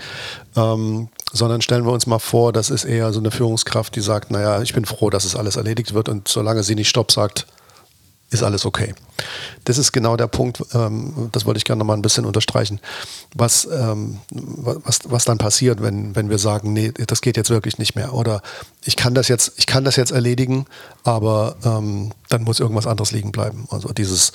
Ähm, 0.56 1.10
sondern 1.34 1.62
stellen 1.62 1.86
wir 1.86 1.92
uns 1.92 2.08
mal 2.08 2.20
vor, 2.20 2.54
das 2.54 2.70
ist 2.70 2.86
eher 2.86 3.12
so 3.12 3.20
eine 3.20 3.32
Führungskraft, 3.32 3.96
die 3.96 4.02
sagt, 4.02 4.32
naja, 4.32 4.62
ich 4.62 4.74
bin 4.74 4.86
froh, 4.86 5.10
dass 5.10 5.26
es 5.26 5.36
alles 5.36 5.56
erledigt 5.56 5.94
wird 5.94 6.10
und 6.10 6.28
solange 6.28 6.64
sie 6.64 6.76
nicht 6.76 6.90
Stopp 6.90 7.12
sagt, 7.12 7.46
ist 8.30 8.44
alles 8.44 8.66
okay. 8.66 8.94
Das 9.64 9.78
ist 9.78 9.92
genau 9.92 10.18
der 10.18 10.28
Punkt, 10.28 10.62
ähm, 10.74 11.30
das 11.32 11.46
wollte 11.46 11.58
ich 11.58 11.66
gerne 11.66 11.80
noch 11.80 11.86
mal 11.86 11.94
ein 11.94 12.02
bisschen 12.02 12.26
unterstreichen, 12.26 12.80
was, 13.34 13.68
ähm, 13.72 14.20
was, 14.32 15.00
was 15.06 15.26
dann 15.26 15.38
passiert, 15.38 15.82
wenn, 15.82 16.16
wenn 16.16 16.30
wir 16.30 16.38
sagen, 16.38 16.74
nee, 16.74 16.92
das 16.92 17.22
geht 17.22 17.38
jetzt 17.38 17.50
wirklich 17.50 17.78
nicht 17.78 17.96
mehr. 17.96 18.14
Oder 18.14 18.42
ich 18.84 18.96
kann 18.96 19.14
das 19.14 19.28
jetzt, 19.28 19.54
ich 19.58 19.66
kann 19.66 19.84
das 19.86 19.96
jetzt 19.96 20.12
erledigen, 20.12 20.66
aber 21.04 21.56
ähm, 21.64 22.12
dann 22.30 22.44
muss 22.44 22.60
irgendwas 22.60 22.88
anderes 22.88 23.12
liegen 23.12 23.32
bleiben. 23.32 23.68
Also 23.72 23.90
dieses 23.94 24.34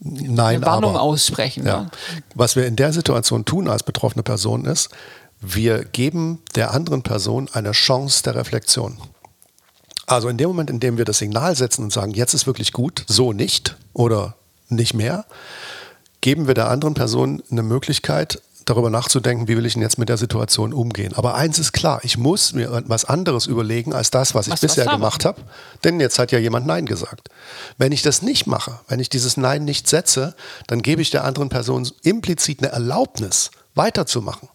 Nein, 0.00 0.56
Eine 0.56 0.66
Warnung 0.66 0.90
aber. 0.92 1.02
aussprechen. 1.02 1.66
Ja. 1.66 1.72
Ja. 1.72 1.90
Was 2.34 2.54
wir 2.54 2.66
in 2.66 2.76
der 2.76 2.92
Situation 2.92 3.44
tun 3.44 3.68
als 3.68 3.82
betroffene 3.82 4.22
Person 4.22 4.64
ist, 4.64 4.90
wir 5.40 5.84
geben 5.84 6.40
der 6.54 6.72
anderen 6.72 7.02
Person 7.02 7.48
eine 7.52 7.72
Chance 7.72 8.22
der 8.22 8.34
Reflexion. 8.36 8.98
Also 10.08 10.28
in 10.28 10.38
dem 10.38 10.48
Moment, 10.48 10.70
in 10.70 10.80
dem 10.80 10.96
wir 10.96 11.04
das 11.04 11.18
Signal 11.18 11.54
setzen 11.54 11.84
und 11.84 11.92
sagen, 11.92 12.12
jetzt 12.12 12.32
ist 12.32 12.46
wirklich 12.46 12.72
gut, 12.72 13.04
so 13.06 13.34
nicht 13.34 13.76
oder 13.92 14.36
nicht 14.70 14.94
mehr, 14.94 15.26
geben 16.22 16.46
wir 16.46 16.54
der 16.54 16.70
anderen 16.70 16.94
Person 16.94 17.42
eine 17.50 17.62
Möglichkeit, 17.62 18.40
darüber 18.64 18.90
nachzudenken, 18.90 19.48
wie 19.48 19.56
will 19.56 19.66
ich 19.66 19.74
denn 19.74 19.82
jetzt 19.82 19.98
mit 19.98 20.08
der 20.08 20.16
Situation 20.16 20.72
umgehen. 20.72 21.12
Aber 21.14 21.34
eins 21.34 21.58
ist 21.58 21.72
klar, 21.72 22.00
ich 22.02 22.18
muss 22.18 22.54
mir 22.54 22.72
etwas 22.72 23.04
anderes 23.04 23.46
überlegen 23.46 23.92
als 23.92 24.10
das, 24.10 24.34
was 24.34 24.46
ich 24.46 24.54
was 24.54 24.60
bisher 24.60 24.86
gemacht 24.86 25.24
habe. 25.24 25.42
Denn 25.84 26.00
jetzt 26.00 26.18
hat 26.18 26.32
ja 26.32 26.38
jemand 26.38 26.66
Nein 26.66 26.86
gesagt. 26.86 27.28
Wenn 27.76 27.92
ich 27.92 28.02
das 28.02 28.22
nicht 28.22 28.46
mache, 28.46 28.80
wenn 28.88 29.00
ich 29.00 29.08
dieses 29.08 29.36
Nein 29.36 29.64
nicht 29.64 29.88
setze, 29.88 30.34
dann 30.66 30.82
gebe 30.82 31.02
ich 31.02 31.10
der 31.10 31.24
anderen 31.24 31.48
Person 31.48 31.88
implizit 32.02 32.62
eine 32.62 32.72
Erlaubnis, 32.72 33.50
weiterzumachen. 33.74 34.48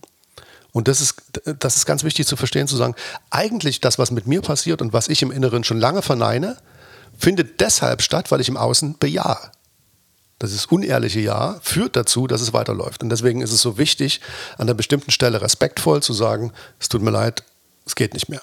Und 0.74 0.88
das 0.88 1.00
ist, 1.00 1.16
das 1.60 1.78
ist 1.78 1.86
ganz 1.86 2.04
wichtig 2.04 2.28
zu 2.28 2.36
verstehen, 2.36 2.68
zu 2.68 2.76
sagen, 2.76 2.96
eigentlich 3.30 3.80
das, 3.80 4.00
was 4.00 4.12
mit 4.12 4.28
mir 4.28 4.42
passiert 4.42 4.82
und 4.82 4.92
was 4.92 5.08
ich 5.08 5.22
im 5.22 5.32
Inneren 5.32 5.64
schon 5.64 5.80
lange 5.80 6.02
verneine, 6.02 6.58
findet 7.18 7.62
deshalb 7.62 8.02
statt, 8.02 8.32
weil 8.32 8.42
ich 8.42 8.50
im 8.50 8.58
Außen 8.58 8.98
bejahe. 8.98 9.52
Das 10.40 10.52
ist 10.52 10.72
unehrliche 10.72 11.22
Ja 11.22 11.60
führt 11.62 11.96
dazu, 11.96 12.28
dass 12.28 12.42
es 12.42 12.52
weiterläuft. 12.52 13.04
Und 13.04 13.10
deswegen 13.10 13.42
ist 13.42 13.54
es 13.54 13.62
so 13.62 13.78
wichtig, 13.78 14.20
an 14.58 14.64
einer 14.64 14.74
bestimmten 14.74 15.12
Stelle 15.12 15.42
respektvoll 15.42 16.02
zu 16.02 16.12
sagen, 16.12 16.52
es 16.80 16.90
tut 16.90 17.02
mir 17.02 17.12
leid, 17.12 17.44
es 17.86 17.96
geht 17.96 18.14
nicht 18.14 18.28
mehr. 18.28 18.42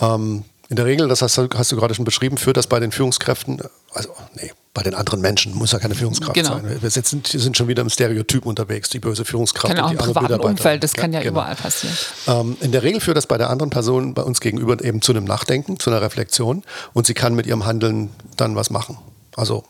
Ähm, 0.00 0.44
in 0.68 0.76
der 0.76 0.86
Regel, 0.86 1.08
das 1.08 1.22
hast, 1.22 1.38
hast, 1.38 1.72
du 1.72 1.76
gerade 1.76 1.94
schon 1.94 2.04
beschrieben, 2.04 2.38
führt 2.38 2.56
das 2.56 2.66
bei 2.66 2.80
den 2.80 2.90
Führungskräften, 2.90 3.60
also 3.92 4.10
nee, 4.34 4.50
bei 4.72 4.82
den 4.82 4.94
anderen 4.94 5.20
Menschen, 5.20 5.54
muss 5.54 5.72
ja 5.72 5.78
keine 5.78 5.94
Führungskraft 5.94 6.34
genau. 6.34 6.54
sein. 6.54 6.78
Wir 6.80 6.90
sind, 6.90 7.26
sind, 7.26 7.56
schon 7.56 7.68
wieder 7.68 7.82
im 7.82 7.90
Stereotyp 7.90 8.46
unterwegs, 8.46 8.88
die 8.88 8.98
böse 8.98 9.24
Führungskraft. 9.24 9.74
Kann 9.74 9.84
auch 9.84 9.90
im 9.90 9.98
privaten 9.98 10.40
Umfeld, 10.40 10.82
das 10.82 10.94
kann 10.94 11.12
ja, 11.12 11.20
genau. 11.20 11.32
überall 11.32 11.54
passieren. 11.54 11.96
Ähm, 12.26 12.56
in 12.60 12.72
der 12.72 12.82
Regel 12.82 13.00
führt 13.00 13.16
das 13.16 13.26
bei 13.26 13.38
der 13.38 13.50
anderen 13.50 13.70
Person 13.70 14.14
bei 14.14 14.22
uns 14.22 14.40
gegenüber 14.40 14.82
eben 14.82 15.02
zu 15.02 15.12
einem 15.12 15.24
Nachdenken, 15.24 15.78
zu 15.78 15.90
einer 15.90 16.02
Reflexion 16.02 16.64
und 16.92 17.06
sie 17.06 17.14
kann 17.14 17.34
mit 17.34 17.46
ihrem 17.46 17.66
Handeln 17.66 18.10
dann 18.36 18.56
was 18.56 18.70
machen. 18.70 18.98
Also 19.36 19.64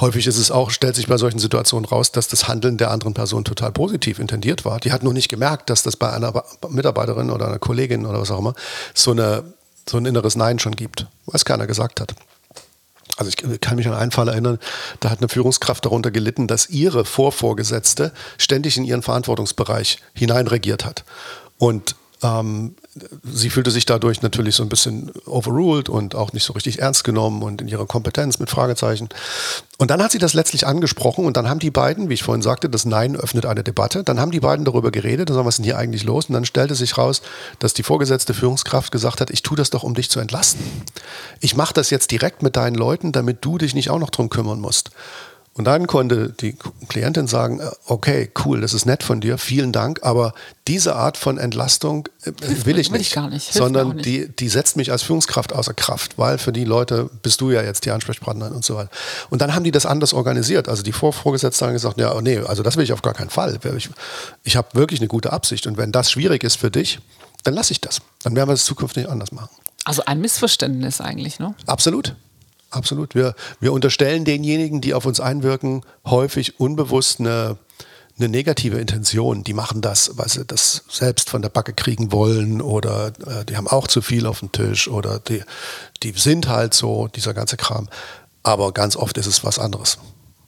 häufig 0.00 0.26
ist 0.26 0.38
es 0.38 0.50
auch, 0.50 0.70
stellt 0.70 0.96
sich 0.96 1.06
bei 1.06 1.16
solchen 1.16 1.38
Situationen 1.38 1.84
raus, 1.84 2.12
dass 2.12 2.28
das 2.28 2.48
Handeln 2.48 2.78
der 2.78 2.90
anderen 2.90 3.14
Person 3.14 3.44
total 3.44 3.72
positiv 3.72 4.18
intendiert 4.18 4.64
war. 4.64 4.80
Die 4.80 4.92
hat 4.92 5.02
nur 5.02 5.12
nicht 5.12 5.28
gemerkt, 5.28 5.70
dass 5.70 5.82
das 5.82 5.96
bei 5.96 6.12
einer 6.12 6.44
Mitarbeiterin 6.68 7.30
oder 7.30 7.46
einer 7.46 7.58
Kollegin 7.58 8.06
oder 8.06 8.20
was 8.20 8.30
auch 8.30 8.38
immer 8.38 8.54
so, 8.94 9.12
eine, 9.12 9.44
so 9.88 9.96
ein 9.96 10.06
inneres 10.06 10.36
Nein 10.36 10.58
schon 10.58 10.76
gibt, 10.76 11.06
was 11.26 11.44
keiner 11.44 11.66
gesagt 11.66 12.00
hat. 12.00 12.14
Also 13.16 13.30
ich 13.30 13.60
kann 13.60 13.76
mich 13.76 13.86
an 13.86 13.94
einen 13.94 14.10
Fall 14.10 14.28
erinnern, 14.28 14.58
da 15.00 15.10
hat 15.10 15.18
eine 15.18 15.28
Führungskraft 15.28 15.84
darunter 15.84 16.10
gelitten, 16.10 16.48
dass 16.48 16.68
ihre 16.68 17.04
Vorvorgesetzte 17.04 18.12
ständig 18.38 18.76
in 18.76 18.84
ihren 18.84 19.02
Verantwortungsbereich 19.02 19.98
hineinregiert 20.14 20.84
hat. 20.84 21.04
Und 21.58 21.94
ähm, 22.24 22.74
sie 23.22 23.50
fühlte 23.50 23.70
sich 23.70 23.84
dadurch 23.84 24.22
natürlich 24.22 24.56
so 24.56 24.62
ein 24.62 24.70
bisschen 24.70 25.12
overruled 25.26 25.90
und 25.90 26.14
auch 26.14 26.32
nicht 26.32 26.44
so 26.44 26.54
richtig 26.54 26.80
ernst 26.80 27.04
genommen 27.04 27.42
und 27.42 27.60
in 27.60 27.68
ihrer 27.68 27.84
Kompetenz 27.84 28.38
mit 28.38 28.48
Fragezeichen. 28.48 29.10
Und 29.76 29.90
dann 29.90 30.02
hat 30.02 30.10
sie 30.10 30.18
das 30.18 30.32
letztlich 30.32 30.66
angesprochen 30.66 31.26
und 31.26 31.36
dann 31.36 31.50
haben 31.50 31.58
die 31.58 31.70
beiden, 31.70 32.08
wie 32.08 32.14
ich 32.14 32.22
vorhin 32.22 32.40
sagte, 32.40 32.70
das 32.70 32.86
Nein 32.86 33.14
öffnet 33.14 33.44
eine 33.44 33.62
Debatte, 33.62 34.04
dann 34.04 34.18
haben 34.18 34.30
die 34.30 34.40
beiden 34.40 34.64
darüber 34.64 34.90
geredet 34.90 35.28
und 35.28 35.34
sagen, 35.34 35.46
was 35.46 35.54
ist 35.54 35.58
denn 35.58 35.64
hier 35.64 35.76
eigentlich 35.76 36.04
los? 36.04 36.26
Und 36.26 36.32
dann 36.32 36.46
stellte 36.46 36.74
sich 36.74 36.96
raus, 36.96 37.20
dass 37.58 37.74
die 37.74 37.82
vorgesetzte 37.82 38.32
Führungskraft 38.32 38.90
gesagt 38.90 39.20
hat, 39.20 39.30
ich 39.30 39.42
tue 39.42 39.58
das 39.58 39.68
doch, 39.68 39.82
um 39.82 39.92
dich 39.92 40.08
zu 40.08 40.18
entlasten. 40.18 40.64
Ich 41.40 41.56
mache 41.56 41.74
das 41.74 41.90
jetzt 41.90 42.10
direkt 42.10 42.42
mit 42.42 42.56
deinen 42.56 42.74
Leuten, 42.74 43.12
damit 43.12 43.44
du 43.44 43.58
dich 43.58 43.74
nicht 43.74 43.90
auch 43.90 43.98
noch 43.98 44.10
drum 44.10 44.30
kümmern 44.30 44.60
musst. 44.60 44.92
Und 45.56 45.66
dann 45.66 45.86
konnte 45.86 46.30
die 46.30 46.56
Klientin 46.88 47.28
sagen, 47.28 47.60
okay, 47.86 48.30
cool, 48.44 48.60
das 48.60 48.74
ist 48.74 48.86
nett 48.86 49.04
von 49.04 49.20
dir, 49.20 49.38
vielen 49.38 49.70
Dank, 49.70 50.00
aber 50.02 50.34
diese 50.66 50.96
Art 50.96 51.16
von 51.16 51.38
Entlastung 51.38 52.08
äh, 52.24 52.32
will 52.64 52.78
ich 52.78 52.90
will 52.90 52.98
nicht, 52.98 53.08
ich 53.08 53.14
gar 53.14 53.30
nicht. 53.30 53.52
sondern 53.52 53.96
nicht. 53.96 54.04
Die, 54.04 54.28
die 54.28 54.48
setzt 54.48 54.76
mich 54.76 54.90
als 54.90 55.04
Führungskraft 55.04 55.52
außer 55.52 55.72
Kraft, 55.72 56.18
weil 56.18 56.38
für 56.38 56.52
die 56.52 56.64
Leute 56.64 57.08
bist 57.22 57.40
du 57.40 57.52
ja 57.52 57.62
jetzt 57.62 57.84
die 57.84 57.92
Ansprechpartnerin 57.92 58.52
und 58.52 58.64
so 58.64 58.74
weiter. 58.74 58.90
Und 59.30 59.42
dann 59.42 59.54
haben 59.54 59.62
die 59.62 59.70
das 59.70 59.86
anders 59.86 60.12
organisiert. 60.12 60.68
Also 60.68 60.82
die 60.82 60.92
Vor 60.92 61.12
Vorgesetzten 61.12 61.66
haben 61.66 61.72
gesagt, 61.72 62.00
ja, 62.00 62.20
nee, 62.20 62.38
also 62.38 62.64
das 62.64 62.76
will 62.76 62.82
ich 62.82 62.92
auf 62.92 63.02
gar 63.02 63.14
keinen 63.14 63.30
Fall. 63.30 63.56
Ich, 63.76 63.90
ich 64.42 64.56
habe 64.56 64.68
wirklich 64.72 64.98
eine 65.00 65.08
gute 65.08 65.32
Absicht 65.32 65.68
und 65.68 65.76
wenn 65.76 65.92
das 65.92 66.10
schwierig 66.10 66.42
ist 66.42 66.56
für 66.56 66.72
dich, 66.72 66.98
dann 67.44 67.54
lasse 67.54 67.72
ich 67.72 67.80
das. 67.80 68.00
Dann 68.24 68.34
werden 68.34 68.48
wir 68.48 68.54
es 68.54 68.64
zukünftig 68.64 69.08
anders 69.08 69.30
machen. 69.30 69.50
Also 69.84 70.04
ein 70.06 70.20
Missverständnis 70.20 71.00
eigentlich, 71.00 71.38
ne? 71.38 71.54
Absolut. 71.66 72.16
Absolut. 72.74 73.14
Wir, 73.14 73.34
wir 73.60 73.72
unterstellen 73.72 74.24
denjenigen, 74.24 74.80
die 74.80 74.94
auf 74.94 75.06
uns 75.06 75.20
einwirken, 75.20 75.82
häufig 76.04 76.58
unbewusst 76.58 77.20
eine, 77.20 77.56
eine 78.18 78.28
negative 78.28 78.78
Intention. 78.78 79.44
Die 79.44 79.54
machen 79.54 79.80
das, 79.80 80.18
weil 80.18 80.28
sie 80.28 80.44
das 80.44 80.82
selbst 80.88 81.30
von 81.30 81.40
der 81.40 81.50
Backe 81.50 81.72
kriegen 81.72 82.10
wollen 82.10 82.60
oder 82.60 83.12
äh, 83.26 83.44
die 83.44 83.56
haben 83.56 83.68
auch 83.68 83.86
zu 83.86 84.02
viel 84.02 84.26
auf 84.26 84.40
dem 84.40 84.50
Tisch 84.50 84.88
oder 84.88 85.20
die, 85.20 85.42
die 86.02 86.12
sind 86.12 86.48
halt 86.48 86.74
so, 86.74 87.08
dieser 87.08 87.32
ganze 87.32 87.56
Kram. 87.56 87.88
Aber 88.42 88.72
ganz 88.72 88.96
oft 88.96 89.16
ist 89.18 89.26
es 89.26 89.44
was 89.44 89.58
anderes. 89.58 89.98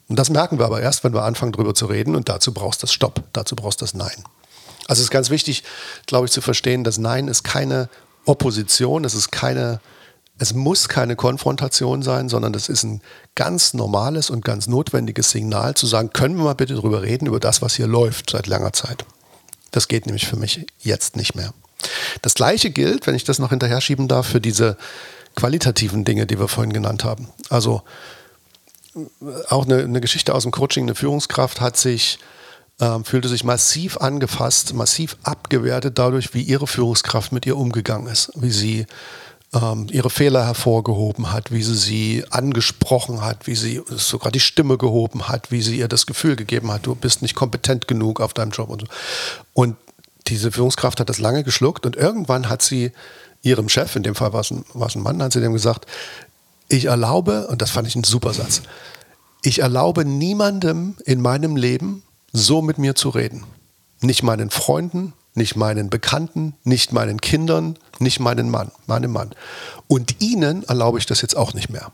Und 0.09 0.19
das 0.19 0.29
merken 0.29 0.59
wir 0.59 0.65
aber 0.65 0.81
erst, 0.81 1.03
wenn 1.03 1.13
wir 1.13 1.23
anfangen, 1.23 1.53
darüber 1.53 1.73
zu 1.73 1.85
reden 1.85 2.15
und 2.15 2.29
dazu 2.29 2.53
brauchst 2.53 2.81
du 2.81 2.85
das 2.85 2.93
Stopp, 2.93 3.23
dazu 3.33 3.55
brauchst 3.55 3.81
du 3.81 3.85
das 3.85 3.93
Nein. 3.93 4.23
Also 4.87 4.99
es 4.99 5.05
ist 5.05 5.11
ganz 5.11 5.29
wichtig, 5.29 5.63
glaube 6.05 6.25
ich, 6.25 6.31
zu 6.31 6.41
verstehen, 6.41 6.83
dass 6.83 6.97
Nein 6.97 7.27
ist 7.27 7.43
keine 7.43 7.89
Opposition, 8.25 9.05
es 9.05 9.13
ist 9.13 9.31
keine 9.31 9.79
es 10.39 10.53
muss 10.53 10.87
keine 10.87 11.15
Konfrontation 11.15 12.03
sein, 12.03 12.29
sondern 12.29 12.53
das 12.53 12.69
ist 12.69 12.83
ein 12.83 13.01
ganz 13.35 13.73
normales 13.73 14.29
und 14.29 14.45
ganz 14.45 14.67
notwendiges 14.67 15.31
Signal 15.31 15.73
zu 15.73 15.87
sagen, 15.87 16.11
können 16.11 16.37
wir 16.37 16.43
mal 16.43 16.53
bitte 16.53 16.75
darüber 16.75 17.01
reden, 17.01 17.25
über 17.25 17.39
das, 17.39 17.61
was 17.61 17.75
hier 17.75 17.87
läuft 17.87 18.29
seit 18.29 18.47
langer 18.47 18.73
Zeit. 18.73 19.05
Das 19.71 19.87
geht 19.87 20.05
nämlich 20.05 20.27
für 20.27 20.37
mich 20.37 20.65
jetzt 20.79 21.15
nicht 21.15 21.35
mehr. 21.35 21.53
Das 22.21 22.33
gleiche 22.33 22.69
gilt, 22.69 23.07
wenn 23.07 23.15
ich 23.15 23.23
das 23.23 23.39
noch 23.39 23.49
hinterher 23.49 23.81
schieben 23.81 24.07
darf, 24.07 24.27
für 24.27 24.41
diese 24.41 24.77
qualitativen 25.35 26.03
Dinge, 26.03 26.25
die 26.25 26.39
wir 26.39 26.47
vorhin 26.47 26.73
genannt 26.73 27.03
haben. 27.03 27.29
Also 27.49 27.83
auch 29.49 29.65
eine, 29.65 29.83
eine 29.83 30.01
Geschichte 30.01 30.33
aus 30.33 30.43
dem 30.43 30.51
Coaching, 30.51 30.85
eine 30.85 30.95
Führungskraft 30.95 31.61
hat 31.61 31.77
sich, 31.77 32.17
äh, 32.79 32.99
fühlte 33.03 33.27
sich 33.27 33.43
massiv 33.43 33.97
angefasst, 33.97 34.73
massiv 34.73 35.17
abgewertet 35.23 35.97
dadurch, 35.99 36.33
wie 36.33 36.41
ihre 36.41 36.67
Führungskraft 36.67 37.31
mit 37.31 37.45
ihr 37.45 37.57
umgegangen 37.57 38.07
ist, 38.07 38.31
wie 38.35 38.51
sie 38.51 38.85
ähm, 39.53 39.87
ihre 39.91 40.09
Fehler 40.09 40.45
hervorgehoben 40.45 41.31
hat, 41.31 41.51
wie 41.51 41.63
sie 41.63 41.75
sie 41.75 42.25
angesprochen 42.29 43.21
hat, 43.21 43.47
wie 43.47 43.55
sie 43.55 43.81
sogar 43.87 44.31
die 44.31 44.39
Stimme 44.39 44.77
gehoben 44.77 45.27
hat, 45.29 45.51
wie 45.51 45.61
sie 45.61 45.77
ihr 45.77 45.87
das 45.87 46.05
Gefühl 46.05 46.35
gegeben 46.35 46.71
hat, 46.71 46.85
du 46.85 46.95
bist 46.95 47.21
nicht 47.21 47.35
kompetent 47.35 47.87
genug 47.87 48.19
auf 48.19 48.33
deinem 48.33 48.51
Job 48.51 48.69
und 48.69 48.81
so. 48.81 48.87
Und 49.53 49.77
diese 50.27 50.51
Führungskraft 50.51 50.99
hat 50.99 51.09
das 51.09 51.19
lange 51.19 51.43
geschluckt 51.43 51.85
und 51.85 51.95
irgendwann 51.95 52.49
hat 52.49 52.61
sie 52.61 52.91
ihrem 53.41 53.69
Chef, 53.69 53.95
in 53.95 54.03
dem 54.03 54.15
Fall 54.15 54.33
war 54.33 54.41
es 54.41 54.51
ein, 54.51 54.65
war 54.73 54.87
es 54.87 54.95
ein 54.95 55.03
Mann, 55.03 55.21
hat 55.23 55.31
sie 55.31 55.41
dem 55.41 55.53
gesagt, 55.53 55.85
ich 56.67 56.85
erlaube, 56.85 57.47
und 57.47 57.61
das 57.61 57.71
fand 57.71 57.87
ich 57.87 57.95
ein 57.95 58.03
super 58.03 58.33
Satz, 58.33 58.61
ich 59.41 59.59
erlaube 59.59 60.03
niemandem 60.03 60.97
in 61.05 61.21
meinem 61.21 61.55
Leben 61.55 62.03
so 62.33 62.61
mit 62.61 62.77
mir 62.77 62.95
zu 62.95 63.09
reden. 63.09 63.45
Nicht 64.01 64.21
meinen 64.23 64.49
Freunden, 64.49 65.13
nicht 65.37 65.55
meinen 65.55 65.89
Bekannten, 65.89 66.55
nicht 66.63 66.91
meinen 66.91 67.21
Kindern, 67.21 67.77
nicht 67.99 68.19
meinen 68.19 68.49
Mann, 68.49 68.71
meinem 68.87 69.11
Mann. 69.11 69.31
Und 69.87 70.21
ihnen 70.21 70.63
erlaube 70.63 70.99
ich 70.99 71.05
das 71.05 71.21
jetzt 71.21 71.37
auch 71.37 71.53
nicht 71.53 71.69
mehr. 71.69 71.91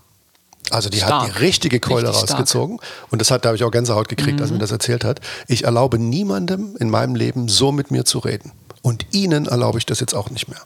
Also 0.71 0.89
die 0.89 0.97
stark. 0.97 1.11
hat 1.11 1.27
die 1.27 1.39
richtige 1.39 1.79
Keule 1.79 2.07
Richtig 2.09 2.31
rausgezogen 2.31 2.77
stark. 2.77 3.11
und 3.11 3.19
das 3.19 3.31
hat, 3.31 3.43
da 3.43 3.49
habe 3.49 3.57
ich 3.57 3.63
auch 3.63 3.71
Gänsehaut 3.71 4.07
gekriegt, 4.07 4.37
mhm. 4.37 4.43
als 4.43 4.51
mir 4.51 4.59
das 4.59 4.71
erzählt 4.71 5.03
hat. 5.03 5.19
Ich 5.47 5.65
erlaube 5.65 5.99
niemandem 5.99 6.75
in 6.79 6.89
meinem 6.89 7.15
Leben 7.15 7.49
so 7.49 7.71
mit 7.71 7.91
mir 7.91 8.05
zu 8.05 8.19
reden. 8.19 8.53
Und 8.81 9.05
ihnen 9.11 9.45
erlaube 9.45 9.77
ich 9.77 9.85
das 9.85 9.99
jetzt 9.99 10.15
auch 10.15 10.29
nicht 10.29 10.47
mehr. 10.47 10.61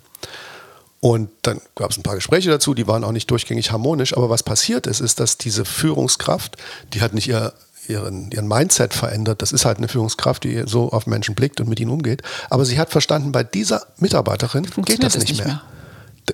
Und 1.00 1.30
dann 1.44 1.62
gab 1.76 1.92
es 1.92 1.98
ein 1.98 2.04
paar 2.04 2.16
Gespräche 2.16 2.50
dazu, 2.50 2.74
die 2.74 2.88
waren 2.88 3.04
auch 3.04 3.12
nicht 3.12 3.30
durchgängig 3.30 3.72
harmonisch. 3.72 4.18
Aber 4.18 4.30
was 4.30 4.44
passiert 4.44 4.88
ist, 4.88 5.00
ist, 5.00 5.20
dass 5.20 5.38
diese 5.38 5.66
Führungskraft, 5.66 6.58
die 6.94 7.02
hat 7.02 7.14
nicht 7.14 7.28
ihr 7.28 7.54
ihren, 7.90 8.32
ihren 8.32 8.48
Mindset 8.48 8.94
verändert. 8.94 9.42
Das 9.42 9.52
ist 9.52 9.66
halt 9.66 9.78
eine 9.78 9.88
Führungskraft, 9.88 10.44
die 10.44 10.64
so 10.66 10.92
auf 10.92 11.08
Menschen 11.08 11.36
blickt 11.36 11.60
und 11.62 11.70
mit 11.70 11.80
ihnen 11.80 11.92
umgeht. 11.92 12.22
Aber 12.50 12.66
sie 12.66 12.80
hat 12.80 12.90
verstanden, 12.90 13.32
bei 13.32 13.44
dieser 13.44 13.88
Mitarbeiterin 13.98 14.68
geht 14.86 15.04
das 15.04 15.18
nicht, 15.18 15.30
nicht 15.30 15.40
mehr. 15.40 15.48
mehr. 15.48 15.62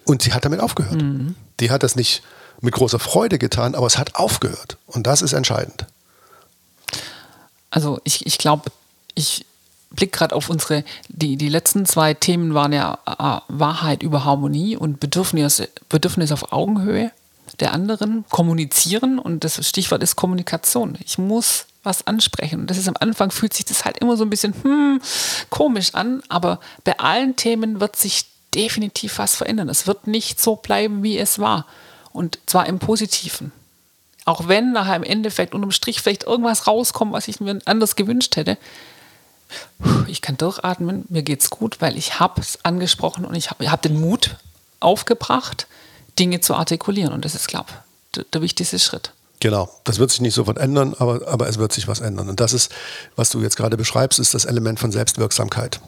Und 0.05 0.21
sie 0.21 0.33
hat 0.33 0.45
damit 0.45 0.59
aufgehört. 0.59 1.01
Mhm. 1.01 1.35
Die 1.59 1.71
hat 1.71 1.83
das 1.83 1.95
nicht 1.95 2.23
mit 2.61 2.73
großer 2.73 2.99
Freude 2.99 3.37
getan, 3.37 3.75
aber 3.75 3.87
es 3.87 3.97
hat 3.97 4.15
aufgehört. 4.15 4.77
Und 4.87 5.05
das 5.05 5.21
ist 5.21 5.33
entscheidend. 5.33 5.85
Also 7.69 7.99
ich, 8.03 8.25
ich 8.25 8.37
glaube, 8.37 8.71
ich 9.15 9.45
blicke 9.91 10.17
gerade 10.17 10.35
auf 10.35 10.49
unsere, 10.49 10.83
die, 11.09 11.37
die 11.37 11.49
letzten 11.49 11.85
zwei 11.85 12.13
Themen 12.13 12.53
waren 12.53 12.73
ja 12.73 12.97
äh, 13.05 13.41
Wahrheit 13.47 14.03
über 14.03 14.25
Harmonie 14.25 14.75
und 14.75 14.99
Bedürfnis, 14.99 15.61
Bedürfnis 15.89 16.31
auf 16.31 16.51
Augenhöhe 16.51 17.11
der 17.59 17.73
anderen 17.73 18.25
kommunizieren 18.29 19.19
und 19.19 19.43
das 19.43 19.65
Stichwort 19.67 20.03
ist 20.03 20.15
Kommunikation. 20.15 20.97
Ich 21.05 21.17
muss 21.17 21.65
was 21.83 22.07
ansprechen. 22.07 22.61
Und 22.61 22.69
das 22.69 22.77
ist 22.77 22.87
am 22.87 22.95
Anfang 22.99 23.29
fühlt 23.31 23.53
sich 23.53 23.65
das 23.65 23.85
halt 23.85 23.97
immer 23.97 24.17
so 24.17 24.23
ein 24.23 24.29
bisschen 24.29 24.53
hm, 24.63 25.01
komisch 25.49 25.93
an, 25.93 26.23
aber 26.29 26.59
bei 26.83 26.97
allen 26.99 27.35
Themen 27.35 27.79
wird 27.79 27.95
sich 27.95 28.25
definitiv 28.55 29.17
was 29.17 29.35
verändern. 29.35 29.69
Es 29.69 29.87
wird 29.87 30.07
nicht 30.07 30.41
so 30.41 30.55
bleiben, 30.55 31.03
wie 31.03 31.17
es 31.17 31.39
war. 31.39 31.65
Und 32.11 32.39
zwar 32.45 32.67
im 32.67 32.79
Positiven. 32.79 33.51
Auch 34.25 34.47
wenn 34.47 34.71
nachher 34.71 34.95
im 34.95 35.03
Endeffekt 35.03 35.53
unterm 35.53 35.71
Strich 35.71 36.01
vielleicht 36.01 36.23
irgendwas 36.23 36.67
rauskommt, 36.67 37.11
was 37.11 37.27
ich 37.27 37.41
mir 37.41 37.59
anders 37.65 37.95
gewünscht 37.95 38.35
hätte. 38.35 38.57
Ich 40.07 40.21
kann 40.21 40.37
durchatmen, 40.37 41.05
mir 41.09 41.23
geht's 41.23 41.49
gut, 41.49 41.81
weil 41.81 41.97
ich 41.97 42.19
habe 42.19 42.41
es 42.41 42.63
angesprochen 42.63 43.25
und 43.25 43.35
ich 43.35 43.49
habe 43.49 43.69
hab 43.69 43.81
den 43.81 43.99
Mut 43.99 44.37
aufgebracht, 44.79 45.67
Dinge 46.19 46.41
zu 46.41 46.53
artikulieren. 46.55 47.13
Und 47.13 47.25
das 47.25 47.35
ist, 47.35 47.47
glaube 47.47 47.69
ich, 48.15 48.25
der, 48.31 48.41
wichtigste 48.41 48.79
Schritt. 48.79 49.11
Genau, 49.39 49.69
das 49.83 49.99
wird 49.99 50.11
sich 50.11 50.21
nicht 50.21 50.35
sofort 50.35 50.57
ändern, 50.57 50.95
aber, 50.97 51.27
aber 51.27 51.49
es 51.49 51.57
wird 51.57 51.73
sich 51.73 51.87
was 51.87 51.99
ändern. 51.99 52.29
Und 52.29 52.39
das 52.39 52.53
ist, 52.53 52.71
was 53.15 53.29
du 53.29 53.41
jetzt 53.41 53.57
gerade 53.57 53.77
beschreibst, 53.77 54.19
ist 54.19 54.33
das 54.33 54.45
Element 54.45 54.79
von 54.79 54.91
Selbstwirksamkeit 54.91 55.81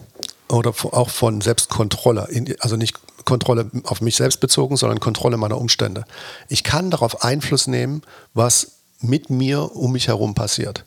oder 0.50 0.74
auch 0.92 1.10
von 1.10 1.42
Selbstkontrolle. 1.42 2.28
Also 2.60 2.76
nicht 2.76 2.98
Kontrolle 3.26 3.70
auf 3.84 4.02
mich 4.02 4.16
selbst 4.16 4.40
bezogen, 4.40 4.78
sondern 4.78 5.00
Kontrolle 5.00 5.38
meiner 5.38 5.58
Umstände. 5.58 6.06
Ich 6.48 6.64
kann 6.64 6.92
darauf 6.92 7.24
Einfluss 7.24 7.68
nehmen, 7.68 8.02
was 8.34 8.74
mit 9.00 9.30
mir 9.30 9.76
um 9.76 9.92
mich 9.92 10.08
herum 10.08 10.36
passiert. 10.36 10.86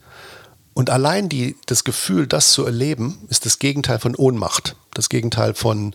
Und 0.74 0.90
allein 0.90 1.29
die, 1.29 1.57
das 1.66 1.83
Gefühl, 1.83 2.27
das 2.27 2.53
zu 2.53 2.64
erleben, 2.64 3.18
ist 3.29 3.46
das 3.46 3.59
Gegenteil 3.59 3.98
von 3.98 4.14
Ohnmacht, 4.14 4.77
das 4.94 5.09
Gegenteil 5.09 5.55
von 5.55 5.94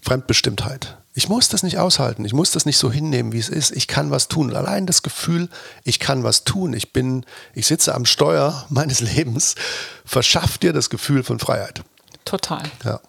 Fremdbestimmtheit. 0.00 0.96
Ich 1.18 1.30
muss 1.30 1.48
das 1.48 1.62
nicht 1.62 1.78
aushalten. 1.78 2.26
Ich 2.26 2.34
muss 2.34 2.50
das 2.50 2.66
nicht 2.66 2.76
so 2.76 2.92
hinnehmen, 2.92 3.32
wie 3.32 3.38
es 3.38 3.48
ist. 3.48 3.74
Ich 3.74 3.88
kann 3.88 4.10
was 4.10 4.28
tun. 4.28 4.54
allein 4.54 4.84
das 4.84 5.02
Gefühl, 5.02 5.48
ich 5.82 5.98
kann 5.98 6.24
was 6.24 6.44
tun. 6.44 6.74
Ich 6.74 6.92
bin, 6.92 7.24
ich 7.54 7.66
sitze 7.66 7.94
am 7.94 8.04
Steuer 8.04 8.66
meines 8.68 9.00
Lebens, 9.00 9.54
verschafft 10.04 10.62
dir 10.62 10.74
das 10.74 10.90
Gefühl 10.90 11.24
von 11.24 11.38
Freiheit. 11.38 11.82
Total. 12.26 12.62
Ja. 12.84 13.00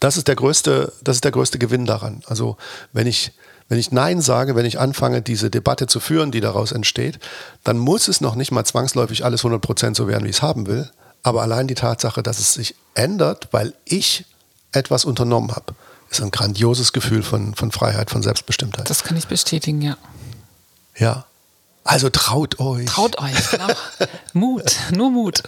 Das 0.00 0.16
ist 0.16 0.26
der 0.26 0.34
größte, 0.34 0.92
das 1.02 1.18
ist 1.18 1.24
der 1.24 1.30
größte 1.30 1.60
Gewinn 1.60 1.86
daran. 1.86 2.24
Also, 2.26 2.56
wenn 2.92 3.06
ich, 3.06 3.30
wenn 3.68 3.78
ich 3.78 3.92
Nein 3.92 4.20
sage, 4.20 4.56
wenn 4.56 4.66
ich 4.66 4.80
anfange, 4.80 5.22
diese 5.22 5.50
Debatte 5.50 5.86
zu 5.86 6.00
führen, 6.00 6.32
die 6.32 6.40
daraus 6.40 6.72
entsteht, 6.72 7.20
dann 7.62 7.78
muss 7.78 8.08
es 8.08 8.20
noch 8.20 8.34
nicht 8.34 8.50
mal 8.50 8.64
zwangsläufig 8.64 9.24
alles 9.24 9.44
100% 9.44 9.94
so 9.94 10.08
werden, 10.08 10.24
wie 10.24 10.30
ich 10.30 10.36
es 10.38 10.42
haben 10.42 10.66
will. 10.66 10.90
Aber 11.22 11.42
allein 11.42 11.68
die 11.68 11.76
Tatsache, 11.76 12.24
dass 12.24 12.40
es 12.40 12.54
sich 12.54 12.74
ändert, 12.94 13.50
weil 13.52 13.72
ich 13.84 14.24
etwas 14.72 15.04
unternommen 15.04 15.54
habe 15.54 15.76
ist 16.10 16.22
ein 16.22 16.30
grandioses 16.30 16.92
Gefühl 16.92 17.22
von, 17.22 17.54
von 17.54 17.72
Freiheit, 17.72 18.10
von 18.10 18.22
Selbstbestimmtheit. 18.22 18.88
Das 18.88 19.04
kann 19.04 19.16
ich 19.16 19.26
bestätigen, 19.26 19.82
ja. 19.82 19.96
Ja. 20.96 21.24
Also 21.84 22.10
traut 22.10 22.58
euch. 22.58 22.86
Traut 22.86 23.18
euch, 23.18 23.50
genau. 23.50 23.68
Mut, 24.32 24.76
nur 24.92 25.10
Mut. 25.10 25.42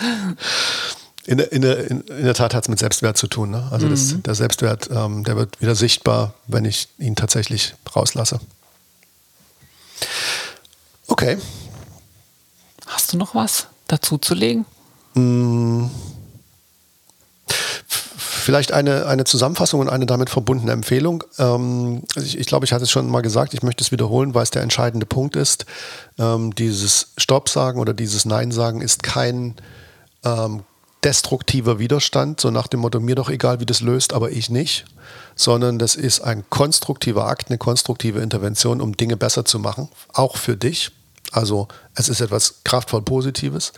In, 1.26 1.38
in, 1.40 1.62
in, 1.62 2.00
in 2.02 2.24
der 2.24 2.34
Tat 2.34 2.54
hat 2.54 2.64
es 2.64 2.68
mit 2.68 2.78
Selbstwert 2.78 3.18
zu 3.18 3.26
tun. 3.26 3.50
Ne? 3.50 3.68
Also 3.70 3.86
mhm. 3.86 3.90
das, 3.90 4.14
der 4.22 4.34
Selbstwert, 4.34 4.88
ähm, 4.90 5.24
der 5.24 5.36
wird 5.36 5.60
wieder 5.60 5.74
sichtbar, 5.74 6.34
wenn 6.46 6.64
ich 6.64 6.88
ihn 6.98 7.16
tatsächlich 7.16 7.74
rauslasse. 7.94 8.40
Okay. 11.08 11.38
Hast 12.86 13.12
du 13.12 13.16
noch 13.16 13.34
was 13.34 13.66
dazu 13.88 14.16
zu 14.18 14.34
legen? 14.34 14.64
Mm. 15.14 15.86
Vielleicht 18.48 18.72
eine, 18.72 19.04
eine 19.04 19.24
Zusammenfassung 19.24 19.78
und 19.78 19.90
eine 19.90 20.06
damit 20.06 20.30
verbundene 20.30 20.72
Empfehlung. 20.72 21.22
Ähm, 21.38 22.04
ich, 22.16 22.38
ich 22.38 22.46
glaube, 22.46 22.64
ich 22.64 22.72
hatte 22.72 22.84
es 22.84 22.90
schon 22.90 23.06
mal 23.10 23.20
gesagt, 23.20 23.52
ich 23.52 23.62
möchte 23.62 23.84
es 23.84 23.92
wiederholen, 23.92 24.32
weil 24.32 24.42
es 24.42 24.50
der 24.50 24.62
entscheidende 24.62 25.04
Punkt 25.04 25.36
ist. 25.36 25.66
Ähm, 26.18 26.54
dieses 26.54 27.08
Stopp 27.18 27.50
sagen 27.50 27.78
oder 27.78 27.92
dieses 27.92 28.24
Nein 28.24 28.50
sagen 28.50 28.80
ist 28.80 29.02
kein 29.02 29.56
ähm, 30.24 30.62
destruktiver 31.04 31.78
Widerstand, 31.78 32.40
so 32.40 32.50
nach 32.50 32.68
dem 32.68 32.80
Motto, 32.80 33.00
mir 33.00 33.16
doch 33.16 33.28
egal, 33.28 33.60
wie 33.60 33.66
das 33.66 33.82
löst, 33.82 34.14
aber 34.14 34.30
ich 34.30 34.48
nicht, 34.48 34.86
sondern 35.36 35.78
das 35.78 35.94
ist 35.94 36.22
ein 36.22 36.42
konstruktiver 36.48 37.26
Akt, 37.26 37.50
eine 37.50 37.58
konstruktive 37.58 38.20
Intervention, 38.20 38.80
um 38.80 38.96
Dinge 38.96 39.18
besser 39.18 39.44
zu 39.44 39.58
machen, 39.58 39.90
auch 40.14 40.38
für 40.38 40.56
dich. 40.56 40.90
Also 41.32 41.68
es 41.94 42.08
ist 42.08 42.22
etwas 42.22 42.60
kraftvoll 42.64 43.02
Positives. 43.02 43.74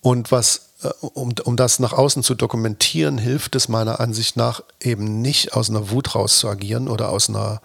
Und 0.00 0.32
was 0.32 0.63
um, 1.00 1.34
um 1.44 1.56
das 1.56 1.78
nach 1.78 1.92
außen 1.92 2.22
zu 2.22 2.34
dokumentieren, 2.34 3.18
hilft 3.18 3.54
es 3.56 3.68
meiner 3.68 4.00
Ansicht 4.00 4.36
nach 4.36 4.62
eben 4.80 5.20
nicht 5.22 5.54
aus 5.54 5.70
einer 5.70 5.90
Wut 5.90 6.14
raus 6.14 6.38
zu 6.38 6.48
agieren 6.48 6.88
oder 6.88 7.10
aus 7.10 7.28
einer 7.28 7.60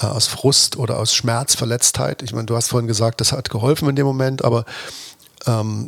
äh, 0.00 0.06
aus 0.06 0.26
Frust 0.26 0.76
oder 0.76 0.98
aus 0.98 1.14
Schmerz, 1.14 1.54
Verletztheit. 1.54 2.22
Ich 2.22 2.32
meine, 2.32 2.46
du 2.46 2.56
hast 2.56 2.68
vorhin 2.68 2.86
gesagt, 2.86 3.20
das 3.20 3.32
hat 3.32 3.50
geholfen 3.50 3.88
in 3.88 3.96
dem 3.96 4.06
Moment, 4.06 4.44
aber 4.44 4.64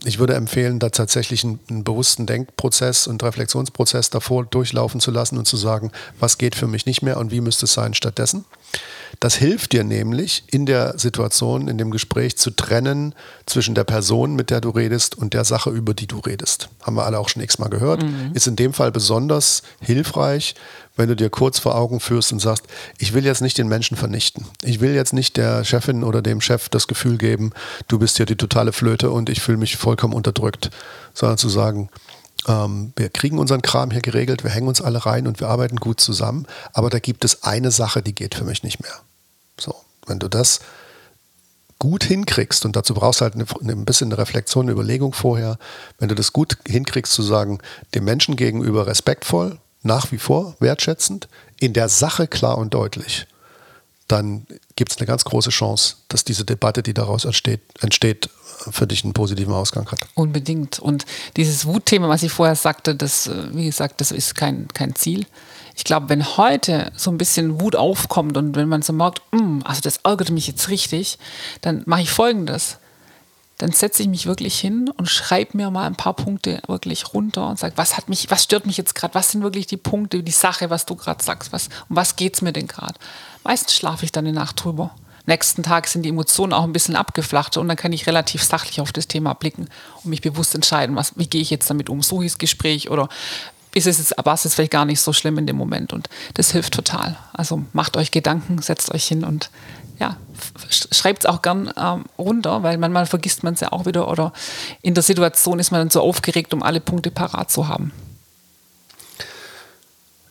ich 0.05 0.19
würde 0.19 0.35
empfehlen, 0.35 0.79
da 0.79 0.91
tatsächlich 0.91 1.43
einen, 1.43 1.59
einen, 1.69 1.83
bewussten 1.83 2.27
Denkprozess 2.27 3.07
und 3.07 3.23
Reflexionsprozess 3.23 4.11
davor 4.11 4.45
durchlaufen 4.45 5.01
zu 5.01 5.11
lassen 5.11 5.39
und 5.39 5.47
zu 5.47 5.57
sagen, 5.57 5.91
was 6.21 6.39
geht 6.39 6.55
für 6.55 6.69
mich 6.69 6.87
nicht 6.87 7.03
mehr 7.03 7.17
und 7.17 7.33
wie 7.33 7.41
müsste 7.41 7.65
es 7.65 7.73
sein 7.73 7.95
stattdessen. 7.95 8.45
Das 9.21 9.35
hilft 9.35 9.73
dir 9.73 9.85
nämlich 9.85 10.45
in 10.49 10.67
der 10.67 10.99
Situation, 10.99 11.67
in 11.69 11.79
dem 11.79 11.91
Gespräch 11.91 12.37
zu 12.37 12.51
trennen 12.51 13.15
zwischen 13.47 13.75
der 13.75 13.85
Person, 13.85 14.37
mit 14.37 14.51
der 14.51 14.61
du 14.61 14.71
redest 14.71 15.17
und 15.17 15.35
der 15.35 15.45
Sache, 15.45 15.71
über 15.71 15.95
die 15.95 16.07
du 16.07 16.19
redest. 16.19 16.69
Haben 16.83 16.97
wir 16.97 17.07
alle 17.07 17.19
auch 17.19 17.29
schon 17.29 17.43
x-mal 17.43 17.71
gehört. 17.71 18.03
Mhm. 18.03 18.33
Ist 18.35 18.47
in 18.47 18.57
dem 18.57 18.73
Fall 18.73 18.93
besonders 18.93 19.63
hilfreich, 19.81 20.55
wenn 20.99 21.09
du 21.09 21.17
dir 21.17 21.31
kurz 21.31 21.59
vor 21.59 21.77
Augen 21.77 22.01
führst 22.01 22.33
und 22.33 22.41
sagst, 22.41 22.65
ich 22.99 23.15
will 23.15 23.25
jetzt 23.25 23.41
nicht 23.41 23.57
den 23.57 23.69
Menschen 23.69 23.97
vernichten. 23.97 24.45
Ich 24.63 24.81
will 24.81 24.95
jetzt 24.95 25.13
nicht 25.13 25.37
der 25.37 25.65
Chefin 25.65 26.03
oder 26.03 26.21
dem 26.21 26.41
Chef 26.41 26.69
das 26.69 26.89
Gefühl 26.89 27.17
geben, 27.17 27.53
du 27.87 27.99
bist 27.99 28.17
hier 28.17 28.27
die 28.27 28.37
totale 28.37 28.73
Flöte 28.73 29.11
und 29.11 29.31
ich 29.31 29.41
fühle 29.41 29.59
mich 29.59 29.77
vollkommen 29.77 30.13
unterdrückt, 30.13 30.71
sondern 31.15 31.39
zu 31.39 31.49
sagen, 31.49 31.89
ähm, 32.49 32.93
wir 32.97 33.11
kriegen 33.11 33.39
unseren 33.39 33.63
Kram 33.63 33.93
hier 33.93 34.03
geregelt, 34.03 34.43
wir 34.43 34.51
hängen 34.51 34.69
uns 34.69 34.83
alle 34.83 35.07
rein 35.07 35.29
und 35.29 35.39
wir 35.39 35.49
arbeiten 35.49 35.77
gut 35.77 36.01
zusammen, 36.01 36.47
aber 36.73 36.91
da 36.91 36.99
gibt 36.99 37.25
es 37.25 37.45
eine 37.45 37.71
Sache, 37.71 38.03
die 38.03 38.15
geht 38.15 38.35
für 38.35 38.45
mich 38.45 38.65
nicht 38.65 38.83
mehr. 38.83 38.95
So, 39.59 39.75
wenn 40.07 40.19
du 40.19 40.29
das 40.29 40.61
gut 41.79 42.03
hinkriegst, 42.03 42.65
und 42.65 42.75
dazu 42.75 42.93
brauchst 42.93 43.21
du 43.21 43.25
halt 43.25 43.37
ein 43.37 43.85
bisschen 43.85 44.09
eine 44.09 44.19
Reflexion, 44.19 44.65
eine 44.65 44.73
Überlegung 44.73 45.13
vorher, 45.13 45.59
wenn 46.01 46.09
du 46.09 46.17
das 46.17 46.33
gut 46.33 46.59
hinkriegst 46.67 47.13
zu 47.13 47.23
sagen, 47.23 47.61
dem 47.95 48.05
Menschen 48.05 48.35
gegenüber 48.35 48.89
respektvoll, 48.89 49.59
nach 49.83 50.13
wie 50.13 50.19
vor 50.19 50.57
wertschätzend, 50.61 51.29
in 51.61 51.73
der 51.73 51.89
Sache 51.89 52.27
klar 52.27 52.59
und 52.59 52.75
deutlich, 52.75 53.27
dann 54.07 54.47
gibt 54.77 54.93
es 54.93 54.99
eine 54.99 55.07
ganz 55.07 55.25
große 55.25 55.51
Chance, 55.51 55.97
dass 56.09 56.25
diese 56.25 56.45
Debatte, 56.45 56.83
die 56.83 56.95
daraus 56.95 57.25
entsteht, 57.25 57.61
entsteht, 57.81 58.31
für 58.71 58.87
dich 58.87 59.05
einen 59.05 59.13
positiven 59.13 59.53
Ausgang 59.53 59.91
hat. 59.91 60.01
Unbedingt. 60.15 60.79
Und 60.79 61.05
dieses 61.37 61.67
Wutthema, 61.67 62.09
was 62.09 62.23
ich 62.23 62.33
vorher 62.33 62.57
sagte, 62.57 62.95
das, 62.95 63.27
äh, 63.27 63.55
wie 63.55 63.67
gesagt, 63.67 64.01
das 64.01 64.11
ist 64.11 64.35
kein, 64.35 64.69
kein 64.69 64.95
Ziel 64.95 65.27
ich 65.79 65.85
glaube, 65.85 66.09
wenn 66.09 66.37
heute 66.37 66.91
so 66.97 67.09
ein 67.13 67.19
bisschen 67.19 67.61
Wut 67.61 67.77
aufkommt 67.77 68.37
und 68.37 68.57
wenn 68.57 68.69
man 68.69 68.83
so 68.83 68.93
merkt, 68.93 69.23
mm, 69.31 69.61
also 69.63 69.81
das 69.81 69.99
ärgert 69.99 70.31
mich 70.31 70.49
jetzt 70.49 70.71
richtig, 70.71 71.19
dann 71.61 71.85
mache 71.87 72.03
ich 72.03 72.11
folgendes. 72.11 72.79
Dann 73.59 73.73
setze 73.73 74.03
ich 74.03 74.09
mich 74.09 74.27
wirklich 74.27 74.59
hin 74.59 74.89
und 74.97 75.09
schreibe 75.09 75.57
mir 75.57 75.71
mal 75.71 75.87
ein 75.87 75.97
paar 75.97 76.15
Punkte 76.15 76.63
wirklich 76.69 77.13
runter 77.13 77.49
und 77.49 77.59
sage, 77.59 77.77
was 77.77 77.97
hat 77.97 78.09
mich, 78.09 78.31
was 78.31 78.45
stört 78.45 78.67
mich 78.67 78.77
jetzt 78.77 78.95
gerade, 78.95 79.15
was 79.15 79.33
sind 79.33 79.43
wirklich 79.43 79.67
die 79.67 79.77
Punkte, 79.77 80.23
die 80.23 80.33
Sache, 80.33 80.71
was 80.71 80.87
du 80.87 80.95
gerade 80.95 81.23
sagst, 81.23 81.53
was, 81.53 81.69
um 81.89 81.97
was 81.97 82.17
geht 82.17 82.35
es 82.35 82.43
mir 82.43 82.53
denn 82.53 82.69
gerade? 82.69 82.95
Meistens 83.43 83.75
schlafe 83.75 84.05
ich 84.05 84.13
dann 84.13 84.27
eine 84.27 84.35
Nacht 84.35 84.63
drüber. 84.63 84.93
Nächsten 85.27 85.63
Tag 85.63 85.89
sind 85.89 86.05
die 86.05 86.09
Emotionen 86.09 86.55
auch 86.55 86.63
ein 86.63 86.73
bisschen 86.73 86.97
abgeflacht 86.97 87.59
und 87.59 87.69
dann 87.69 87.77
kann 87.77 87.93
ich 87.93 88.07
relativ 88.07 88.43
sachlich 88.43 88.81
auf 88.81 88.93
das 88.93 89.09
Thema 89.09 89.35
blicken 89.35 89.69
und 90.03 90.11
mich 90.11 90.23
bewusst 90.23 90.55
entscheiden, 90.55 90.97
was, 90.97 91.19
wie 91.19 91.27
gehe 91.27 91.43
ich 91.43 91.51
jetzt 91.51 91.69
damit 91.69 91.91
um. 91.91 92.01
So 92.01 92.23
hieß 92.23 92.39
Gespräch 92.39 92.91
oder 92.91 93.09
ist 93.75 93.87
es 93.87 93.99
jetzt, 93.99 94.15
war 94.25 94.35
es 94.35 94.45
jetzt 94.45 94.55
vielleicht 94.55 94.73
gar 94.73 94.85
nicht 94.85 95.01
so 95.01 95.13
schlimm 95.13 95.37
in 95.37 95.47
dem 95.47 95.57
Moment 95.57 95.93
und 95.93 96.09
das 96.35 96.53
hilft 96.53 96.73
total. 96.73 97.17
Also 97.33 97.63
macht 97.73 97.97
euch 97.97 98.11
Gedanken, 98.11 98.63
setzt 98.63 98.95
euch 98.95 99.05
hin 99.07 99.25
und 99.25 99.51
ja, 99.99 100.17
schreibt 100.71 101.25
es 101.25 101.27
auch 101.27 101.43
gern 101.43 101.73
ähm, 101.77 102.05
runter, 102.19 102.63
weil 102.63 102.79
manchmal 102.79 103.07
vergisst 103.07 103.43
man 103.43 103.55
es 103.55 103.61
ja 103.61 103.73
auch 103.73 103.87
wieder 103.87 104.09
oder 104.09 104.33
in 104.83 104.95
der 104.95 105.03
Situation 105.03 105.59
ist 105.59 105.71
man 105.71 105.81
dann 105.81 105.91
so 105.91 106.01
aufgeregt, 106.01 106.55
um 106.55 106.63
alle 106.63 106.81
Punkte 106.81 107.11
parat 107.11 107.51
zu 107.51 107.69
haben. 107.69 107.93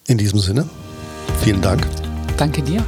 In 0.08 0.18
diesem 0.18 0.40
Sinne, 0.40 0.70
vielen 1.42 1.62
Dank. 1.62 1.86
Danke 2.38 2.62
dir. 2.62 2.84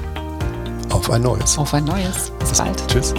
Auf 0.89 1.09
ein 1.09 1.21
neues. 1.21 1.57
Auf 1.57 1.73
ein 1.73 1.85
neues. 1.85 2.31
Bis 2.39 2.57
bald. 2.57 2.87
Tschüss. 2.87 3.13